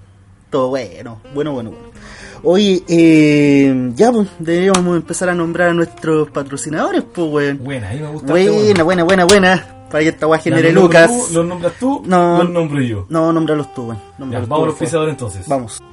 Todo 0.50 0.70
bueno, 0.70 1.20
bueno, 1.34 1.52
bueno, 1.52 1.72
bueno. 1.72 1.94
Oye, 2.42 2.82
eh, 2.88 3.92
ya, 3.96 4.12
pues, 4.12 4.30
deberíamos 4.40 4.96
empezar 4.96 5.28
a 5.30 5.36
nombrar 5.36 5.70
a 5.70 5.74
nuestros 5.74 6.30
patrocinadores, 6.30 7.04
pues, 7.14 7.30
weón. 7.30 7.60
Buena, 7.62 7.90
ahí 7.90 8.00
me 8.00 8.08
gusta. 8.08 8.32
Buena, 8.32 8.84
buena, 8.84 9.04
buena, 9.04 9.26
buena. 9.26 9.68
Para 9.92 10.04
que 10.04 10.10
esta 10.10 10.28
weá 10.28 10.40
genere 10.40 10.72
¿Los 10.72 10.84
nombras 10.84 11.10
lucas. 11.10 11.28
tú? 11.28 11.34
¿Los 11.34 11.46
nombras 11.46 11.74
tú? 11.78 12.04
No. 12.06 12.38
¿Los 12.44 12.50
nombro 12.50 12.82
yo? 12.82 13.06
No, 13.10 13.34
nómbralos 13.34 13.74
tú, 13.74 13.88
weón. 13.88 14.32
Ya, 14.32 14.40
vamos 14.40 14.64
a 14.64 14.68
los 14.68 14.76
pisadores 14.76 15.12
entonces. 15.12 15.48
Vamos. 15.48 15.84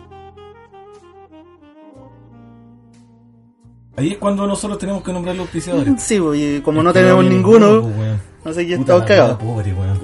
Ahí 3.96 4.12
es 4.12 4.18
cuando 4.18 4.46
nosotros 4.46 4.78
tenemos 4.78 5.02
que 5.02 5.12
nombrar 5.12 5.34
los 5.34 5.48
pisadores. 5.48 6.00
Sí, 6.00 6.20
pues, 6.20 6.40
y 6.40 6.60
como 6.60 6.84
no 6.84 6.92
tenemos 6.92 7.24
ninguno, 7.24 7.82
pues, 7.82 8.20
no 8.44 8.52
sé 8.52 8.64
quién 8.64 8.84
cagados. 8.84 9.08
weá, 9.08 9.38
pobre, 9.38 9.74
weón. 9.74 9.99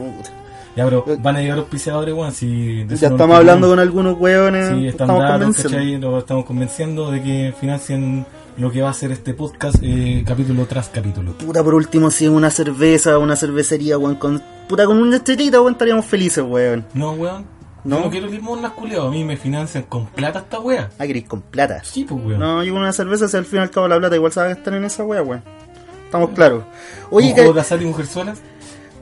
Ya, 0.76 0.84
pero 0.84 1.04
van 1.20 1.36
a 1.36 1.40
llegar 1.40 1.56
los 1.56 1.68
pisadores, 1.68 2.14
weón. 2.14 2.32
Si 2.32 2.84
Ya 2.86 3.08
no 3.08 3.16
estamos 3.16 3.36
hablando 3.36 3.68
con 3.68 3.78
algunos 3.78 4.18
weones. 4.20 4.68
Sí, 4.68 4.86
están 4.88 5.08
estamos 5.08 5.22
dados. 5.22 5.56
¿cachai? 5.56 5.96
Lo 5.96 6.18
estamos 6.18 6.44
convenciendo 6.44 7.10
de 7.10 7.22
que 7.22 7.54
financien 7.58 8.26
lo 8.58 8.70
que 8.70 8.82
va 8.82 8.90
a 8.90 8.92
ser 8.92 9.10
este 9.10 9.32
podcast 9.32 9.76
eh, 9.82 10.22
capítulo 10.26 10.66
tras 10.66 10.90
capítulo. 10.90 11.32
Puta, 11.32 11.64
por 11.64 11.74
último, 11.74 12.10
si 12.10 12.26
es 12.26 12.30
una 12.30 12.50
cerveza, 12.50 13.18
una 13.18 13.36
cervecería, 13.36 13.96
weón, 13.96 14.16
con... 14.16 14.42
Puta, 14.68 14.84
con 14.84 14.98
una 14.98 15.16
estrellita, 15.16 15.60
weón, 15.60 15.72
estaríamos 15.72 16.04
felices, 16.04 16.44
weón. 16.46 16.84
No, 16.92 17.12
weón. 17.12 17.46
¿No? 17.84 17.98
Yo 17.98 18.04
no 18.04 18.10
quiero 18.10 18.26
limosnas. 18.26 18.72
A 18.76 19.10
mí 19.10 19.24
me 19.24 19.38
financian 19.38 19.84
con 19.84 20.06
plata 20.06 20.40
esta 20.40 20.60
wea. 20.60 20.90
Ah, 20.98 21.06
querés 21.06 21.24
con 21.24 21.40
plata. 21.40 21.82
Sí, 21.84 22.04
pues, 22.04 22.22
weón. 22.22 22.38
No, 22.38 22.62
yo 22.62 22.72
con 22.74 22.82
una 22.82 22.92
cerveza, 22.92 23.28
si 23.28 23.36
al 23.38 23.46
fin 23.46 23.60
y 23.60 23.62
al 23.62 23.70
cabo 23.70 23.88
la 23.88 23.98
plata 23.98 24.14
igual 24.16 24.32
se 24.32 24.40
va 24.40 24.46
a 24.46 24.48
gastar 24.50 24.74
en 24.74 24.84
esa 24.84 25.04
wea, 25.04 25.22
weón. 25.22 25.42
Estamos 26.04 26.30
claros. 26.30 26.64
Oye, 27.10 27.28
¿Un 27.28 27.34
juego 27.34 27.50
que... 27.50 27.54
de 27.54 27.60
azar 27.60 27.80
y 27.82 27.86
mujerzuelas? 27.86 28.38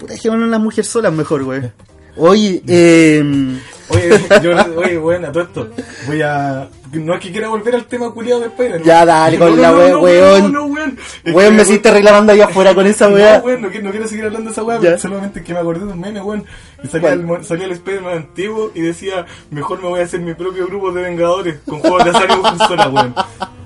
Puta, 0.05 0.14
dejémonos 0.14 0.49
las 0.49 0.61
mujeres 0.61 0.87
solas 0.87 1.12
mejor, 1.12 1.43
weón. 1.43 1.73
Oye, 2.17 2.62
eh... 2.67 3.59
Oye, 3.88 4.20
yo, 4.42 4.53
oye, 4.79 4.99
weón, 4.99 5.25
a 5.27 5.33
todo 5.33 5.42
esto. 5.44 5.68
Voy 6.07 6.23
a. 6.23 6.68
No 6.92 7.14
es 7.14 7.20
que 7.20 7.33
quiera 7.33 7.49
volver 7.49 7.75
al 7.75 7.87
tema 7.87 8.12
culiado 8.12 8.40
de 8.40 8.47
Spider. 8.47 8.83
Ya, 8.85 9.05
dale 9.05 9.37
con 9.37 9.61
la 9.61 9.73
weón. 9.73 10.53
No, 10.53 10.61
no, 10.61 10.66
weón. 10.66 10.97
Es 11.25 11.35
Weón, 11.35 11.51
que, 11.51 11.57
me 11.57 11.62
hiciste 11.62 11.90
reclamando 11.90 12.33
allá 12.33 12.44
afuera 12.44 12.73
con 12.75 12.87
esa 12.87 13.09
wea. 13.09 13.38
No, 13.38 13.44
weón, 13.44 13.62
no, 13.62 13.70
quiero- 13.70 13.92
no 13.92 14.07
seguir 14.09 14.25
hablando 14.27 14.51
de 14.51 14.53
esa 14.53 14.62
weá, 14.62 14.99
solamente 14.99 15.42
que 15.42 15.53
me 15.53 15.59
acordé 15.59 15.85
de 15.87 15.92
un 15.92 16.01
meme, 16.01 16.23
weón. 16.23 16.44
Y 16.83 16.88
salía 16.88 17.12
el, 17.14 17.27
salía 17.44 17.64
el 17.66 17.73
Spider-Man 17.73 18.12
antiguo 18.16 18.70
y 18.75 18.81
decía, 18.83 19.27
mejor 19.51 19.83
me 19.83 19.88
voy 19.88 20.01
a 20.01 20.05
hacer 20.05 20.20
mi 20.20 20.35
propio 20.35 20.66
grupo 20.66 20.92
de 20.92 21.03
vengadores 21.03 21.57
con 21.66 21.81
juegos 21.81 22.05
de 22.05 22.11
azar 22.11 22.29
y 22.31 22.37
mujerzuelas, 22.37 22.92
weón. 22.92 23.14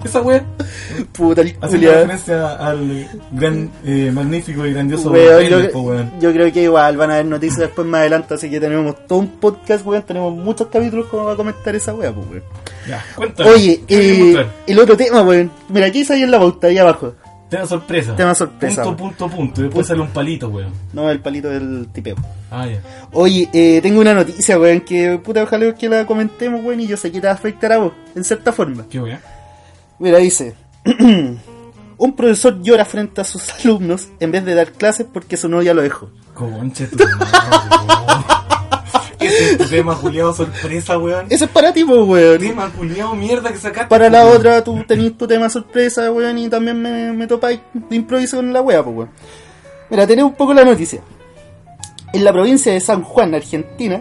Esa 0.04 0.22
weá 0.22 0.44
Puta, 1.12 1.40
el 1.42 1.56
hace 1.60 1.72
culiao. 1.76 1.92
referencia 1.94 2.52
al 2.54 3.08
gran, 3.32 3.68
eh, 3.84 4.12
magnífico 4.14 4.64
y 4.64 4.72
grandioso 4.72 5.10
Weón, 5.10 5.44
yo, 5.48 5.80
weón. 5.80 6.12
yo 6.20 6.32
creo 6.32 6.52
que 6.52 6.62
igual 6.62 6.96
van 6.96 7.10
a 7.10 7.14
haber 7.14 7.26
noticias 7.26 7.58
después 7.58 7.84
más 7.86 8.00
adelante, 8.00 8.34
así 8.34 8.48
que 8.48 8.60
tenemos 8.60 8.94
todo 9.08 9.18
un 9.18 9.38
podcast, 9.40 9.84
weón. 9.84 10.04
Tenemos 10.08 10.34
muchos 10.34 10.66
capítulos 10.68 11.06
como 11.06 11.26
va 11.26 11.34
a 11.34 11.36
comentar 11.36 11.76
esa 11.76 11.94
wea, 11.94 12.12
pues, 12.12 12.26
weón. 12.28 12.42
Ya, 12.88 13.04
cuéntame. 13.14 13.50
Oye, 13.50 13.80
¿qué 13.86 13.96
querías 14.00 14.46
eh, 14.46 14.50
el 14.66 14.78
otro 14.80 14.96
tema, 14.96 15.22
weón. 15.22 15.50
Mira, 15.68 15.86
aquí 15.86 16.04
sale 16.04 16.22
en 16.24 16.30
la 16.32 16.38
pauta, 16.40 16.66
ahí 16.66 16.78
abajo. 16.78 17.14
Tema 17.50 17.66
sorpresa. 17.66 18.16
tema 18.16 18.34
sorpresa, 18.34 18.82
Punto, 18.82 19.02
weón. 19.04 19.14
punto, 19.14 19.36
punto. 19.36 19.62
Después 19.62 19.86
sale 19.86 20.00
un 20.00 20.08
palito, 20.08 20.48
weón. 20.48 20.72
No, 20.92 21.08
el 21.10 21.20
palito 21.20 21.48
del 21.48 21.88
tipeo. 21.92 22.16
Ah, 22.50 22.66
ya. 22.66 22.80
Oye, 23.12 23.48
eh, 23.52 23.80
tengo 23.82 24.00
una 24.00 24.14
noticia, 24.14 24.58
weón, 24.58 24.80
que 24.80 25.18
puta, 25.22 25.42
ojalá 25.44 25.74
que 25.74 25.88
la 25.88 26.04
comentemos, 26.06 26.64
weón, 26.64 26.80
y 26.80 26.86
yo 26.86 26.96
sé 26.96 27.12
que 27.12 27.20
te 27.20 27.26
va 27.26 27.34
a 27.34 27.36
afectar 27.36 27.70
a 27.72 27.78
vos, 27.78 27.92
en 28.16 28.24
cierta 28.24 28.50
forma. 28.52 28.86
¿Qué 28.90 28.98
weón? 29.00 29.20
Mira, 29.98 30.18
dice. 30.18 30.54
Un 32.00 32.14
profesor 32.14 32.62
llora 32.62 32.84
frente 32.84 33.20
a 33.20 33.24
sus 33.24 33.42
alumnos 33.64 34.08
en 34.20 34.30
vez 34.30 34.44
de 34.44 34.54
dar 34.54 34.70
clases 34.70 35.04
porque 35.12 35.36
su 35.36 35.48
novia 35.48 35.74
lo 35.74 35.82
dejó. 35.82 36.10
Conche 36.32 36.86
tu 36.86 36.96
madre, 36.96 38.17
tu 39.58 39.64
tema 39.64 39.96
culiado 39.96 40.34
sorpresa, 40.34 40.98
weón. 40.98 41.26
Eso 41.28 41.44
es 41.44 41.50
para 41.50 41.72
ti, 41.72 41.82
weón. 41.84 42.38
Tema 42.38 42.70
culiado 42.70 43.14
mierda 43.14 43.52
que 43.52 43.58
sacaste. 43.58 43.88
Para 43.88 44.08
la 44.08 44.24
weón. 44.24 44.38
otra, 44.38 44.64
tú 44.64 44.84
tenés 44.86 45.16
tu 45.16 45.26
tema 45.26 45.48
sorpresa, 45.48 46.10
weón, 46.10 46.38
y 46.38 46.48
también 46.48 46.80
me, 46.80 47.12
me 47.12 47.26
topáis 47.26 47.60
de 47.72 47.96
improviso 47.96 48.36
con 48.36 48.52
la 48.52 48.60
wea, 48.60 48.82
pues, 48.82 48.96
weón. 48.96 49.10
Mira, 49.90 50.06
tenés 50.06 50.24
un 50.24 50.34
poco 50.34 50.54
la 50.54 50.64
noticia. 50.64 51.00
En 52.12 52.24
la 52.24 52.32
provincia 52.32 52.72
de 52.72 52.80
San 52.80 53.02
Juan, 53.02 53.34
Argentina, 53.34 54.00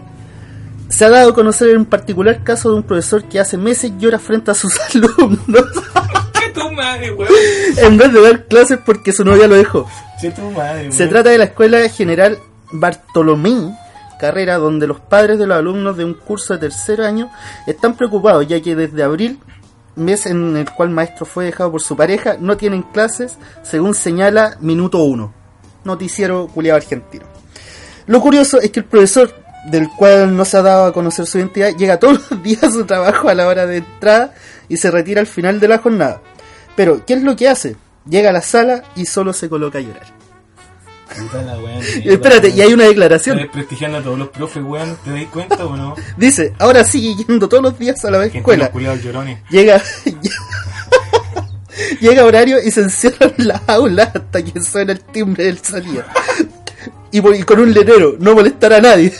se 0.89 1.05
ha 1.05 1.09
dado 1.09 1.31
a 1.31 1.33
conocer 1.33 1.77
un 1.77 1.85
particular 1.85 2.43
caso 2.43 2.69
de 2.71 2.77
un 2.77 2.83
profesor 2.83 3.23
que 3.25 3.39
hace 3.39 3.57
meses 3.57 3.91
llora 3.97 4.19
frente 4.19 4.51
a 4.51 4.53
sus 4.53 4.73
alumnos 4.95 5.65
tu 6.57 6.71
madre, 6.71 7.11
weón. 7.11 7.31
en 7.77 7.97
vez 7.97 8.13
de 8.13 8.21
dar 8.21 8.45
clases 8.45 8.79
porque 8.85 9.11
su 9.11 9.23
novia 9.23 9.47
lo 9.47 9.55
dejó. 9.55 9.87
Tu 10.35 10.51
madre. 10.51 10.91
Se 10.91 11.07
trata 11.07 11.29
de 11.29 11.37
la 11.37 11.45
Escuela 11.45 11.87
General 11.89 12.37
Bartolomé, 12.71 13.75
carrera 14.17 14.57
donde 14.57 14.87
los 14.87 14.99
padres 14.99 15.39
de 15.39 15.47
los 15.47 15.57
alumnos 15.57 15.97
de 15.97 16.05
un 16.05 16.13
curso 16.13 16.53
de 16.53 16.59
tercer 16.59 17.01
año 17.01 17.31
están 17.65 17.95
preocupados 17.95 18.47
ya 18.47 18.61
que 18.61 18.75
desde 18.75 19.03
abril, 19.03 19.39
mes 19.95 20.25
en 20.25 20.55
el 20.57 20.71
cual 20.71 20.89
el 20.89 20.95
maestro 20.95 21.25
fue 21.25 21.45
dejado 21.45 21.71
por 21.71 21.81
su 21.81 21.95
pareja, 21.95 22.37
no 22.39 22.57
tienen 22.57 22.83
clases, 22.83 23.37
según 23.63 23.93
señala 23.93 24.57
Minuto 24.59 24.99
1, 24.99 25.33
noticiero 25.83 26.47
culiado 26.47 26.77
argentino. 26.77 27.25
Lo 28.05 28.21
curioso 28.21 28.59
es 28.61 28.71
que 28.71 28.79
el 28.79 28.85
profesor, 28.85 29.33
del 29.65 29.89
cual 29.89 30.35
no 30.35 30.45
se 30.45 30.57
ha 30.57 30.61
dado 30.61 30.85
a 30.85 30.93
conocer 30.93 31.25
su 31.25 31.39
identidad, 31.39 31.75
llega 31.75 31.99
todos 31.99 32.19
los 32.31 32.43
días 32.43 32.63
a 32.63 32.71
su 32.71 32.85
trabajo 32.85 33.29
a 33.29 33.35
la 33.35 33.47
hora 33.47 33.65
de 33.65 33.77
entrada 33.77 34.33
y 34.69 34.77
se 34.77 34.91
retira 34.91 35.21
al 35.21 35.27
final 35.27 35.59
de 35.59 35.67
la 35.67 35.79
jornada. 35.79 36.21
Pero, 36.75 37.05
¿qué 37.05 37.15
es 37.15 37.23
lo 37.23 37.35
que 37.35 37.49
hace? 37.49 37.75
Llega 38.07 38.29
a 38.29 38.33
la 38.33 38.41
sala 38.41 38.83
y 38.95 39.05
solo 39.05 39.33
se 39.33 39.49
coloca 39.49 39.79
a 39.79 39.81
llorar. 39.81 40.16
Puta 41.15 41.41
la 41.41 41.57
weón, 41.59 41.81
Y 41.81 41.99
mierda, 41.99 42.13
espérate, 42.13 42.49
y 42.49 42.61
hay 42.61 42.73
una 42.73 42.85
declaración. 42.85 43.37
Desprestigiando 43.37 43.97
a 43.97 44.01
todos 44.01 44.19
los 44.19 44.29
profes, 44.29 44.63
weón. 44.63 44.97
¿Te 45.03 45.11
dais 45.11 45.27
cuenta 45.29 45.65
o 45.65 45.75
no? 45.75 45.95
Dice, 46.17 46.53
ahora 46.59 46.83
sigue 46.83 47.23
yendo 47.23 47.47
todos 47.47 47.63
los 47.63 47.77
días 47.77 48.03
a 48.05 48.11
la 48.11 48.25
escuela. 48.25 48.71
Llega, 49.49 49.81
llega 52.01 52.25
horario 52.25 52.57
y 52.63 52.71
se 52.71 52.81
encierra 52.81 53.31
en 53.37 53.47
la 53.47 53.61
aula 53.67 54.11
hasta 54.13 54.43
que 54.43 54.61
suena 54.61 54.93
el 54.93 54.99
timbre 54.99 55.45
del 55.45 55.59
salida. 55.59 56.07
Y, 57.11 57.19
y 57.19 57.43
con 57.43 57.59
un 57.59 57.73
letrero, 57.73 58.15
no 58.19 58.35
molestar 58.35 58.73
a 58.73 58.81
nadie. 58.81 59.13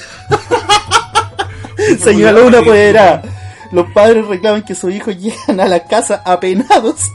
Señaló 2.00 2.47
una 2.47 2.60
apoderada. 2.60 3.23
Los 3.71 3.91
padres 3.91 4.26
reclaman 4.26 4.63
que 4.63 4.76
sus 4.76 4.93
hijos 4.93 5.17
llegan 5.17 5.60
a 5.60 5.67
la 5.67 5.86
casa 5.86 6.21
apenados 6.26 7.12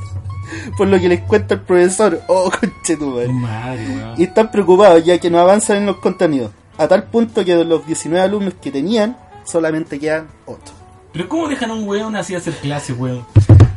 por 0.76 0.88
lo 0.88 0.98
que 0.98 1.08
les 1.08 1.20
cuenta 1.22 1.54
el 1.54 1.60
profesor. 1.60 2.20
Oh, 2.28 2.50
conchetumare. 2.50 3.28
Madre, 3.28 3.86
weón. 3.88 4.14
y 4.20 4.24
están 4.24 4.50
preocupados 4.50 5.04
ya 5.04 5.18
que 5.18 5.30
no 5.30 5.38
avanzan 5.38 5.78
en 5.78 5.86
los 5.86 5.96
contenidos, 5.96 6.50
a 6.78 6.86
tal 6.88 7.04
punto 7.04 7.44
que 7.44 7.54
de 7.56 7.64
los 7.64 7.86
19 7.86 8.24
alumnos 8.24 8.54
que 8.60 8.70
tenían, 8.70 9.16
solamente 9.44 9.98
quedan 9.98 10.28
8. 10.46 10.58
Pero 11.12 11.28
¿cómo 11.28 11.48
dejan 11.48 11.70
a 11.70 11.74
un 11.74 11.86
weón 11.86 12.16
así 12.16 12.34
hacer 12.34 12.54
clase, 12.54 12.92
weón? 12.94 13.24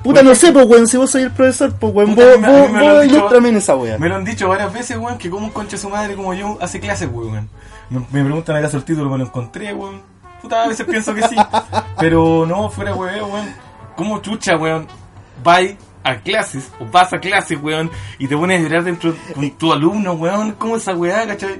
Puta, 0.04 0.22
no 0.22 0.36
sé, 0.36 0.52
pues 0.52 0.66
weón, 0.68 0.88
si 0.88 0.98
vos 0.98 1.10
soy 1.10 1.24
el 1.24 1.32
profesor, 1.32 1.74
pues 1.80 1.94
weón, 1.94 2.14
Puta, 2.16 2.28
vos, 2.36 2.42
vos, 2.48 2.72
me 2.72 2.80
lo 2.80 2.86
han 2.88 2.94
vos 2.94 3.02
dicho- 3.04 3.16
ilústrame 3.18 3.50
en 3.50 3.58
esa 3.58 3.76
wea. 3.76 3.98
Me 3.98 4.08
lo 4.08 4.16
han 4.16 4.24
dicho 4.24 4.48
varias 4.48 4.72
veces, 4.72 4.98
weón, 4.98 5.18
que 5.18 5.30
como 5.30 5.48
un 5.48 5.52
concha 5.52 5.78
su 5.78 5.90
madre 5.90 6.16
como 6.16 6.34
yo 6.34 6.58
hace 6.62 6.80
clases, 6.80 7.10
weón. 7.12 7.50
Me, 7.90 8.00
me 8.12 8.24
preguntan 8.24 8.56
acaso 8.56 8.78
el 8.78 8.84
título, 8.84 9.10
me 9.10 9.18
lo 9.18 9.26
encontré, 9.26 9.74
weón. 9.74 10.02
Puta, 10.42 10.64
a 10.64 10.68
veces 10.68 10.86
pienso 10.86 11.14
que 11.16 11.24
sí. 11.24 11.36
Pero 12.00 12.46
no, 12.46 12.70
fuera 12.70 12.94
weón, 12.96 13.32
weón. 13.32 13.48
¿Cómo 13.96 14.20
chucha, 14.22 14.56
weón? 14.58 14.88
Vai 15.44 15.78
a 16.06 16.18
clases, 16.18 16.72
o 16.80 16.86
vas 16.86 17.12
a 17.12 17.20
clases, 17.20 17.60
weón, 17.62 17.89
y 18.20 18.28
te 18.28 18.38
pones 18.38 18.60
a 18.60 18.63
llorar 18.63 18.84
dentro 18.86 19.13
con 19.34 19.50
tu 19.52 19.74
alumno, 19.74 20.13
weón. 20.13 20.54
¿Cómo 20.54 20.78
esa 20.78 20.94
weá, 20.96 21.26
cachai? 21.28 21.60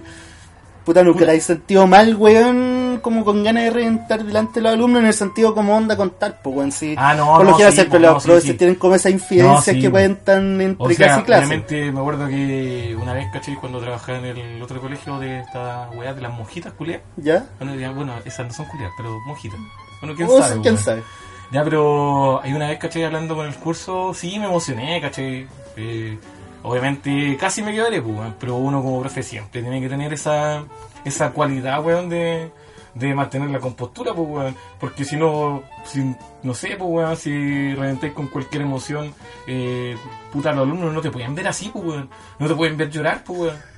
Puta, 0.86 1.04
nunca 1.04 1.26
la 1.26 1.34
he 1.34 1.42
sentido 1.42 1.88
mal, 1.88 2.16
weón, 2.16 3.00
como 3.02 3.26
con 3.26 3.44
ganas 3.44 3.64
de 3.64 3.70
reventar 3.72 4.24
delante 4.24 4.60
de 4.60 4.62
los 4.66 4.74
alumnos 4.74 5.00
en 5.02 5.08
el 5.08 5.14
sentido 5.16 5.56
como 5.56 5.76
onda 5.76 5.98
contar, 5.98 6.42
pues 6.44 6.56
weón, 6.56 6.72
sí. 6.72 6.94
Ah, 6.96 7.16
no, 7.16 7.26
Por 7.38 7.44
lo 7.46 7.52
no, 7.52 7.52
general 7.54 7.72
sí, 7.74 7.76
siempre 7.78 8.00
pues, 8.00 8.02
los 8.04 8.14
no, 8.14 8.20
sí, 8.20 8.26
profesores 8.28 8.52
sí. 8.52 8.58
tienen 8.60 8.76
como 8.76 8.94
esas 8.94 9.12
infidencias 9.12 9.76
que 9.76 9.90
pues. 9.90 9.92
cuentan 9.92 10.62
entre 10.62 10.86
O 10.86 10.88
clase 10.90 10.96
sea, 10.96 11.20
y 11.20 11.24
clase. 11.24 11.46
obviamente 11.48 11.92
me 11.92 12.00
acuerdo 12.00 12.28
que 12.28 12.96
una 13.02 13.14
vez, 13.14 13.26
cachai, 13.34 13.56
cuando 13.56 13.80
trabajaba 13.80 14.20
en 14.20 14.26
el 14.38 14.62
otro 14.62 14.80
colegio 14.80 15.18
de 15.18 15.40
esta 15.40 15.90
weá 15.96 16.14
de 16.14 16.22
las 16.22 16.32
monjitas, 16.32 16.72
culias. 16.74 17.02
¿Ya? 17.18 17.46
Bueno, 17.58 17.74
ya, 17.74 17.90
bueno, 17.90 18.14
esas 18.24 18.46
no 18.46 18.54
son 18.54 18.66
culias, 18.68 18.92
pero 18.96 19.10
monjitas. 19.26 19.60
Bueno, 20.02 20.16
quién 20.16 20.30
O 20.30 20.38
sabe. 20.38 20.54
sea, 20.54 20.62
¿Quién 20.62 20.78
sabe? 20.78 21.04
Ya, 21.52 21.64
pero 21.64 22.42
hay 22.44 22.54
una 22.54 22.68
vez, 22.68 22.80
¿cachai? 22.80 23.04
Hablando 23.04 23.36
con 23.36 23.46
el 23.46 23.56
curso, 23.56 24.14
sí 24.14 24.40
me 24.40 24.46
emocioné, 24.46 25.00
¿cachai? 25.00 25.48
Eh, 25.78 26.18
obviamente 26.64 27.38
casi 27.40 27.62
me 27.62 27.72
quedaré, 27.74 28.02
pues, 28.02 28.34
pero 28.40 28.56
uno 28.56 28.82
como 28.82 29.02
profe 29.02 29.24
siempre 29.24 29.62
tiene 29.62 29.80
que 29.80 29.90
tener 29.90 30.12
esa, 30.14 30.64
esa 31.04 31.32
cualidad, 31.32 31.84
weón, 31.86 32.10
de, 32.10 32.52
de 32.96 33.14
mantener 33.14 33.50
la 33.50 33.60
compostura, 33.60 34.14
pues, 34.14 34.28
weón. 34.28 34.56
Porque 34.80 35.06
si 35.06 35.16
no, 35.16 35.64
si, 35.86 36.16
no 36.44 36.54
sé, 36.54 36.76
pues, 36.78 36.90
weón, 36.90 37.16
si 37.16 37.74
reventáis 37.76 38.14
con 38.14 38.28
cualquier 38.28 38.64
emoción, 38.64 39.14
eh, 39.48 39.96
puta, 40.34 40.52
los 40.52 40.64
alumnos 40.64 40.94
no 40.94 41.02
te 41.02 41.12
pueden 41.12 41.36
ver 41.36 41.48
así, 41.48 41.70
pues, 41.70 41.86
weón. 41.86 42.10
No 42.40 42.48
te 42.48 42.56
pueden 42.56 42.76
ver 42.78 42.90
llorar, 42.90 43.24
pues, 43.24 43.40
weón. 43.40 43.75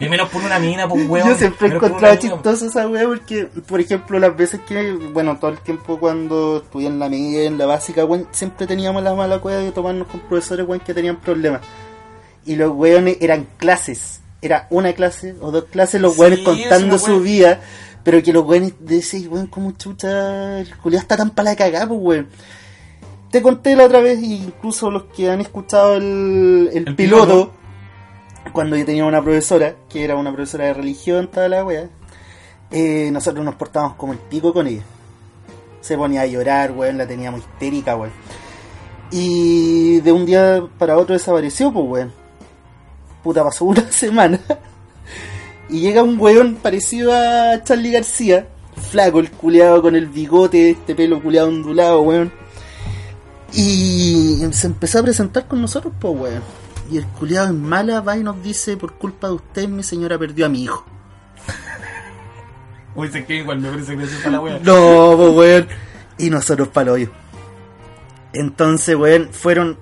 Y 0.00 0.08
menos 0.08 0.28
por 0.28 0.42
una 0.42 0.58
mina, 0.58 0.88
pues, 0.88 1.08
weón. 1.08 1.28
Yo 1.28 1.34
siempre 1.36 1.68
he 1.68 1.70
por 1.72 1.84
encontrado 1.84 2.16
chistosa 2.16 2.66
esa 2.66 2.88
weá 2.88 3.04
porque, 3.04 3.46
por 3.46 3.80
ejemplo, 3.80 4.18
las 4.18 4.36
veces 4.36 4.60
que, 4.66 4.92
bueno, 4.92 5.38
todo 5.38 5.50
el 5.50 5.58
tiempo 5.58 5.98
cuando 5.98 6.58
estudié 6.58 6.86
en 6.88 6.98
la 6.98 7.08
media, 7.08 7.44
en 7.44 7.58
la 7.58 7.66
básica, 7.66 8.04
weón, 8.04 8.28
siempre 8.30 8.66
teníamos 8.66 9.02
la 9.02 9.14
mala 9.14 9.40
cueva 9.40 9.60
de 9.60 9.72
tomarnos 9.72 10.06
con 10.08 10.20
profesores, 10.20 10.66
weón, 10.66 10.80
que 10.80 10.94
tenían 10.94 11.20
problemas. 11.20 11.62
Y 12.46 12.56
los 12.56 12.70
weones 12.72 13.18
eran 13.20 13.46
clases. 13.56 14.20
Era 14.40 14.68
una 14.70 14.92
clase 14.92 15.34
o 15.40 15.50
dos 15.50 15.64
clases, 15.64 16.00
los 16.00 16.16
weones 16.16 16.38
es 16.40 16.44
contando 16.44 16.98
su 16.98 17.14
wea. 17.14 17.20
vida. 17.20 17.60
Pero 18.04 18.22
que 18.22 18.32
los 18.32 18.44
weones 18.44 18.74
decís, 18.78 19.26
weón, 19.28 19.48
como 19.48 19.72
chucha, 19.72 20.60
el 20.60 20.76
culiao 20.76 21.02
está 21.02 21.16
tan 21.16 21.30
para 21.30 21.50
la 21.50 21.56
cagada, 21.56 21.88
pues 21.88 22.00
weón. 22.00 22.28
Te 23.32 23.42
conté 23.42 23.76
la 23.76 23.84
otra 23.84 24.00
vez, 24.00 24.22
incluso 24.22 24.90
los 24.90 25.04
que 25.14 25.28
han 25.28 25.40
escuchado 25.40 25.96
el, 25.96 26.70
el, 26.72 26.88
El 26.88 26.94
piloto, 26.94 27.26
piloto. 27.26 27.57
Cuando 28.52 28.76
yo 28.76 28.84
tenía 28.84 29.04
una 29.04 29.22
profesora, 29.22 29.74
que 29.88 30.04
era 30.04 30.16
una 30.16 30.32
profesora 30.32 30.66
de 30.66 30.74
religión, 30.74 31.28
toda 31.28 31.48
la 31.48 31.64
wea, 31.64 31.88
eh, 32.70 33.10
nosotros 33.12 33.44
nos 33.44 33.54
portábamos 33.54 33.96
como 33.96 34.12
el 34.12 34.18
pico 34.18 34.52
con 34.52 34.66
ella. 34.66 34.82
Se 35.80 35.96
ponía 35.96 36.22
a 36.22 36.26
llorar, 36.26 36.72
weón, 36.72 36.98
la 36.98 37.06
teníamos 37.06 37.40
histérica, 37.40 37.96
weón. 37.96 38.12
Y 39.10 40.00
de 40.00 40.12
un 40.12 40.26
día 40.26 40.62
para 40.78 40.98
otro 40.98 41.14
desapareció, 41.14 41.72
pues, 41.72 41.86
weón. 41.86 42.12
Puta, 43.22 43.42
pasó 43.44 43.64
una 43.66 43.90
semana. 43.90 44.40
Y 45.68 45.80
llega 45.80 46.02
un 46.02 46.18
weón 46.18 46.56
parecido 46.56 47.12
a 47.12 47.62
Charlie 47.62 47.92
García, 47.92 48.46
flaco, 48.90 49.20
el 49.20 49.30
culeado 49.30 49.82
con 49.82 49.96
el 49.96 50.06
bigote, 50.06 50.70
este 50.70 50.94
pelo 50.94 51.22
culeado 51.22 51.48
ondulado, 51.48 52.02
weón. 52.02 52.32
Y 53.52 54.40
se 54.52 54.66
empezó 54.66 54.98
a 54.98 55.02
presentar 55.02 55.46
con 55.46 55.60
nosotros, 55.62 55.92
pues, 55.98 56.14
weón. 56.18 56.67
Y 56.90 56.96
el 56.96 57.06
culeado 57.06 57.48
en 57.48 57.62
mala 57.62 58.00
va 58.00 58.16
y 58.16 58.22
nos 58.22 58.42
dice, 58.42 58.76
por 58.76 58.94
culpa 58.94 59.28
de 59.28 59.34
usted, 59.34 59.68
mi 59.68 59.82
señora 59.82 60.18
perdió 60.18 60.46
a 60.46 60.48
mi 60.48 60.64
hijo. 60.64 60.84
Uy, 62.94 63.08
se 63.08 63.24
que 63.24 63.36
igual 63.36 63.60
me 63.60 63.70
parece 63.70 63.94
graciosa 63.94 64.30
la 64.30 64.40
wea. 64.40 64.60
No, 64.62 65.14
pues, 65.16 65.34
weón. 65.34 65.68
Y 66.18 66.30
nosotros 66.30 66.68
pa'l 66.68 66.88
hoyo. 66.88 67.10
Entonces, 68.32 68.96
weón, 68.96 69.28
fueron. 69.32 69.78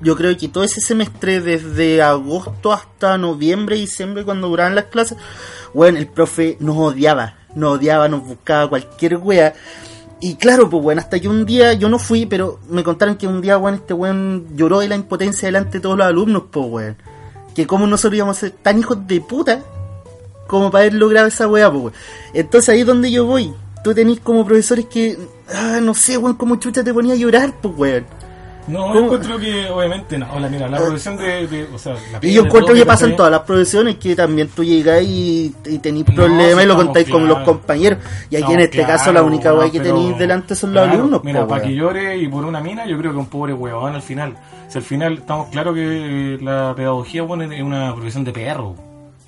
Yo 0.00 0.16
creo 0.16 0.36
que 0.36 0.48
todo 0.48 0.64
ese 0.64 0.80
semestre, 0.80 1.40
desde 1.40 2.02
agosto 2.02 2.72
hasta 2.72 3.16
noviembre, 3.16 3.76
diciembre, 3.76 4.24
cuando 4.24 4.48
duraban 4.48 4.74
las 4.74 4.84
clases, 4.84 5.18
weón, 5.72 5.96
el 5.96 6.06
profe 6.06 6.56
nos 6.60 6.76
odiaba. 6.76 7.36
Nos 7.54 7.78
odiaba, 7.78 8.08
nos 8.08 8.22
buscaba 8.22 8.68
cualquier 8.68 9.16
wea. 9.16 9.54
Y 10.24 10.36
claro, 10.36 10.70
pues, 10.70 10.82
weón, 10.82 10.98
hasta 10.98 11.20
que 11.20 11.28
un 11.28 11.44
día, 11.44 11.74
yo 11.74 11.90
no 11.90 11.98
fui, 11.98 12.24
pero 12.24 12.58
me 12.70 12.82
contaron 12.82 13.16
que 13.16 13.26
un 13.26 13.42
día, 13.42 13.58
weón, 13.58 13.74
este 13.74 13.92
weón 13.92 14.46
lloró 14.56 14.80
de 14.80 14.88
la 14.88 14.94
impotencia 14.94 15.48
delante 15.48 15.72
de 15.72 15.80
todos 15.80 15.98
los 15.98 16.06
alumnos, 16.06 16.44
pues, 16.50 16.66
weón. 16.66 16.96
Que 17.54 17.66
como 17.66 17.86
nosotros 17.86 18.16
íbamos 18.16 18.38
a 18.38 18.40
ser 18.40 18.52
tan 18.52 18.78
hijos 18.78 19.06
de 19.06 19.20
puta 19.20 19.62
como 20.46 20.70
para 20.70 20.84
haber 20.84 20.94
logrado 20.94 21.26
esa 21.26 21.46
weá, 21.46 21.70
pues, 21.70 21.82
weón. 21.82 21.94
Entonces 22.32 22.70
ahí 22.70 22.80
es 22.80 22.86
donde 22.86 23.12
yo 23.12 23.26
voy. 23.26 23.52
Tú 23.84 23.92
tenés 23.92 24.18
como 24.20 24.46
profesores 24.46 24.86
que, 24.86 25.18
ah, 25.54 25.80
no 25.82 25.92
sé, 25.92 26.16
weón, 26.16 26.36
como 26.36 26.56
chucha 26.56 26.82
te 26.82 26.94
ponía 26.94 27.12
a 27.12 27.18
llorar, 27.18 27.52
pues, 27.60 27.74
weón. 27.76 28.06
No, 28.66 28.78
¿Cómo? 28.84 28.94
yo 28.94 29.00
encuentro 29.04 29.38
que 29.38 29.68
obviamente 29.68 30.16
no. 30.16 30.26
Hola, 30.32 30.48
mira, 30.48 30.68
la 30.68 30.78
profesión 30.78 31.18
de, 31.18 31.46
de- 31.46 31.68
o 31.74 31.78
sea, 31.78 31.94
la 32.12 32.18
Y 32.22 32.32
yo 32.32 32.44
encuentro 32.44 32.74
que 32.74 32.86
pasa 32.86 33.04
en 33.04 33.14
todas 33.14 33.30
las 33.30 33.42
profesiones 33.42 33.96
que 33.96 34.16
también 34.16 34.48
tú 34.48 34.64
llegas 34.64 35.02
y, 35.02 35.54
y 35.66 35.78
tenés 35.80 36.08
No, 36.08 36.14
problemas 36.14 36.56
sí, 36.58 36.62
y 36.62 36.66
lo 36.66 36.76
contáis 36.76 37.08
con 37.10 37.24
claro. 37.24 37.34
los 37.40 37.44
compañeros. 37.46 37.98
Y 38.30 38.36
aquí 38.36 38.44
No, 38.46 38.52
en 38.52 38.60
este 38.60 38.78
claro, 38.78 38.92
caso 38.94 39.12
la 39.12 39.22
única 39.22 39.52
weá 39.52 39.70
que 39.70 39.80
tenéis 39.80 40.16
delante 40.18 40.54
son 40.54 40.72
los 40.72 40.82
claro, 40.82 40.98
alumnos, 40.98 41.22
Mira, 41.24 41.46
para 41.46 41.62
que 41.62 41.74
llore 41.74 42.16
y 42.16 42.26
por 42.28 42.44
una 42.46 42.60
mina, 42.60 42.86
yo 42.86 42.96
creo 42.96 43.12
que 43.12 43.18
un 43.18 43.26
pobre 43.26 43.52
huevón 43.52 43.94
al 43.94 44.02
final. 44.02 44.34
Si 44.68 44.78
al 44.78 44.84
final 44.84 45.12
estamos 45.18 45.48
claros 45.50 45.74
que 45.74 46.38
la 46.40 46.72
pedagogía 46.74 47.22
bueno, 47.22 47.44
es 47.44 47.62
una 47.62 47.92
profesión 47.94 48.24
de 48.24 48.32
perro. 48.32 48.74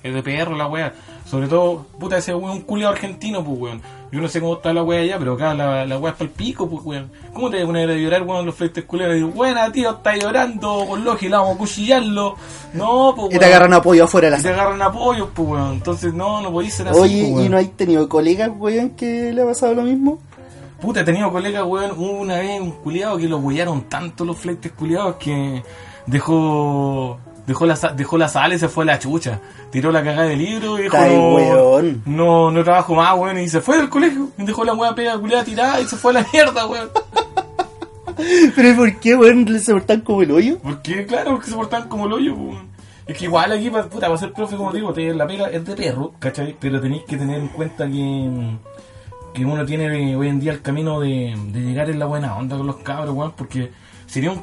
Es 0.01 0.13
de 0.15 0.23
perro 0.23 0.55
la 0.55 0.67
wea. 0.67 0.93
Sobre 1.29 1.47
todo, 1.47 1.85
puta, 1.99 2.17
ese 2.17 2.33
weón 2.33 2.57
un 2.57 2.61
culiao 2.61 2.91
argentino, 2.91 3.43
pues 3.43 3.59
weón. 3.59 3.81
Yo 4.13 4.21
no 4.21 4.29
sé 4.29 4.39
cómo 4.39 4.53
está 4.55 4.71
la 4.71 4.81
wea 4.83 5.01
allá, 5.01 5.19
pero 5.19 5.33
acá 5.33 5.53
la, 5.53 5.85
la 5.85 5.97
wea 5.99 6.11
es 6.11 6.17
para 6.17 6.29
el 6.29 6.33
pico, 6.33 6.69
pues 6.69 6.81
weón. 6.85 7.11
¿Cómo 7.33 7.49
te 7.49 7.57
vas 7.57 7.63
a 7.63 7.67
poner 7.67 7.89
a 7.89 7.95
llorar, 7.95 8.23
weón, 8.23 8.45
los 8.45 8.55
fleites 8.55 8.85
culiados? 8.85 9.17
Y 9.17 9.23
buena, 9.23 9.69
tío, 9.69 9.89
está 9.91 10.15
llorando, 10.15 10.85
con 10.87 11.03
lógica, 11.03 11.39
vamos 11.39 11.55
a 11.55 11.57
cuchillarlo. 11.59 12.35
No, 12.73 13.13
pues 13.15 13.35
Y 13.35 13.39
te 13.39 13.45
agarran 13.45 13.73
apoyo 13.73 14.05
afuera 14.05 14.29
de 14.29 14.35
Y 14.35 14.37
la 14.37 14.43
te 14.43 14.49
agarran 14.53 14.81
apoyos, 14.81 15.27
pues 15.33 15.49
weón. 15.49 15.73
Entonces, 15.73 16.13
no, 16.13 16.41
no 16.41 16.49
podéis 16.51 16.73
ser 16.75 16.87
así, 16.87 16.97
Oye, 16.99 17.19
pues, 17.23 17.29
¿y 17.29 17.33
weón. 17.33 17.51
no 17.51 17.57
hay 17.57 17.67
tenido 17.67 18.07
colegas, 18.07 18.49
weón, 18.57 18.91
que 18.91 19.33
le 19.33 19.41
ha 19.41 19.45
pasado 19.45 19.73
lo 19.73 19.81
mismo? 19.81 20.19
Puta, 20.79 21.01
he 21.01 21.03
tenido 21.03 21.29
colegas, 21.29 21.65
weón, 21.65 21.91
una 21.97 22.37
vez 22.37 22.61
un 22.61 22.71
culiado 22.71 23.17
que 23.17 23.27
lo 23.27 23.39
huellaron 23.39 23.81
tanto 23.89 24.23
los 24.23 24.37
fleites 24.37 24.71
culiados 24.71 25.15
que 25.15 25.61
dejó 26.05 27.19
dejó 27.47 27.65
la, 27.65 27.75
dejó 27.95 28.17
la 28.19 28.27
sala 28.27 28.53
y 28.53 28.59
se 28.59 28.67
fue 28.67 28.83
a 28.83 28.87
la 28.87 28.99
chucha. 28.99 29.39
Tiró 29.71 29.91
la 29.91 30.03
cagada 30.03 30.27
del 30.27 30.37
libro 30.39 30.77
y 30.77 30.83
dijo, 30.83 30.97
no, 30.97 31.33
weón. 31.33 32.03
no, 32.05 32.51
no 32.51 32.63
trabajo 32.63 32.93
más, 32.93 33.17
weón, 33.17 33.39
y 33.39 33.49
se 33.49 33.61
fue 33.61 33.77
del 33.77 33.89
colegio. 33.89 34.29
Dejó 34.37 34.63
la 34.63 34.73
weá 34.75 34.93
pega 34.93 35.17
culiada 35.17 35.43
tirada 35.43 35.81
y 35.81 35.85
se 35.85 35.95
fue 35.95 36.11
a 36.11 36.15
la 36.21 36.25
mierda, 36.31 36.67
weón. 36.67 36.89
Pero 38.55 38.69
¿y 38.69 38.73
¿por 38.73 38.99
qué, 38.99 39.15
weón, 39.15 39.59
se 39.59 39.73
portan 39.73 40.01
como 40.01 40.21
el 40.23 40.31
hoyo? 40.31 40.57
Porque, 40.59 41.05
claro, 41.05 41.31
porque 41.31 41.49
se 41.49 41.55
portan 41.55 41.87
como 41.87 42.05
el 42.07 42.13
hoyo, 42.13 42.33
weón. 42.35 42.67
Es 43.05 43.17
que 43.17 43.25
igual 43.25 43.51
aquí, 43.53 43.69
puta, 43.69 44.07
para 44.07 44.17
ser 44.17 44.33
profe, 44.33 44.57
como 44.57 44.71
digo, 44.73 44.91
te- 44.91 45.13
la 45.13 45.25
pega 45.25 45.47
es 45.49 45.63
de 45.63 45.75
perro, 45.75 46.13
¿cachai? 46.19 46.55
Pero 46.59 46.81
tenéis 46.81 47.03
que 47.07 47.15
tener 47.15 47.39
en 47.39 47.47
cuenta 47.47 47.87
que, 47.87 48.57
que 49.33 49.45
uno 49.45 49.65
tiene 49.65 50.13
hoy 50.15 50.27
en 50.27 50.39
día 50.41 50.51
el 50.51 50.61
camino 50.61 50.99
de, 50.99 51.33
de 51.53 51.59
llegar 51.61 51.89
en 51.89 51.99
la 51.99 52.05
buena 52.05 52.35
onda 52.35 52.57
con 52.57 52.67
los 52.67 52.77
cabros, 52.77 53.15
weón, 53.15 53.31
porque 53.37 53.71
sería 54.07 54.31
un 54.31 54.41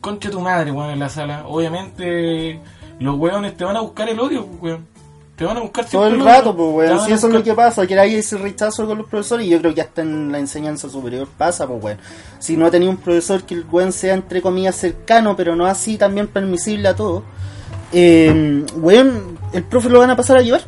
concha 0.00 0.30
tu 0.30 0.40
madre, 0.40 0.70
weón, 0.70 0.90
en 0.90 0.98
la 0.98 1.08
sala. 1.08 1.44
Obviamente, 1.46 2.60
los 2.98 3.16
weones 3.18 3.56
te 3.56 3.64
van 3.64 3.76
a 3.76 3.80
buscar 3.80 4.08
el 4.08 4.18
odio, 4.20 4.44
weón. 4.60 4.88
Te 5.36 5.46
van 5.46 5.56
a 5.56 5.60
buscar 5.60 5.86
Todo 5.88 6.06
el 6.06 6.22
rato, 6.22 6.54
pues, 6.54 6.68
weón. 6.90 7.06
Si 7.06 7.12
eso 7.12 7.28
es 7.28 7.32
lo 7.32 7.42
que 7.42 7.54
pasa, 7.54 7.86
que 7.86 7.98
hay 7.98 8.16
ese 8.16 8.36
rechazo 8.36 8.86
con 8.86 8.98
los 8.98 9.06
profesores, 9.06 9.46
y 9.46 9.50
yo 9.50 9.58
creo 9.58 9.74
que 9.74 9.80
hasta 9.80 10.02
en 10.02 10.30
la 10.30 10.38
enseñanza 10.38 10.90
superior 10.90 11.26
pasa, 11.38 11.66
pues, 11.66 11.82
weón. 11.82 11.98
Si 12.38 12.56
no 12.58 12.70
tenía 12.70 12.90
un 12.90 12.98
profesor 12.98 13.42
que 13.44 13.54
el 13.54 13.64
weón 13.70 13.92
sea, 13.92 14.12
entre 14.14 14.42
comillas, 14.42 14.76
cercano, 14.76 15.34
pero 15.36 15.56
no 15.56 15.64
así 15.66 15.96
también 15.96 16.26
permisible 16.28 16.88
a 16.88 16.94
todo, 16.94 17.22
eh, 17.92 18.64
weón, 18.76 19.38
el 19.52 19.64
profe 19.64 19.88
lo 19.88 20.00
van 20.00 20.10
a 20.10 20.16
pasar 20.16 20.36
a 20.36 20.42
llevar. 20.42 20.62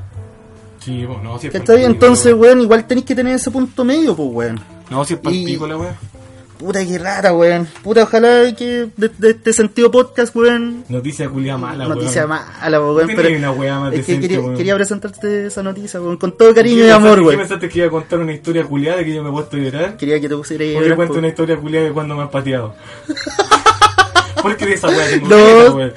Sí, 0.80 1.04
pues, 1.06 1.22
no, 1.22 1.38
si 1.38 1.46
es 1.48 1.54
Entonces, 1.54 2.34
weón. 2.34 2.60
igual 2.62 2.86
tenéis 2.86 3.06
que 3.06 3.14
tener 3.14 3.34
ese 3.34 3.50
punto 3.50 3.84
medio, 3.84 4.16
pues, 4.16 4.28
weón. 4.32 4.60
No, 4.90 5.04
si 5.04 5.14
es 5.14 5.20
para 5.20 5.34
y- 5.36 5.44
pico 5.44 5.66
la 5.66 5.76
weón. 5.76 5.94
Puta, 6.62 6.84
qué 6.86 6.96
rara, 6.96 7.32
weón. 7.32 7.66
Puta, 7.82 8.04
ojalá 8.04 8.54
que 8.56 8.86
de, 8.96 9.10
de 9.18 9.30
este 9.30 9.52
sentido 9.52 9.90
podcast, 9.90 10.34
weón. 10.36 10.84
Noticia 10.88 11.28
culia 11.28 11.56
mala, 11.58 11.88
Noticia 11.88 12.24
weón. 12.26 12.38
mala, 12.60 12.80
weón. 12.80 13.06
No 13.08 13.16
Pero 13.16 13.36
una 13.36 13.50
weá 13.50 13.80
más 13.80 13.92
es 13.94 14.06
que 14.06 14.12
decente, 14.12 14.28
quería, 14.28 14.54
quería 14.56 14.74
presentarte 14.76 15.46
esa 15.46 15.62
noticia, 15.64 16.00
weón. 16.00 16.16
Con 16.18 16.36
todo 16.36 16.54
cariño 16.54 16.82
¿Qué 16.82 16.86
y 16.86 16.90
amor, 16.90 17.18
pensaste- 17.18 17.20
¿Qué 17.20 17.26
weón. 17.26 17.38
pensaste 17.40 17.68
que 17.68 17.78
iba 17.78 17.86
a 17.88 17.90
contar 17.90 18.18
una 18.20 18.32
historia 18.32 18.64
culiada 18.64 18.98
de 18.98 19.04
que 19.06 19.14
yo 19.14 19.22
me 19.24 19.30
he 19.30 19.32
puesto 19.32 19.56
a 19.56 19.60
llorar? 19.60 19.96
Quería 19.96 20.20
que 20.20 20.28
te 20.28 20.36
pusieras 20.36 20.66
¿Por 20.68 20.74
qué 20.74 20.80
llorar, 20.82 20.96
cuento 20.96 21.14
po. 21.14 21.18
una 21.18 21.28
historia 21.28 21.56
culiada 21.56 21.86
de 21.86 21.92
cuando 21.92 22.14
me 22.16 22.22
han 22.22 22.30
pateado? 22.30 22.74
Porque 24.42 24.66
de 24.66 24.72
esa 24.74 24.88
weá 24.88 25.08
tengo 25.10 25.28
No. 25.28 25.36
caleta, 25.36 25.72
weón. 25.74 25.92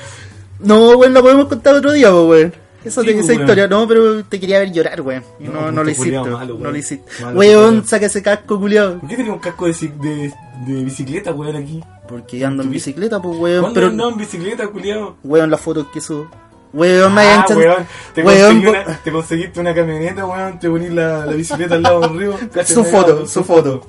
No, 0.60 0.90
weón, 0.98 1.14
lo 1.14 1.22
podemos 1.22 1.46
contar 1.48 1.76
otro 1.76 1.92
día, 1.92 2.14
weón. 2.14 2.54
Esa, 2.86 3.02
Sí, 3.02 3.08
pues, 3.12 3.20
esa 3.20 3.28
weón. 3.34 3.42
historia, 3.42 3.68
no, 3.68 3.88
pero 3.88 4.24
te 4.24 4.40
quería 4.40 4.60
ver 4.60 4.72
llorar, 4.72 5.02
weón. 5.02 5.24
Y 5.40 5.46
No, 5.46 5.54
No, 5.54 5.60
pues, 5.62 5.74
no, 5.74 5.84
lo 5.84 5.96
culiao 5.96 6.22
hiciste. 6.24 6.38
malo, 6.38 6.58
no 6.60 6.72
lo 6.72 6.78
hiciste. 6.78 7.24
Malo, 7.24 7.40
Weón, 7.40 7.86
saca 7.88 8.06
ese 8.06 8.22
casco, 8.22 8.60
culiao. 8.60 9.00
¿Por 9.00 9.10
qué 9.10 9.16
tenía 9.18 9.34
un 9.34 9.40
casco 9.40 9.66
de, 9.66 9.74
de, 9.74 10.34
de 10.68 10.84
bicicleta, 10.84 11.32
weón, 11.34 11.56
aquí? 11.56 11.84
Porque 12.08 12.46
ando 12.46 12.62
en 12.64 12.68
¿Tu 12.70 12.72
bi- 12.72 12.76
bicicleta, 12.78 13.20
pues, 13.22 13.38
weón. 13.38 13.62
¿Cuándo 13.62 13.74
Pero, 13.76 13.88
andaba 13.88 14.12
en 14.12 14.18
bicicleta, 14.18 14.68
culiado? 14.68 15.16
weón, 15.24 15.50
las 15.52 15.60
fotos 15.62 15.88
que 15.94 16.00
subo. 16.02 16.28
Weón, 16.74 17.14
me 17.16 17.22
Ah, 17.22 17.44
hayan 17.46 17.58
weón, 17.58 17.88
te, 18.14 18.22
Weón, 18.22 18.38
conseguí 18.40 18.66
bo- 18.66 18.72
una, 18.72 18.98
te 19.04 19.12
conseguiste 19.12 19.60
una 19.62 19.74
camioneta, 19.74 20.26
weón, 20.26 20.60
te 20.60 20.70
ponís 20.70 20.92
la, 20.92 21.26
la 21.26 21.32
bicicleta 21.32 21.76
al 21.76 21.82
lado 21.84 22.02
del 22.02 22.18
río. 22.20 22.34
Su 22.66 22.84
foto, 22.84 23.26
su 23.26 23.44
foto. 23.44 23.88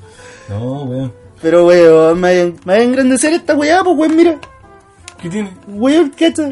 No, 0.49 0.83
weón. 0.85 1.13
Pero, 1.43 1.67
weón, 1.67 2.19
me 2.21 2.55
me 2.65 2.73
hayan 2.75 2.89
engrandecer 2.89 3.33
esta 3.35 3.55
weá, 3.55 3.83
pues, 3.85 3.97
weón, 3.99 4.17
mira. 4.17 4.37
¿Qué 5.21 5.29
tiene? 5.29 5.51
Weón, 5.67 6.11
cacha. 6.11 6.51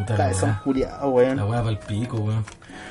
Puta 0.00 0.12
la 0.14 0.18
Cabezón 0.24 0.48
weá. 0.50 0.60
culiao, 0.64 1.00
La 1.00 1.06
weón. 1.08 1.40
weá 1.50 1.62
pa'l 1.62 1.78
pico, 1.78 2.16
weón. 2.18 2.44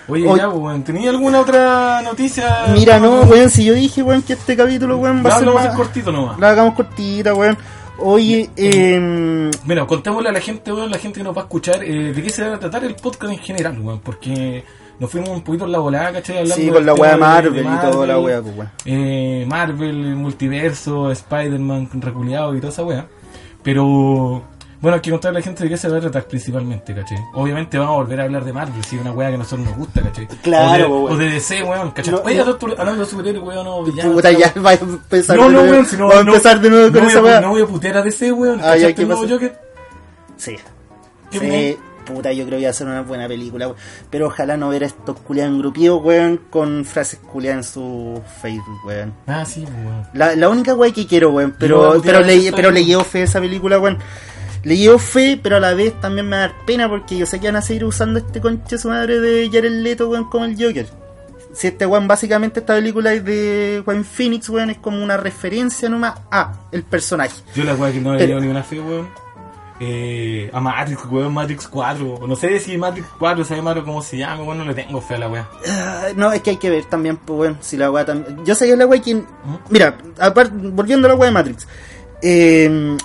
Oye, 0.08 0.28
Oye. 0.28 0.40
ya, 0.42 0.50
weón, 0.50 0.84
¿tenía 0.84 1.10
alguna 1.12 1.40
otra 1.42 2.02
noticia? 2.02 2.66
Mira, 2.74 3.00
no, 3.00 3.22
weón, 3.22 3.50
si 3.50 3.64
yo 3.66 3.74
dije, 3.74 4.02
weón, 4.02 4.22
que 4.24 4.34
este 4.34 4.56
capítulo, 4.58 4.98
weón, 4.98 5.24
va 5.26 5.30
a 5.30 5.38
ser 5.38 5.46
vamos 5.48 5.62
a 5.62 5.66
hacer 5.66 5.78
cortito 5.78 6.12
nomás. 6.12 6.40
La 6.40 6.50
hagamos 6.52 6.74
cortita, 6.76 7.34
weón. 7.34 7.58
Oye, 8.02 8.50
eh... 8.56 9.52
Mira, 9.66 9.86
contémosle 9.86 10.30
a 10.30 10.32
la 10.32 10.40
gente, 10.40 10.72
weón, 10.72 10.90
la 10.90 10.98
gente 10.98 11.20
que 11.20 11.24
nos 11.24 11.36
va 11.36 11.42
a 11.42 11.44
escuchar, 11.44 11.84
eh, 11.84 12.14
de 12.14 12.24
qué 12.24 12.30
se 12.30 12.48
va 12.48 12.56
a 12.56 12.60
tratar 12.60 12.84
el 12.86 12.96
podcast 12.96 13.34
en 13.34 13.40
general, 13.40 13.78
weón, 13.80 14.00
porque 14.00 14.64
nos 15.00 15.12
fuimos 15.12 15.30
un 15.30 15.42
poquito 15.42 15.66
en 15.66 15.72
la 15.74 15.80
volada, 15.80 16.14
¿cachai? 16.14 16.38
Hablando 16.38 16.56
Sí, 16.56 16.70
con 16.70 16.86
la 16.86 16.94
weá 16.94 17.10
de 17.12 17.16
de- 17.18 17.22
Marvel, 17.22 17.66
y 17.66 17.92
toda 17.92 18.08
la 18.08 18.20
weá, 18.20 18.42
pues, 18.42 18.56
weón. 18.56 18.70
eh, 18.86 19.46
Marvel, 19.48 20.06
el 20.06 20.16
multiverso, 20.16 21.12
Spider-Man 21.12 21.90
reculeado 22.02 22.56
y 22.56 22.60
toda 22.62 22.72
esa 22.72 22.84
weá. 22.84 23.06
Pero, 23.64 24.44
bueno, 24.82 24.96
hay 24.96 25.02
que 25.02 25.12
contarle 25.12 25.38
a 25.38 25.40
la 25.42 25.44
gente 25.44 25.64
de 25.64 25.70
qué 25.70 25.78
se 25.78 25.90
va 25.90 25.98
a 25.98 26.02
tratar 26.02 26.24
principalmente, 26.26 26.96
¿cachai? 26.96 27.18
Obviamente 27.34 27.78
vamos 27.78 27.94
a 27.94 27.98
volver 27.98 28.22
a 28.22 28.24
hablar 28.24 28.46
de 28.46 28.54
Marvel, 28.54 28.84
si 28.84 28.96
es 28.96 29.02
una 29.02 29.12
weá 29.12 29.28
que 29.28 29.36
a 29.36 29.38
nosotros 29.38 29.68
nos 29.68 29.78
gusta, 29.78 30.02
¿cachai? 30.02 30.28
Claro, 30.42 31.04
o 31.04 31.10
de, 31.10 31.14
o 31.16 31.18
de 31.18 31.30
DC, 31.32 31.64
weón, 31.64 31.92
¿cachai? 31.92 32.14
No, 32.14 32.22
Oye, 32.22 32.36
no. 32.36 32.42
hablando 32.44 32.76
hablando 32.78 33.04
de 33.04 33.10
superhéroes, 33.10 33.44
weón, 33.46 33.66
no, 33.66 33.84
villanos, 33.84 34.14
Puta, 34.14 34.32
ya 34.32 34.54
va 34.66 34.70
a 34.70 34.74
empezar 34.76 35.38
No, 35.38 35.48
de 35.50 35.54
no, 35.54 35.62
weón, 35.64 35.86
si 35.86 35.98
no, 35.98 36.10
a 36.10 36.20
empezar 36.20 36.62
de 36.62 36.70
nuevo 36.70 36.94
con 36.94 37.04
esa 37.08 37.22
weá. 37.22 37.42
No 37.42 37.50
voy 37.50 37.62
a 37.62 37.66
putear 37.66 37.98
a 37.98 38.02
DC, 38.02 38.32
weón. 38.32 38.60
Ah, 38.64 38.78
ya, 38.78 38.94
¿cachaste 38.94 39.28
¿qué? 39.28 39.34
Joker? 39.34 39.60
Sí. 40.38 40.56
¿Qué 41.32 41.40
Sí, 41.40 41.78
puta, 42.06 42.32
yo 42.32 42.46
creo 42.46 42.58
que 42.60 42.66
va 42.66 42.72
a 42.72 42.74
ser 42.74 42.88
una 42.88 43.02
buena 43.02 43.28
película, 43.28 43.68
weón. 43.68 43.78
Pero 44.10 44.28
ojalá 44.28 44.56
no 44.56 44.70
ver 44.70 44.84
a 44.84 44.88
estos 44.88 45.20
culiados 45.20 45.54
engrupidos, 45.54 46.02
weón, 46.02 46.40
con 46.50 46.86
frases 46.86 47.20
culiadas 47.20 47.68
en 47.68 47.74
su 47.74 48.22
Facebook, 48.42 48.80
weón. 48.86 49.14
Ah, 49.28 49.46
sí, 49.46 49.66
weón. 49.66 50.08
La, 50.14 50.36
la 50.38 50.48
única 50.48 50.74
weón 50.74 50.94
que 50.94 51.06
quiero, 51.06 51.32
weón, 51.32 51.54
pero, 51.60 52.02
pero, 52.02 52.22
le, 52.22 52.52
pero 52.54 52.72
le 52.72 52.86
llevo 52.86 53.04
fe 53.04 53.22
a 53.22 53.24
esa 53.26 53.42
película, 53.42 53.78
weón. 53.78 53.98
Le 54.64 54.78
llevo 54.78 55.00
fe, 55.00 55.40
pero 55.42 55.58
a 55.58 55.60
la 55.60 55.74
vez 55.74 55.94
también 56.02 56.28
me 56.28 56.36
da 56.38 56.54
pena 56.66 56.90
porque 56.90 57.18
yo 57.18 57.26
sé 57.26 57.40
que 57.40 57.48
van 57.48 57.56
a 57.56 57.62
seguir 57.62 57.86
usando 57.86 58.20
este 58.20 58.42
conche 58.42 58.78
su 58.78 58.90
madre 58.90 59.20
de 59.20 59.50
Jared 59.52 59.72
Leto, 59.72 60.10
weón, 60.10 60.30
como 60.30 60.46
el 60.46 60.56
Joker. 60.62 60.88
si 61.54 61.68
este 61.68 61.86
weón, 61.86 62.08
básicamente 62.08 62.60
esta 62.60 62.76
película 62.76 63.14
es 63.14 63.24
de 63.26 63.82
Juan 63.86 64.04
Phoenix, 64.04 64.50
weón, 64.50 64.70
es 64.70 64.78
como 64.78 65.02
una 65.04 65.18
referencia 65.18 65.88
nomás 65.90 66.16
a 66.32 66.54
el 66.72 66.84
personaje. 66.84 67.36
Yo 67.56 67.64
la 67.64 67.74
weá 67.76 67.92
que 67.92 68.00
no 68.02 68.12
le 68.14 68.18
Pero- 68.20 68.32
dio 68.34 68.42
ni 68.42 68.48
una 68.48 68.64
fe, 68.64 68.80
weón. 68.80 69.08
Eh, 69.82 70.50
a 70.52 70.60
Matrix, 70.60 71.06
weón, 71.06 71.34
Matrix 71.34 71.66
4. 71.70 72.20
No 72.28 72.36
sé 72.36 72.60
si 72.60 72.78
Matrix 72.78 73.08
4 73.18 73.46
sabe 73.46 73.62
malo 73.62 73.86
cómo 73.86 74.02
se 74.02 74.18
llama, 74.18 74.44
weón, 74.44 74.58
no 74.58 74.66
le 74.66 74.74
tengo 74.74 75.00
fe 75.00 75.16
a 75.16 75.20
la 75.20 75.30
weá. 75.30 75.48
Ah, 75.70 76.08
no, 76.18 76.34
es 76.34 76.42
que 76.42 76.50
hay 76.50 76.58
que 76.58 76.70
ver 76.70 76.84
también, 76.86 77.16
pues 77.16 77.40
weón, 77.40 77.58
si 77.62 77.78
la 77.78 77.90
weá 77.90 78.04
también. 78.06 78.46
Yo 78.46 78.56
sé 78.56 78.68
que 78.68 78.76
la 78.76 78.86
weá 78.86 79.02
quien. 79.02 79.26
Mira, 79.70 79.98
aparte, 80.20 80.52
volviendo 80.54 81.08
a 81.08 81.12
la 81.12 81.16
weá 81.16 81.30
de 81.30 81.34
Matrix. 81.34 81.66
Eh, 82.22 82.98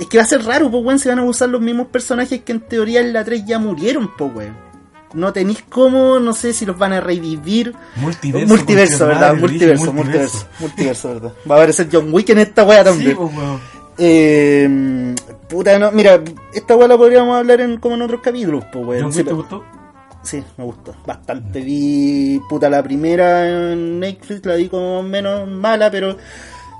es 0.00 0.06
que 0.06 0.18
va 0.18 0.24
a 0.24 0.26
ser 0.26 0.44
raro, 0.44 0.70
pues 0.70 0.84
weón, 0.84 0.98
si 0.98 1.08
van 1.08 1.18
a 1.18 1.24
usar 1.24 1.48
los 1.48 1.60
mismos 1.60 1.86
personajes 1.88 2.42
que 2.42 2.52
en 2.52 2.60
teoría 2.60 3.00
en 3.00 3.12
la 3.12 3.24
3 3.24 3.44
ya 3.46 3.58
murieron, 3.58 4.10
pues 4.16 4.34
weón. 4.34 4.56
No 5.14 5.32
tenéis 5.32 5.62
cómo, 5.68 6.18
no 6.18 6.32
sé 6.32 6.52
si 6.52 6.66
los 6.66 6.76
van 6.76 6.92
a 6.92 7.00
revivir. 7.00 7.72
Multiverso. 7.96 8.48
multiverso, 8.48 9.06
¿verdad? 9.06 9.34
Multiverso, 9.36 9.92
multiverso, 9.92 10.46
multiverso, 10.58 11.08
¿verdad? 11.14 11.32
Va 11.48 11.54
a 11.54 11.58
aparecer 11.58 11.88
John 11.92 12.12
Wick 12.12 12.30
en 12.30 12.38
esta 12.38 12.64
weá 12.64 12.78
Sí, 12.82 12.84
también. 12.90 13.16
pues, 13.16 13.36
weón. 13.36 13.60
Eh, 13.96 15.14
puta, 15.48 15.78
no, 15.78 15.92
mira, 15.92 16.20
esta 16.52 16.74
weá 16.74 16.88
la 16.88 16.96
podríamos 16.96 17.36
hablar 17.38 17.60
en, 17.60 17.78
como 17.78 17.94
en 17.94 18.02
otros 18.02 18.20
capítulos, 18.22 18.64
pues 18.72 18.84
weón. 18.84 19.02
¿John 19.04 19.12
Sí, 19.12 19.22
te 19.22 19.32
gustó? 19.32 19.64
Sí, 20.24 20.42
me 20.56 20.64
gustó. 20.64 20.96
Bastante. 21.06 21.60
Vi, 21.60 22.40
puta, 22.48 22.68
la 22.68 22.82
primera 22.82 23.72
en 23.72 24.00
Netflix, 24.00 24.44
la 24.46 24.54
vi 24.56 24.68
como 24.68 25.02
menos 25.02 25.46
mala, 25.48 25.90
pero 25.90 26.16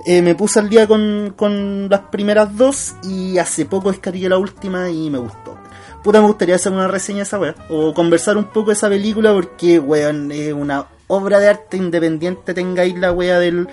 eh, 0.07 0.23
me 0.23 0.35
puse 0.35 0.59
al 0.61 0.69
día 0.69 0.87
con, 0.87 1.33
con 1.37 1.89
las 1.89 2.01
primeras 2.11 2.57
dos 2.57 2.95
y 3.05 3.39
hace 3.39 3.65
poco 3.67 3.91
descargué 3.91 4.29
la 4.29 4.39
última 4.39 4.91
y 4.91 5.11
me 5.11 5.19
gustó. 5.19 5.57
Puta, 6.03 6.21
me 6.21 6.27
gustaría 6.27 6.57
hacer 6.57 6.73
una 6.73 6.87
reseña 6.89 7.19
de 7.19 7.23
esa 7.25 7.39
wea, 7.39 7.55
o 7.71 7.95
conversar 7.95 8.37
un 8.37 8.45
poco 8.45 8.67
de 8.67 8.75
esa 8.75 8.89
película 8.89 9.33
porque, 9.33 9.79
weón, 9.79 10.31
es 10.33 10.53
una 10.53 10.87
obra 11.07 11.39
de 11.39 11.49
arte 11.49 11.77
independiente, 11.79 12.53
tengáis 12.53 12.95
la 12.99 13.13
wea 13.13 13.39
del, 13.39 13.67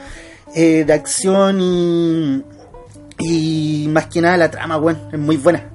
eh, 0.55 0.83
de 0.85 0.93
acción 0.93 1.59
y, 1.59 2.41
y 3.19 3.87
más 3.89 4.07
que 4.07 4.21
nada 4.21 4.37
la 4.37 4.49
trama, 4.49 4.77
weón, 4.77 4.97
es 5.11 5.19
muy 5.19 5.37
buena. 5.37 5.67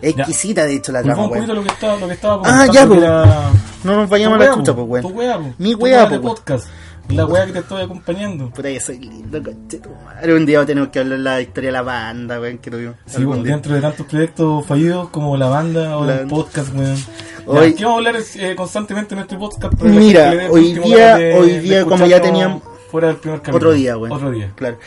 Ya. 0.00 0.08
exquisita, 0.10 0.64
de 0.64 0.76
hecho, 0.76 0.92
la 0.92 1.02
trama, 1.02 1.24
un 1.24 1.28
poquito 1.30 1.54
lo 1.54 1.62
que 1.62 1.68
estaba, 1.70 1.96
lo 1.96 2.06
que 2.06 2.14
estaba 2.14 2.40
Ah, 2.44 2.66
ya, 2.72 2.86
pues. 2.86 3.00
era- 3.00 3.50
No 3.82 3.96
nos 3.96 4.08
vayamos 4.08 4.40
a 4.40 4.44
la 4.44 4.54
po, 4.54 4.86
pues, 4.86 5.04
weón. 5.04 5.54
Mi 5.58 5.74
weón. 5.74 6.22
podcast. 6.22 6.68
La 7.10 7.24
wea 7.24 7.46
que 7.46 7.52
te 7.52 7.58
estoy 7.60 7.82
acompañando. 7.82 8.50
Puta, 8.50 8.70
yo 8.70 8.80
soy 8.80 8.98
lindo, 8.98 9.42
conchetumadre. 9.42 10.34
Un 10.34 10.44
día 10.46 10.64
tenemos 10.66 10.90
que 10.90 10.98
hablar 10.98 11.18
de 11.18 11.24
la 11.24 11.40
historia 11.40 11.68
de 11.68 11.72
la 11.72 11.82
banda, 11.82 12.38
weón, 12.40 12.58
que 12.58 12.70
tuvimos. 12.70 12.96
Sí, 13.06 13.24
bueno, 13.24 13.42
dentro 13.42 13.74
de 13.74 13.80
tantos 13.80 14.06
proyectos 14.06 14.66
fallidos 14.66 15.08
como 15.08 15.36
la 15.36 15.48
banda 15.48 15.96
o 15.96 16.04
La- 16.04 16.20
el 16.20 16.26
podcast, 16.28 16.74
weón. 16.74 16.96
Hoy- 17.46 17.72
¿Qué 17.74 17.84
vamos 17.84 18.04
a 18.04 18.08
hablar 18.08 18.22
eh, 18.36 18.54
constantemente 18.54 19.14
en 19.14 19.20
este 19.22 19.36
podcast? 19.36 19.74
para 19.74 19.90
Mira, 19.90 20.30
que 20.32 20.48
hoy 20.50 20.74
día- 20.74 21.16
de- 21.16 21.34
hoy 21.34 21.58
día, 21.60 21.84
como 21.84 22.04
ya 22.06 22.20
teníamos- 22.20 22.62
Fuera 22.90 23.08
del 23.08 23.16
primer 23.16 23.38
capítulo. 23.40 23.56
Otro 23.56 23.72
día, 23.72 23.96
weón. 23.96 24.12
Otro 24.12 24.30
día. 24.30 24.52
Claro. 24.54 24.78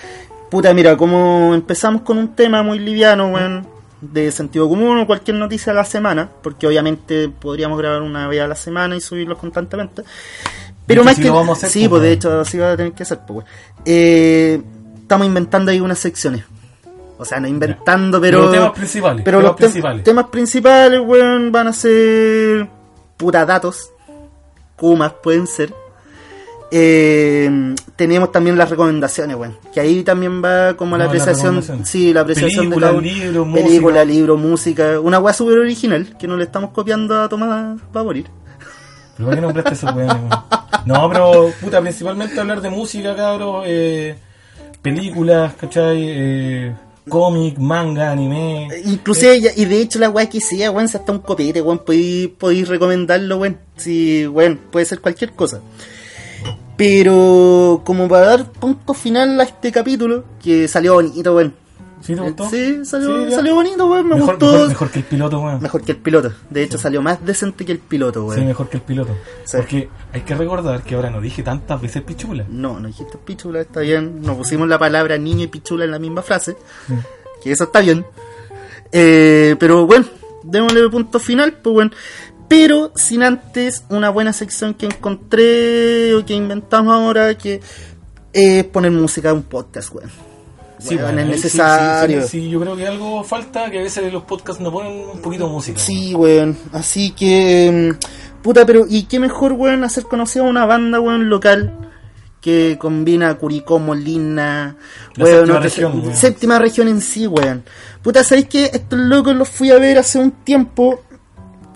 Puta, 0.49 0.73
mira, 0.73 0.95
como 0.97 1.53
empezamos 1.55 2.03
con 2.03 2.17
un 2.19 2.35
tema 2.35 2.61
muy 2.61 2.77
liviano, 2.77 3.27
weón, 3.29 3.65
de 4.01 4.31
sentido 4.31 4.67
común 4.67 4.97
o 4.99 5.07
cualquier 5.07 5.37
noticia 5.37 5.71
a 5.71 5.75
la 5.75 5.85
semana, 5.85 6.29
porque 6.41 6.65
obviamente 6.67 7.29
podríamos 7.29 7.77
grabar 7.77 8.01
una 8.01 8.27
vez 8.27 8.41
a 8.41 8.47
la 8.47 8.55
semana 8.55 8.95
y 8.95 9.01
subirlos 9.01 9.37
constantemente. 9.37 10.03
Pero 10.91 11.03
más 11.03 11.15
que. 11.17 11.23
lo 11.27 11.33
vamos 11.35 11.63
a 11.63 11.67
hacer, 11.67 11.69
sí, 11.81 11.87
pues, 11.89 12.01
de 12.01 12.11
hecho, 12.13 12.41
así 12.41 12.57
va 12.57 12.71
a 12.71 12.77
tener 12.77 12.93
que 12.93 13.03
hacer, 13.03 13.19
pues. 13.27 13.45
Eh, 13.85 14.61
estamos 15.01 15.25
inventando 15.27 15.71
ahí 15.71 15.79
unas 15.79 15.99
secciones. 15.99 16.43
O 17.17 17.25
sea, 17.25 17.39
no 17.39 17.47
inventando, 17.47 18.19
pero. 18.21 18.39
Pero 18.39 18.51
temas 18.51 18.71
principales, 18.71 19.21
Pero 19.23 19.37
temas 19.39 19.49
los 19.51 19.57
principales. 19.57 20.03
temas 20.03 20.25
principales, 20.27 21.01
weón, 21.05 21.51
van 21.51 21.67
a 21.67 21.73
ser. 21.73 22.67
Puta 23.17 23.45
datos. 23.45 23.91
Kumas 24.75 25.13
pueden 25.21 25.45
ser. 25.45 25.71
Eh, 26.73 27.75
tenemos 27.97 28.31
también 28.31 28.57
las 28.57 28.69
recomendaciones, 28.69 29.35
weón. 29.35 29.57
Que 29.73 29.81
ahí 29.81 30.03
también 30.03 30.41
va 30.43 30.75
como 30.75 30.97
la 30.97 31.03
No, 31.03 31.09
apreciación. 31.09 31.61
Sí, 31.85 32.13
la 32.13 32.21
apreciación 32.21 32.69
Película, 32.69 32.87
de 32.87 32.93
cada- 32.93 33.01
libro, 33.01 33.43
Película, 33.53 33.99
música. 33.99 34.05
libro, 34.05 34.37
música. 34.37 34.99
Una 35.01 35.19
weá 35.19 35.33
súper 35.33 35.59
original 35.59 36.15
que 36.17 36.27
no 36.27 36.37
le 36.37 36.45
estamos 36.45 36.71
copiando 36.71 37.21
a 37.21 37.27
Tomás 37.29 37.77
va 37.95 38.01
a 38.01 38.03
morir. 38.03 38.25
¿Pero 39.17 39.27
para 39.29 39.35
qué 39.35 39.41
nombraste 39.41 39.73
eso, 39.73 39.87
weón? 39.93 40.29
No, 40.85 41.09
pero, 41.09 41.51
puta, 41.61 41.81
principalmente 41.81 42.39
hablar 42.39 42.61
de 42.61 42.69
música, 42.69 43.15
cabros. 43.15 43.63
Eh, 43.67 44.15
películas, 44.81 45.53
¿cachai? 45.59 45.97
Eh, 46.07 46.75
cómic, 47.07 47.57
manga, 47.59 48.11
anime. 48.11 48.67
Inclusive, 48.85 49.39
ya- 49.41 49.51
y 49.55 49.65
de 49.65 49.81
hecho 49.81 49.99
la 49.99 50.09
weá 50.09 50.27
que 50.29 50.39
sea, 50.41 50.71
weón, 50.71 50.87
si 50.87 50.97
hasta 50.97 51.11
un 51.11 51.19
copete, 51.19 51.61
weón, 51.61 51.79
podéis, 51.79 52.29
podéis 52.29 52.67
recomendarlo, 52.67 53.37
weón. 53.37 53.57
Si, 53.75 54.25
weón, 54.27 54.59
puede 54.71 54.85
ser 54.85 55.01
cualquier 55.01 55.33
cosa. 55.33 55.59
Pero, 56.77 57.81
como 57.85 58.07
para 58.07 58.25
dar 58.27 58.51
punto 58.51 58.93
final 58.93 59.39
a 59.39 59.43
este 59.43 59.71
capítulo, 59.71 60.23
que 60.41 60.67
salió 60.67 60.95
bonito, 60.95 61.35
weón. 61.35 61.53
¿Sí 62.01 62.15
te 62.15 62.21
gustó? 62.21 62.49
Sí, 62.49 62.83
salió, 62.85 63.25
Sí, 63.27 63.31
salió 63.35 63.55
bonito, 63.55 63.85
weón, 63.89 64.07
me 64.07 64.15
mejor, 64.15 64.35
gustó. 64.35 64.51
Mejor, 64.51 64.67
mejor 64.69 64.89
que 64.91 64.99
el 64.99 65.05
piloto, 65.05 65.39
weón. 65.39 65.61
Mejor 65.61 65.81
que 65.83 65.91
el 65.91 65.97
piloto. 65.99 66.33
De 66.49 66.63
hecho, 66.63 66.77
salió 66.77 67.01
más 67.01 67.23
decente 67.25 67.65
que 67.65 67.71
el 67.71 67.79
piloto, 67.79 68.25
weón. 68.25 68.39
Sí, 68.39 68.45
mejor 68.45 68.69
que 68.69 68.77
el 68.77 68.83
piloto. 68.83 69.15
Sí. 69.43 69.57
Porque 69.57 69.89
hay 70.13 70.21
que 70.21 70.35
recordar 70.35 70.81
que 70.83 70.95
ahora 70.95 71.09
no 71.09 71.21
dije 71.21 71.43
tantas 71.43 71.81
veces 71.81 72.01
pichula. 72.01 72.45
No, 72.49 72.79
no 72.79 72.87
dijiste 72.87 73.17
pichula, 73.23 73.61
está 73.61 73.81
bien. 73.81 74.21
Nos 74.21 74.37
pusimos 74.37 74.67
la 74.67 74.79
palabra 74.79 75.17
niño 75.17 75.43
y 75.43 75.47
pichula 75.47 75.85
en 75.85 75.91
la 75.91 75.99
misma 75.99 76.21
frase. 76.21 76.55
Que 77.43 77.51
eso 77.51 77.65
está 77.65 77.81
bien. 77.81 78.05
Eh, 78.91 79.55
pero 79.59 79.85
bueno, 79.85 80.05
démosle 80.43 80.89
punto 80.89 81.19
final, 81.19 81.53
pues 81.61 81.73
bueno. 81.73 81.91
Pero 82.47 82.91
sin 82.95 83.23
antes 83.23 83.85
una 83.89 84.09
buena 84.09 84.33
sección 84.33 84.73
que 84.73 84.85
encontré 84.85 86.13
o 86.15 86.25
que 86.25 86.33
inventamos 86.33 86.93
ahora, 86.93 87.37
que 87.37 87.61
es 88.33 88.63
poner 88.65 88.91
música 88.91 89.29
a 89.29 89.33
un 89.33 89.43
podcast, 89.43 89.93
weón. 89.93 90.30
Sí, 90.81 90.95
bueno, 90.97 91.21
es 91.21 91.27
necesario. 91.27 92.21
Sí, 92.23 92.27
sí, 92.27 92.39
sí, 92.41 92.49
yo 92.49 92.59
creo 92.59 92.75
que 92.75 92.87
algo 92.87 93.23
falta, 93.23 93.69
que 93.69 93.79
a 93.79 93.83
veces 93.83 94.11
los 94.11 94.23
podcasts 94.23 94.61
no 94.61 94.71
ponen 94.71 95.09
un 95.13 95.21
poquito 95.21 95.45
de 95.47 95.51
música. 95.51 95.79
Sí, 95.79 96.13
weón. 96.15 96.57
Así 96.73 97.11
que. 97.11 97.95
mm, 98.01 98.41
Puta, 98.41 98.65
pero 98.65 98.85
¿y 98.89 99.03
qué 99.03 99.19
mejor, 99.19 99.53
weón, 99.53 99.83
hacer 99.83 100.05
conocida 100.05 100.41
una 100.43 100.65
banda, 100.65 100.99
weón, 100.99 101.29
local? 101.29 101.89
Que 102.41 102.75
combina 102.79 103.35
Curicó, 103.35 103.77
Molina, 103.77 104.75
La 105.15 105.23
weón, 105.25 105.35
séptima 105.37 105.53
otra- 105.57 105.63
región, 105.69 106.01
weón. 106.01 106.15
séptima 106.15 106.59
región 106.59 106.87
en 106.87 107.01
sí, 107.01 107.27
weón. 107.27 107.63
Puta, 108.01 108.23
¿sabéis 108.23 108.47
que 108.47 108.65
estos 108.73 108.97
locos 108.97 109.35
los 109.35 109.47
fui 109.47 109.69
a 109.69 109.77
ver 109.77 109.99
hace 109.99 110.17
un 110.17 110.31
tiempo? 110.31 111.03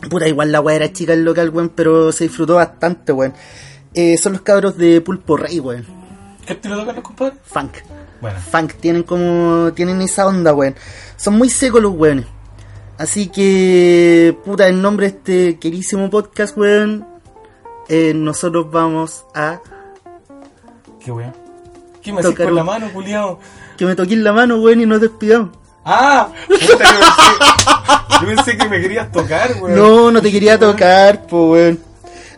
Puta, 0.10 0.28
igual 0.28 0.52
la 0.52 0.62
weá 0.62 0.76
era 0.78 0.92
chica 0.92 1.14
el 1.14 1.24
local, 1.24 1.50
weón, 1.52 1.70
pero 1.70 2.12
se 2.12 2.24
disfrutó 2.24 2.56
bastante, 2.56 3.12
weón. 3.12 3.34
Eh, 3.94 4.18
son 4.18 4.34
los 4.34 4.42
cabros 4.42 4.76
de 4.76 5.02
Pulpo 5.02 5.38
Rey, 5.38 5.60
weón. 5.60 5.86
¿Qué 6.48 6.54
estilo 6.54 6.78
tocan 6.80 6.96
los 6.96 7.04
compadres? 7.04 7.38
Funk. 7.44 7.74
Bueno, 8.26 8.40
Funk, 8.40 8.74
tienen 8.80 9.04
como. 9.04 9.72
tienen 9.74 10.02
esa 10.02 10.26
onda, 10.26 10.52
weón. 10.52 10.74
Son 11.16 11.38
muy 11.38 11.48
secos 11.48 11.80
los 11.80 11.94
weones. 11.94 12.26
Así 12.98 13.28
que, 13.28 14.36
puta, 14.44 14.68
en 14.68 14.82
nombre 14.82 15.06
de 15.06 15.16
este 15.16 15.60
querísimo 15.60 16.10
podcast, 16.10 16.58
weón, 16.58 17.06
eh, 17.88 18.14
nosotros 18.16 18.72
vamos 18.72 19.26
a. 19.36 19.60
qué 21.00 21.12
weón. 21.12 21.36
¿Qué 22.02 22.12
me 22.12 22.24
Tocar 22.24 22.48
con 22.48 22.56
la 22.56 22.64
mano, 22.64 22.92
culiao? 22.92 23.40
Que 23.78 23.86
me 23.86 23.94
toquen 23.94 24.24
la 24.24 24.34
mano, 24.34 24.56
weón, 24.58 24.82
y 24.82 24.88
nos 24.88 25.02
despidamos. 25.02 25.52
¡Ah! 25.84 26.32
Yo, 26.50 26.78
pensé, 28.26 28.58
que 28.58 28.68
me 28.68 28.82
querías 28.82 29.12
tocar, 29.12 29.52
weón. 29.62 29.76
No, 29.76 30.10
no 30.10 30.20
te 30.20 30.32
quería 30.32 30.58
tocar, 30.58 31.28
po, 31.28 31.52
weón. 31.52 31.80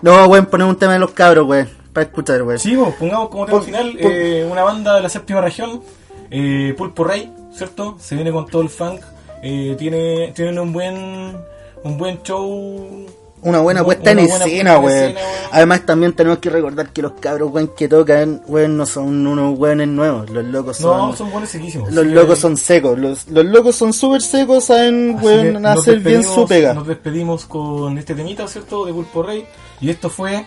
No, 0.01 0.25
weón, 0.25 0.47
ponemos 0.47 0.73
un 0.73 0.79
tema 0.79 0.91
de 0.91 0.99
los 0.99 1.11
cabros, 1.11 1.47
weón, 1.47 1.69
para 1.97 2.05
escuchar, 2.05 2.43
weón. 2.43 2.59
Sí, 2.59 2.75
pues, 2.75 2.93
pongamos 2.93 3.29
como 3.29 3.47
tema 3.47 3.61
final 3.61 3.95
eh, 3.97 4.47
una 4.49 4.63
banda 4.63 4.95
de 4.95 5.01
la 5.01 5.09
séptima 5.09 5.41
región, 5.41 5.81
eh, 6.29 6.75
Pulpo 6.77 7.03
Rey, 7.03 7.33
¿cierto? 7.51 7.97
Se 7.99 8.13
viene 8.13 8.31
con 8.31 8.45
todo 8.45 8.61
el 8.61 8.69
funk, 8.69 9.01
eh, 9.41 9.75
tiene, 9.79 10.31
tienen 10.35 10.59
un 10.59 10.71
buen, 10.71 11.35
un 11.83 11.97
buen 11.97 12.21
show. 12.21 13.07
Una 13.41 13.61
buena 13.61 13.81
Una 13.81 13.85
puesta 13.85 14.11
en 14.11 14.27
buena 14.27 14.45
escena, 14.45 14.77
weón. 14.77 15.15
Además, 15.51 15.85
también 15.87 16.13
tenemos 16.13 16.37
que 16.37 16.51
recordar 16.51 16.89
que 16.89 17.01
los 17.01 17.13
cabros, 17.13 17.51
weón, 17.51 17.71
que 17.75 17.87
tocan, 17.87 18.43
weón, 18.47 18.77
no 18.77 18.85
son 18.85 19.25
unos 19.25 19.57
weones 19.57 19.87
nuevos. 19.87 20.29
Los 20.29 20.45
locos 20.45 20.77
son. 20.77 20.97
No, 21.09 21.15
son 21.15 21.31
buenos 21.31 21.49
sequísimos. 21.49 21.91
Los 21.91 22.05
Sí, 22.05 22.11
locos 22.11 22.37
eh, 22.37 22.41
son 22.41 22.57
secos, 22.57 22.99
los, 22.99 23.27
los 23.29 23.45
locos 23.45 23.75
son 23.75 23.91
súper 23.91 24.21
secos, 24.21 24.65
saben, 24.65 25.17
weón, 25.19 25.65
hacer 25.65 25.99
bien 26.01 26.23
su 26.23 26.45
pega. 26.45 26.75
Nos 26.75 26.85
despedimos 26.85 27.45
con 27.45 27.97
este 27.97 28.13
temita, 28.13 28.47
¿cierto? 28.47 28.85
De 28.85 28.93
Pulpo 28.93 29.23
Rey. 29.23 29.47
Y 29.81 29.89
esto 29.89 30.11
fue. 30.11 30.45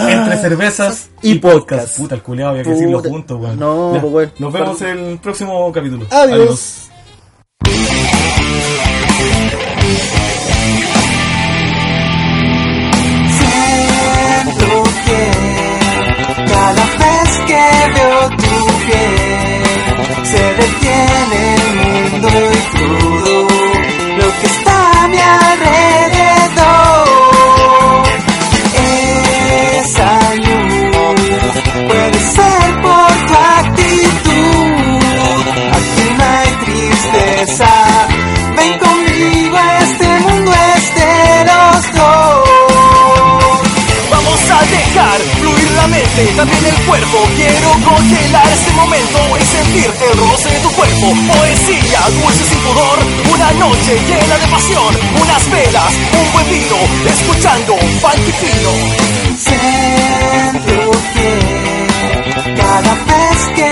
Ah, 0.00 0.12
Entre 0.12 0.36
cervezas 0.38 1.08
y 1.22 1.34
podcast. 1.36 1.96
Puta, 1.98 2.14
el 2.14 2.22
culeado, 2.22 2.50
había 2.52 2.62
que 2.62 2.70
decirlo 2.70 2.98
Puta. 2.98 3.08
juntos, 3.08 3.40
weón. 3.40 3.58
No, 3.58 3.94
Ya, 3.94 4.00
pues, 4.00 4.12
weón. 4.12 4.32
Nos 4.38 4.52
vemos 4.52 4.82
en 4.82 4.98
el 4.98 5.18
próximo 5.18 5.72
capítulo. 5.72 6.06
Adiós. 6.10 6.84
Siento 13.38 14.82
que 15.04 15.22
cada 16.52 16.84
vez 17.00 17.30
que 17.46 17.64
veo 17.94 18.20
tu 18.30 18.66
piel 18.86 20.24
se 20.24 20.42
detiene 20.60 21.54
el 21.54 21.76
mundo 21.76 22.28
y 22.52 22.78
todo 22.78 23.67
quiero 47.36 47.70
congelar 47.84 48.48
este 48.52 48.72
momento 48.72 49.18
y 49.38 49.44
sentir 49.44 49.84
el 49.84 50.18
roce 50.18 50.48
de 50.50 50.60
tu 50.60 50.70
cuerpo. 50.70 51.06
Poesía, 51.06 52.00
dulce 52.20 52.44
sin 52.44 52.58
pudor, 52.58 52.98
una 53.34 53.52
noche 53.52 53.98
llena 54.08 54.38
de 54.38 54.48
pasión, 54.48 54.96
unas 55.22 55.50
velas, 55.50 55.94
un 56.20 56.32
buen 56.32 56.50
vino, 56.50 56.76
escuchando 57.06 57.76
funky 58.00 58.32
fino. 58.32 58.72
Siento 59.38 60.90
que 61.14 61.28
cada 62.56 62.94
vez 62.94 63.38
que 63.54 63.67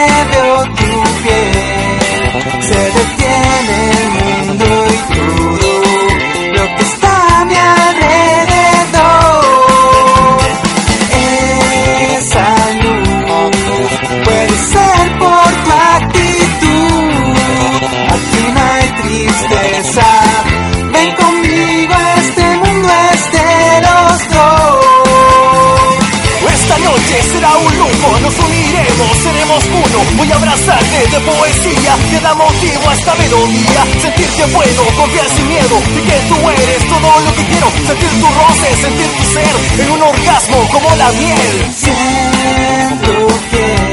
Voy 30.16 30.30
a 30.30 30.36
abrazarte 30.36 30.99
de 31.11 31.20
poesía 31.20 31.97
que 32.11 32.20
da 32.20 32.34
motivo 32.34 32.88
a 32.88 32.94
esta 32.94 33.14
melodía. 33.14 33.82
Sentirte 34.01 34.47
bueno, 34.55 34.82
confiar 34.97 35.26
sin 35.28 35.49
miedo 35.49 35.76
y 35.97 36.01
que 36.09 36.18
tú 36.28 36.51
eres 36.51 36.88
todo 36.88 37.20
lo 37.24 37.34
que 37.34 37.44
quiero. 37.44 37.68
Sentir 37.86 38.11
tu 38.20 38.26
roce, 38.26 38.76
sentir 38.82 39.11
tu 39.16 39.24
ser 39.32 39.55
en 39.80 39.90
un 39.90 40.03
orgasmo 40.03 40.68
como 40.72 40.97
la 40.97 41.12
miel. 41.12 41.74
Siento 41.76 43.26
que 43.51 43.86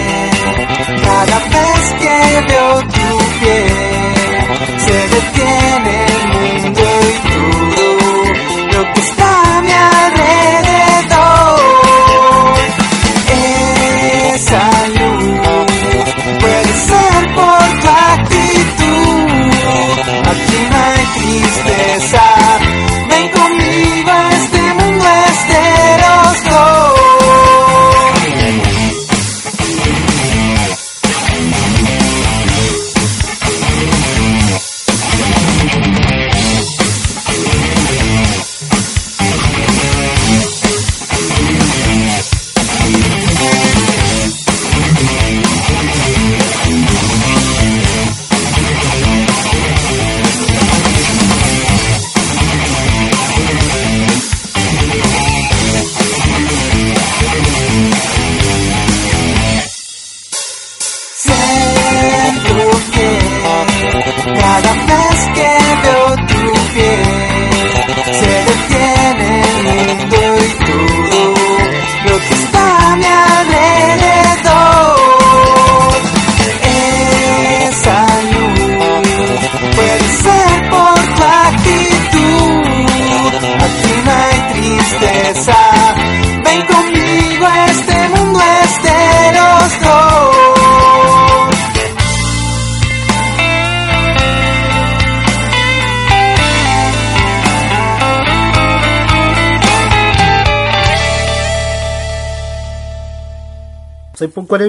cada 1.04 1.40
vez 1.40 1.94
que 2.00 2.42
veo 2.48 3.03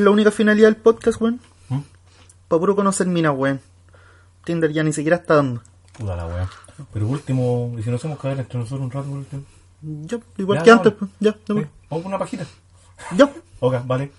la 0.04 0.10
única 0.10 0.30
finalidad 0.30 0.68
del 0.68 0.76
podcast, 0.76 1.20
weón? 1.20 1.40
¿Mm? 1.68 1.80
Para 2.48 2.60
puro 2.60 2.76
conocer 2.76 3.06
minas, 3.06 3.34
weón. 3.36 3.60
Tinder 4.44 4.72
ya 4.72 4.82
ni 4.84 4.92
siquiera 4.92 5.16
está 5.16 5.36
dando. 5.36 5.62
Puta 5.98 6.16
la 6.16 6.26
wea. 6.26 6.48
Pero 6.92 7.06
último, 7.08 7.74
y 7.78 7.82
si 7.82 7.90
nos 7.90 8.00
hacemos 8.00 8.18
caer 8.18 8.38
entre 8.40 8.58
nosotros 8.58 8.80
un 8.84 8.90
rato 8.90 9.08
por 9.08 9.18
último. 9.18 9.42
Igual 10.38 10.58
Ya, 10.58 10.64
que 10.64 10.70
no. 10.70 10.76
antes, 10.76 10.92
pues. 10.94 11.10
Ya, 11.20 11.32
Sí, 11.32 11.54
ya, 11.54 11.68
Pongo 11.88 12.08
una 12.08 12.18
pajita. 12.18 12.44
ya. 13.16 13.32
Ok, 13.60 13.74
vale. 13.86 14.10